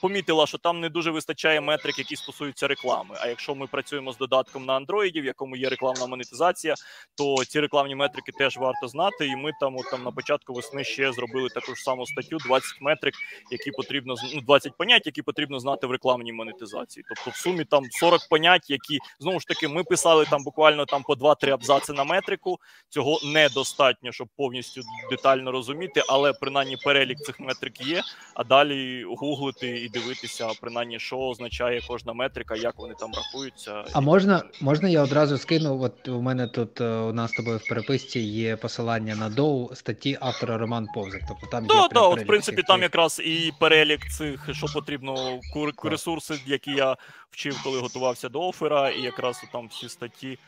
[0.00, 3.16] помітила, що там не дуже вистачає метрик, які стосуються реклами.
[3.20, 6.74] А якщо ми працюємо з додатком на Android, в якому є рекламна монетизація,
[7.14, 9.26] то ці рекламні метрики теж варто знати.
[9.26, 12.80] І ми там, от, там на початку весни ще зробили таку ж саму статтю: 20
[12.80, 13.14] метрик,
[13.50, 17.04] які потрібно ну, 20 понять, які потрібно знати в рекламній монетизації.
[17.08, 21.02] Тобто, в сумі там 40 понять, які знову ж таки ми писали там буквально там
[21.02, 22.58] по 2-3 абзаци на метрику.
[22.88, 28.02] Цього недостатньо, щоб повністю детально розуміти, але принаймні перелік цих метрик є.
[28.34, 33.84] А далі гуглити і дивитися, принаймні, що означає кожна метрика, як вони там рахуються.
[33.92, 35.82] А можна, можна я одразу скину?
[35.82, 39.74] От у мене тут е, у нас з тобою в переписці є посилання на доу
[39.74, 41.22] статті автора Роман Повзик.
[41.28, 44.66] Тобто там є Так, прям так, от в принципі, там якраз і перелік цих, що
[44.66, 46.96] потрібно, кур- ресурси, які я
[47.30, 50.38] вчив, коли готувався до оффера, і якраз там всі статті,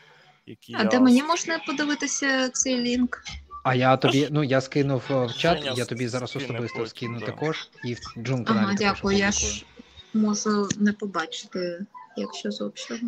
[0.45, 0.89] які А я...
[0.89, 3.23] де мені можна подивитися цей лінк?
[3.63, 6.87] А я тобі, ну я скинув е, в чат, Женя я тобі зараз особисто потім,
[6.87, 7.25] скину да.
[7.25, 9.17] також, і в джун каналі Ага, також дякую.
[9.17, 9.65] Я ж
[10.13, 11.85] можу не побачити,
[12.15, 12.99] якщо з общого.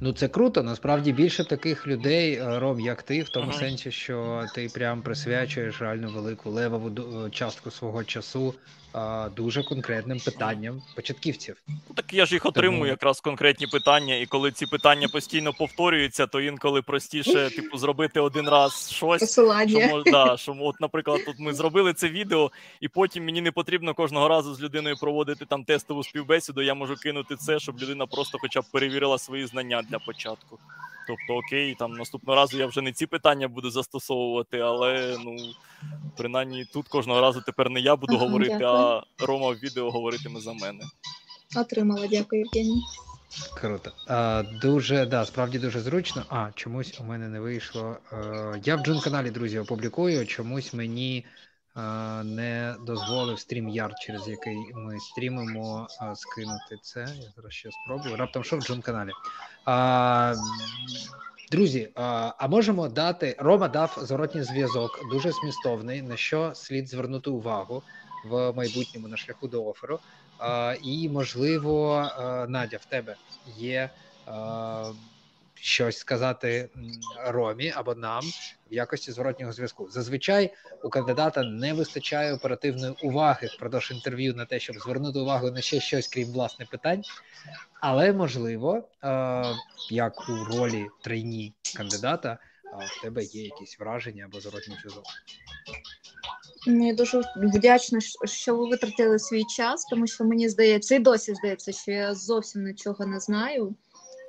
[0.00, 0.62] Ну це круто.
[0.62, 3.58] Насправді більше таких людей, е, Ром, як ти, в тому Ага.
[3.58, 8.54] сенсі, що ти прям присвячуєш реально велику левову частку свого часу
[8.92, 11.56] а, дуже конкретним питанням початківців.
[11.68, 15.52] Ну, Так я ж їх отримую Тому- якраз конкретні питання, і коли ці питання постійно
[15.52, 19.20] повторюються, то інколи простіше, типу, зробити один раз щось.
[19.20, 19.86] Посилання.
[19.86, 22.50] мож, да, що от, наприклад, тут ми зробили це відео,
[22.80, 26.62] і потім мені не потрібно кожного разу з людиною проводити там тестову співбесіду.
[26.62, 30.58] Я можу кинути це, щоб людина просто хоча б перевірила свої знання для початку.
[31.06, 35.36] Тобто, окей, там наступного разу я вже не ці питання буду застосовувати, але ну
[36.16, 38.68] принаймні тут кожного разу тепер не я буду Ага, говорити, дякую.
[38.70, 40.84] а Рома в відео говоритиме за мене.
[41.56, 42.82] Отримала, дякую, Євгеній.
[43.54, 43.92] Круто.
[44.08, 46.22] А, дуже, да, справді дуже зручно.
[46.28, 47.96] А, чомусь у мене не вийшло.
[48.12, 50.26] Е, я в Джун каналі, друзі, опублікую.
[50.26, 51.24] Чомусь мені
[52.24, 57.00] не дозволив StreamYard, через який ми стрімимо, е, скинути це.
[57.00, 58.16] Я зараз ще спробую.
[58.16, 59.10] Раптом що в Джун каналі.
[61.52, 63.36] Друзі, а, а можемо дати.
[63.38, 67.82] Рома дав зворотній зв'язок, дуже змістовний, на що слід звернути увагу
[68.24, 69.98] в майбутньому на шляху до оферу.
[70.82, 72.06] І, можливо,
[72.48, 73.16] Надя, в тебе
[73.56, 73.90] є
[75.62, 76.68] щось сказати
[77.26, 78.22] Ромі або нам
[78.70, 79.88] в якості зворотнього зв'язку.
[79.90, 85.60] Зазвичай у кандидата не вистачає оперативної уваги впродовж інтерв'ю на те, щоб звернути увагу на
[85.60, 87.02] ще щось, крім власне питань.
[87.80, 88.88] Але можливо,
[89.90, 92.38] як у ролі трейні кандидата,
[92.72, 95.04] а, в тебе є якісь враження або зворотній зв'язок.
[96.66, 101.34] Ну, я дуже вдячна, що ви витратили свій час, тому що мені здається, і досі
[101.34, 103.76] здається, що я зовсім нічого не знаю,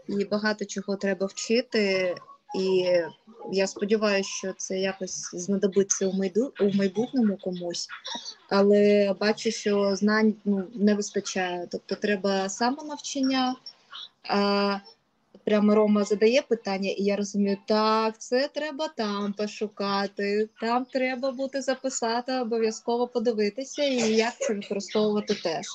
[0.07, 2.15] і багато чого треба вчити.
[2.59, 2.87] І
[3.51, 6.07] я сподіваюся, що це якось знадобиться
[6.59, 7.87] у майбутньому комусь,
[8.49, 11.67] але бачу, що знань ну, не вистачає.
[11.71, 13.55] Тобто треба самонавчання.
[14.29, 14.79] А
[15.43, 21.61] прямо Рома задає питання, і я розумію, так, це треба там пошукати, там треба буде
[21.61, 25.65] записати, обов'язково подивитися, і як це використовувати теж.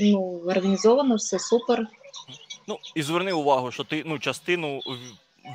[0.00, 1.86] Ну, організовано, все супер.
[2.68, 4.80] Ну і зверни увагу, що ти ну частину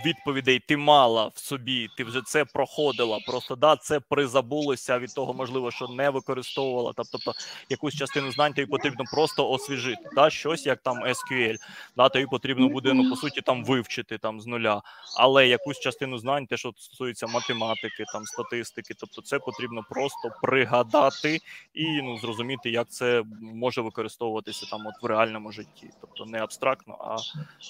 [0.06, 3.20] відповідей ти мала в собі, ти вже це проходила.
[3.28, 6.94] Просто да, це призабулося від того, можливо, що не використовувала.
[6.96, 7.34] Тобто,
[7.70, 10.10] якусь частину знань тобі потрібно просто освіжити.
[10.16, 11.58] Да, щось як там SQL,
[11.98, 14.82] да, тобі потрібно буде ну по суті там вивчити там з нуля.
[15.18, 21.40] Але якусь частину знань, те, що стосується математики, там статистики, тобто це потрібно просто пригадати
[21.74, 26.98] і ну зрозуміти, як це може використовуватися там от в реальному житті, тобто не абстрактно,
[27.00, 27.18] а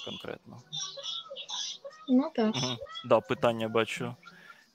[0.06, 0.58] конкретно.
[2.10, 2.56] Ну так.
[2.56, 2.78] Угу.
[3.06, 4.16] Да, питання бачу.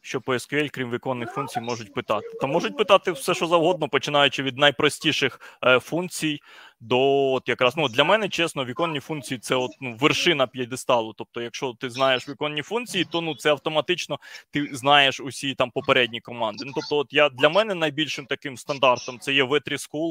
[0.03, 2.27] Що по SQL, крім виконних функцій, можуть питати.
[2.41, 6.41] Та можуть питати все, що завгодно, починаючи від найпростіших е, функцій
[6.81, 11.13] до от якраз ну для мене, чесно, віконні функції це от ну вершина п'єдесталу.
[11.13, 14.19] Тобто, якщо ти знаєш віконні функції, то ну це автоматично
[14.51, 16.65] ти знаєш усі там попередні команди.
[16.67, 20.11] Ну тобто, от я для мене найбільшим таким стандартом це є V3 School.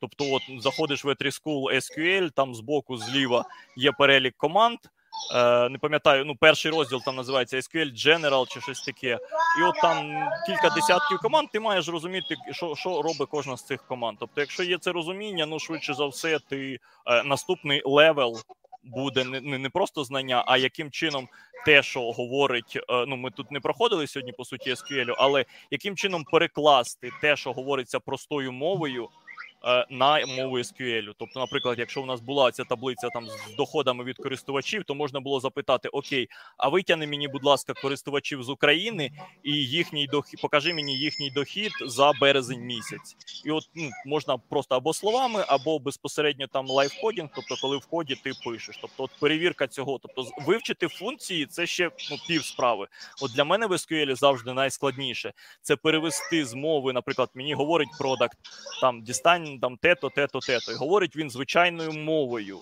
[0.00, 3.44] Тобто, от заходиш в V3 School SQL, там збоку зліва
[3.76, 4.78] є перелік команд.
[5.34, 9.18] Е, не пам'ятаю, ну перший розділ там називається SQL General чи щось таке.
[9.60, 13.82] І от там кілька десятків команд, ти маєш розуміти, що, що робить кожна з цих
[13.86, 14.16] команд.
[14.20, 18.40] Тобто, якщо є це розуміння, ну швидше за все, ти е, наступний level
[18.84, 21.28] буде не, не, просто знання, а яким чином
[21.66, 22.78] те, що говорить.
[22.88, 27.36] е, ну ми тут не проходили сьогодні по суті SQL, але яким чином перекласти те,
[27.36, 29.08] що говориться простою мовою.
[29.64, 31.12] Е, На мову SQL.
[31.18, 35.20] Тобто, наприклад, якщо у нас була ця таблиця там з доходами від користувачів, то можна
[35.20, 39.10] було запитати: Окей, а витягни мені, будь ласка, користувачів з України
[39.42, 43.16] і їхній дохід, покажи мені їхній дохід за березень місяць.
[43.44, 47.86] І от ну, можна просто або словами, або безпосередньо там live coding, тобто коли в
[47.86, 48.78] коді ти пишеш.
[48.80, 52.86] Тобто, от перевірка цього, тобто вивчити функції, це ще ну, пів справи.
[53.22, 55.32] От для мене в SQL завжди найскладніше
[55.62, 58.38] це перевести з мови, наприклад, мені говорить product,
[58.80, 60.72] там дістань там те-то, те-то, те-то.
[60.72, 62.58] І говорить він звичайною мовою.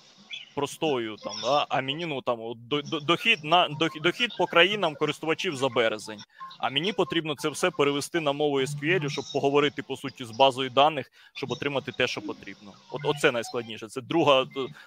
[0.54, 1.66] Простою там, да?
[1.68, 6.18] а мені ну там до- до- дохід на дохід, дохід по країнам користувачів за березень.
[6.58, 10.70] А мені потрібно це все перевести на мову SQL, щоб поговорити по суті з базою
[10.70, 12.72] даних, щоб отримати те, що потрібно.
[12.90, 13.88] От оце найскладніше.
[13.88, 14.46] Це друга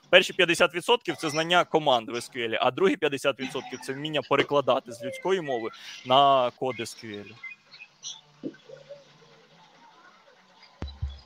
[0.10, 5.42] перші 50% це знання команд в SQL, а другі 50% це вміння перекладати з людської
[5.42, 5.70] мови
[6.06, 7.26] на код SQL.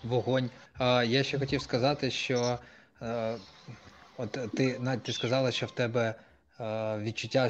[0.03, 0.49] Вогонь.
[1.05, 2.59] Я ще хотів сказати, що
[3.01, 3.35] е,
[4.17, 6.15] от ти Надь, ти сказала, що в тебе
[6.59, 7.49] е, відчуття,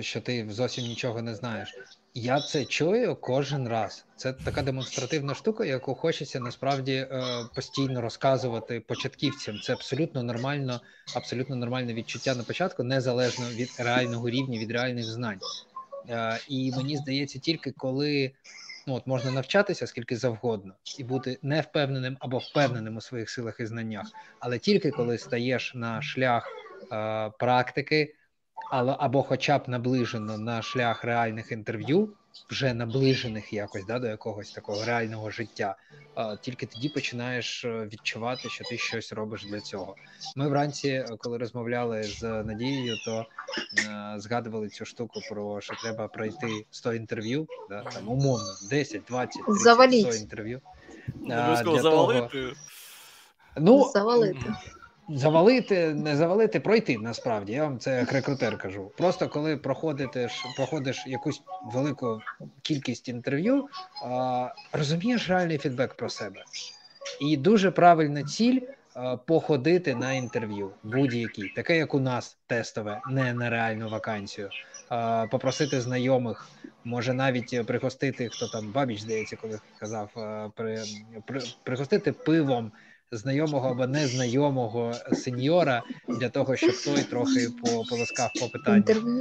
[0.00, 1.74] що ти зовсім нічого не знаєш.
[2.14, 4.04] Я це чую кожен раз.
[4.16, 7.22] Це така демонстративна штука, яку хочеться насправді е,
[7.54, 9.60] постійно розказувати початківцям.
[9.60, 10.80] Це абсолютно нормально,
[11.16, 15.40] абсолютно нормальне відчуття на початку, незалежно від реального рівня, від реальних знань.
[16.48, 18.32] І мені здається, тільки коли
[18.86, 23.66] ну от можна навчатися скільки завгодно і бути невпевненим або впевненим у своїх силах і
[23.66, 24.06] знаннях,
[24.40, 26.48] але тільки коли стаєш на шлях
[26.92, 28.14] е, практики,
[28.70, 32.16] але або, хоча б наближено на шлях реальних інтерв'ю,
[32.50, 35.76] вже наближених якось да, до якогось такого реального життя.
[36.40, 39.96] Тільки тоді починаєш е, відчувати, що ти щось робиш для цього.
[40.36, 43.26] Ми вранці, е, коли розмовляли з Надією, то
[43.78, 49.42] е, згадували цю штуку про що треба пройти 100 інтерв'ю, да, там умовно 10, 20,
[49.46, 50.60] 30, 100 інтерв'ю.
[51.24, 52.52] Обов'язково завалити.
[53.56, 54.54] Ну, завалити
[55.14, 57.52] завалити, не завалити, пройти насправді.
[57.52, 58.90] Я вам це як рекрутер кажу.
[58.96, 61.42] Просто коли проходиш, проходиш якусь
[61.72, 62.20] велику
[62.62, 63.68] кількість інтерв'ю,
[64.72, 66.44] розумієш реальний фідбек про себе.
[67.20, 68.60] І дуже правильна ціль
[69.26, 74.50] походити на інтерв'ю будь-який, таке як у нас тестове, не на реальну вакансію.
[75.30, 76.48] Попросити знайомих,
[76.84, 80.10] може навіть пригостити, хто там бабіч, здається, коли казав,
[80.56, 80.82] при,
[81.26, 82.72] при, пригостити пивом
[83.12, 87.48] знайомого або незнайомого сеньора для того, щоб той трохи
[87.88, 89.18] полоскав по питанню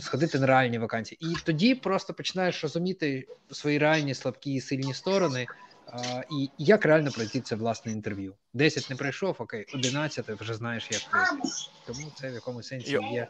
[0.00, 5.46] сходити на реальні вакансії, і тоді просто починаєш розуміти свої реальні слабкі і сильні сторони.
[5.94, 8.34] Uh, і як реально пройти це власне інтерв'ю?
[8.52, 11.48] Десять не пройшов, окей, одинадцяте вже знаєш, як пройти.
[11.86, 13.26] Тому це в якому сенсі є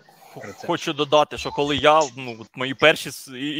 [0.66, 3.10] Хочу додати, що коли я ну мої перші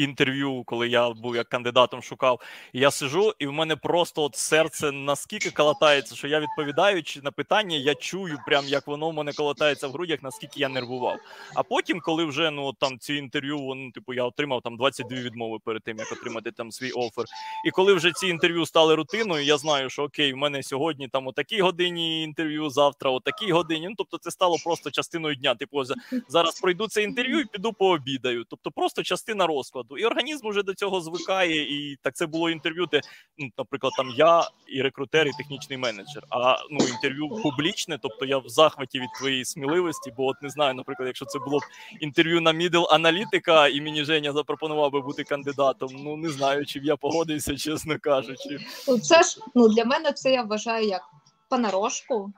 [0.04, 2.40] інтерв'ю, коли я був як кандидатом, шукав,
[2.72, 7.76] я сижу, і в мене просто от серце наскільки калатається, що я відповідаючи на питання,
[7.76, 11.16] я чую, прям як воно в мене колотається в грудях, наскільки я нервував.
[11.54, 15.58] А потім, коли вже ну там ці інтерв'ю, ну, типу, я отримав там 22 відмови
[15.64, 17.24] перед тим, як отримати там свій офер.
[17.64, 21.26] І коли вже ці інтерв'ю стали рутиною, я знаю, що окей, в мене сьогодні там
[21.26, 23.86] о такій годині інтерв'ю, завтра о такій годині.
[23.88, 25.54] Ну тобто, це стало просто частиною дня.
[25.54, 25.84] Типу,
[26.28, 28.44] зараз пройду це інтерв'ю і піду пообідаю.
[28.50, 29.98] Тобто, просто частина розкладу.
[29.98, 31.62] І організм вже до цього звикає.
[31.62, 33.00] І так це було інтерв'ю, де,
[33.38, 36.22] ну, наприклад, там я і рекрутер, і технічний менеджер.
[36.30, 40.74] А ну інтерв'ю публічне, тобто я в захваті від твоєї сміливості, бо от не знаю,
[40.74, 41.62] наприклад, якщо це було б
[42.00, 45.88] інтерв'ю на мідл аналітика, і мені Женя запропонував би бути кандидатом.
[45.92, 48.58] Ну не знаю, чи б я погодився, чесно кажучи.
[48.88, 51.02] Ну, це ж ну для мене це я вважаю як
[51.48, 52.32] понарошку.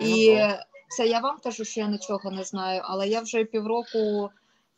[0.00, 0.54] І ну,
[0.88, 4.30] це я вам кажу, що я нічого не знаю, але я вже півроку,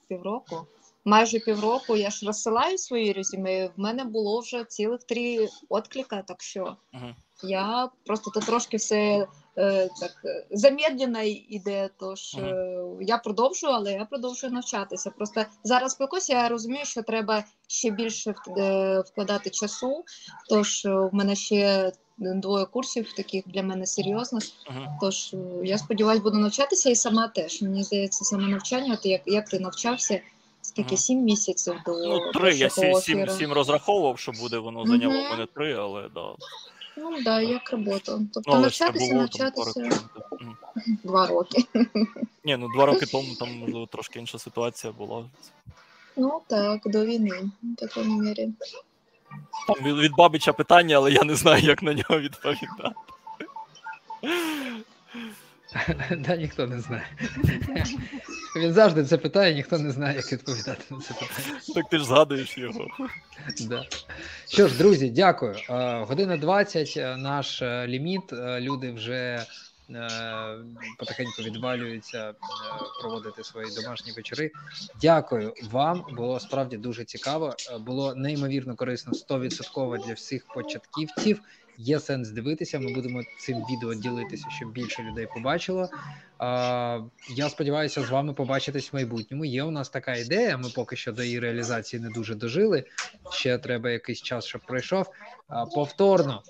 [0.09, 0.67] півроку,
[1.05, 3.67] майже півроку я ж розсилаю свої резюме.
[3.67, 9.27] В мене було вже цілих три відклика, так що uh я просто тут трошки все
[9.59, 10.13] е, так
[10.51, 11.91] замедлено йде.
[11.99, 15.11] Тож uh е, я продовжую, але я продовжую навчатися.
[15.11, 20.05] Просто зараз спілкуюся, я розумію, що треба ще більше е, вкладати часу.
[20.49, 24.45] Тож е, в мене ще двоє курсів таких для мене серйозних.
[24.67, 24.99] Ага.
[25.01, 27.63] Тож е, я сподіваюся, буду навчатися і сама теж.
[27.63, 28.97] Мені здається, саме навчання.
[28.97, 30.21] Ти як як ти навчався?
[30.63, 32.55] Скільки сім місяців до Ну, три.
[32.55, 35.31] Я сім, сім сім розраховував, що буде воно зайняло угу.
[35.31, 36.35] мене три, але да.
[36.97, 38.21] Ну так, да, як робота.
[38.35, 40.57] Тобто ну, навчатися, було, навчатися там,
[41.05, 41.65] два роки.
[42.45, 45.25] Ні, ну два роки тому там можливо трошки інша ситуація була.
[46.17, 48.49] Ну так, до війни, в такому мірі.
[49.67, 52.95] Там від, Бабича питання, але я не знаю, як на нього відповідати.
[56.19, 57.07] Да, ніхто не знає.
[58.57, 61.61] Він завжди це питає, ніхто не знає, як відповідати на це питання.
[61.75, 62.87] Так ти ж згадуєш його.
[63.69, 63.87] Да.
[64.49, 65.57] Що ж, друзі, дякую.
[66.09, 68.33] Година 20, е, наш е, ліміт.
[68.33, 69.47] Е, люди вже Е,
[70.99, 72.35] потихеньку відвалюються е,
[73.01, 74.51] проводити свої домашні вечори.
[75.01, 76.05] Дякую вам.
[76.17, 77.55] Було справді дуже цікаво.
[77.73, 81.41] Е, було неймовірно корисно 100% для всіх початківців.
[81.81, 82.79] Є сенс дивитися.
[82.79, 85.89] Ми будемо цим відео ділитися, щоб більше людей побачило.
[87.31, 89.45] Я сподіваюся, з вами побачитись в майбутньому.
[89.45, 90.57] Є у нас така ідея.
[90.57, 92.85] Ми поки що до її реалізації не дуже дожили.
[93.31, 95.07] Ще треба якийсь час, щоб пройшов.
[95.75, 96.43] Повторно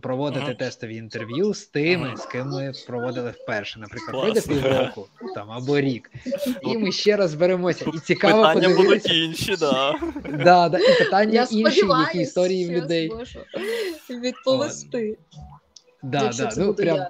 [0.00, 0.54] проводити ага.
[0.54, 2.16] тестові інтерв'ю з тими, ага.
[2.16, 3.80] з ким ми проводили вперше.
[3.80, 6.10] Наприклад, пройде півроку там або рік,
[6.62, 7.90] і ми ще раз зберемося.
[7.94, 9.08] І цікаво питання подивитися.
[9.08, 9.94] будуть інші, да.
[10.44, 13.12] Да, да, і питання Я інші, які історії в людей
[14.10, 15.18] відповісти.
[16.02, 17.06] Да, да, ну, прям,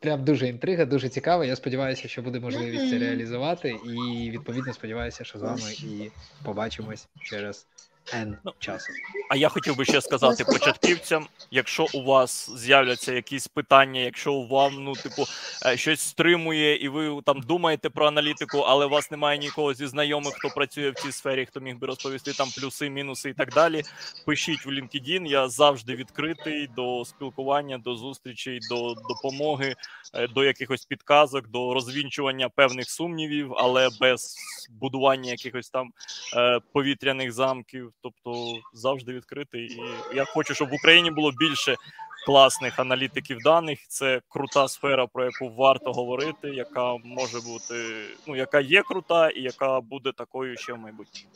[0.00, 1.44] прям дуже інтрига, дуже цікаво.
[1.44, 6.10] Я сподіваюся, що буде можливість це реалізувати, і відповідно сподіваюся, що з вами і
[6.44, 7.66] побачимось через
[8.14, 8.92] N ну, часу.
[9.30, 14.84] А я хотів би ще сказати початківцям: якщо у вас з'являться якісь питання, якщо вам
[14.84, 15.24] ну типу
[15.66, 19.86] е, щось стримує, і ви там думаєте про аналітику, але у вас немає нікого зі
[19.86, 23.52] знайомих, хто працює в цій сфері, хто міг би розповісти там плюси, мінуси і так
[23.52, 23.82] далі.
[24.26, 29.74] Пишіть в LinkedIn, Я завжди відкритий до спілкування, до зустрічей, до допомоги,
[30.14, 34.36] е, до якихось підказок, до розвінчування певних сумнівів, але без
[34.70, 35.92] будування якихось там
[36.36, 39.66] е, повітряних замків тобто завжди відкритий.
[39.66, 39.82] І
[40.16, 41.76] я хочу, щоб в Україні було більше
[42.26, 43.78] класних аналітиків даних.
[43.88, 49.42] Це крута сфера, про яку варто говорити, яка може бути, ну яка є крута, і
[49.42, 51.30] яка буде такою ще в майбутньому.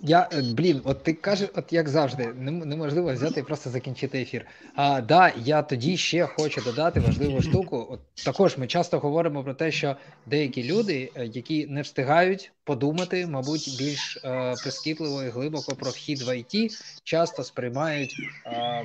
[0.00, 4.46] Я е, блін, от ти кажеш, от як завжди, неможливо взяти і просто закінчити ефір.
[4.74, 7.86] А да, я тоді ще хочу додати важливу штуку.
[7.90, 9.96] От також ми часто говоримо про те, що
[10.26, 16.22] деякі люди, е, які не встигають подумати, мабуть, більш е, прискіпливо і глибоко про вхід
[16.22, 16.68] в IT,
[17.04, 18.14] часто сприймають.
[18.46, 18.82] Е,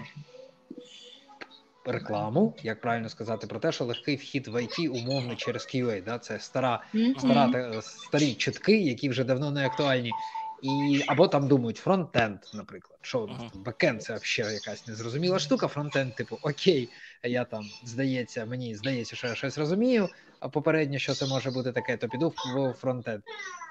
[1.85, 6.19] Рекламу, як правильно сказати, про те, що легкий вхід в IT умовно через QA, да,
[6.19, 6.83] це стара
[7.19, 10.13] стара, та- старі чутки, які вже давно не актуальні.
[10.61, 12.99] І або там думають фронтенд, наприклад.
[13.01, 15.67] Що у нас тут бекенд це взагалі якась незрозуміла штука.
[15.67, 16.89] Фронтенд, типу, окей,
[17.23, 20.09] я там здається, мені здається, що я щось розумію.
[20.39, 23.23] А попередньо, що це може бути таке, то піду в фронтенд.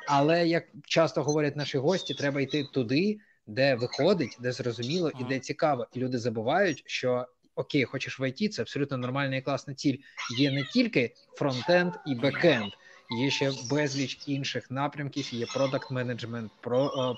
[0.09, 5.39] Але як часто говорять наші гості, треба йти туди, де виходить, де зрозуміло і де
[5.39, 5.87] цікаво.
[5.95, 9.97] І люди забувають, що окей, хочеш в IT, це абсолютно нормальна і класна ціль.
[10.39, 12.73] Є не тільки фронтенд і бекенд.
[13.11, 15.35] Є ще безліч інших напрямків.
[15.35, 16.53] Є продакт менеджмент,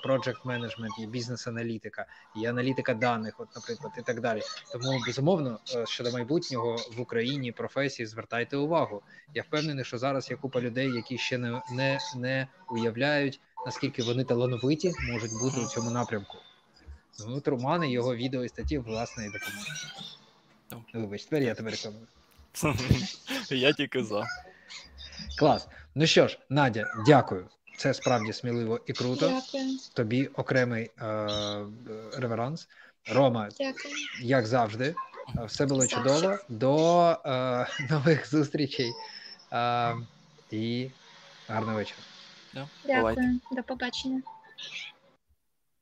[0.03, 2.05] проджект менеджмент, є бізнес-аналітика,
[2.35, 4.41] є аналітика даних, от, наприклад, і так далі.
[4.71, 9.01] Тому безумовно е, щодо майбутнього в Україні професії звертайте увагу.
[9.33, 14.23] Я впевнений, що зараз є купа людей, які ще не, не, не уявляють, наскільки вони
[14.23, 16.37] талановиті можуть бути у цьому напрямку.
[17.27, 20.19] Ну, от Роман його відео і статті власне і допоможуть.
[20.93, 22.07] Вибач, тепер я тебе рекламую.
[23.49, 24.25] Я тільки за.
[25.39, 25.67] Клас.
[25.95, 27.47] Ну що ж, Надя, дякую.
[27.77, 29.29] Це справді сміливо і круто.
[29.29, 29.77] Дякую.
[29.93, 31.65] Тобі окремий е-
[32.17, 32.67] реверанс.
[33.13, 33.93] Рома, Дякую.
[34.21, 34.95] як завжди,
[35.39, 35.97] е, все було Завжди.
[36.11, 36.37] чудово.
[36.49, 38.91] До е- нових зустрічей
[39.53, 39.95] е-
[40.51, 40.89] і
[41.47, 41.99] гарного вечора.
[42.85, 43.21] Бувайте.
[43.21, 43.39] Дякую.
[43.51, 44.21] До побачення.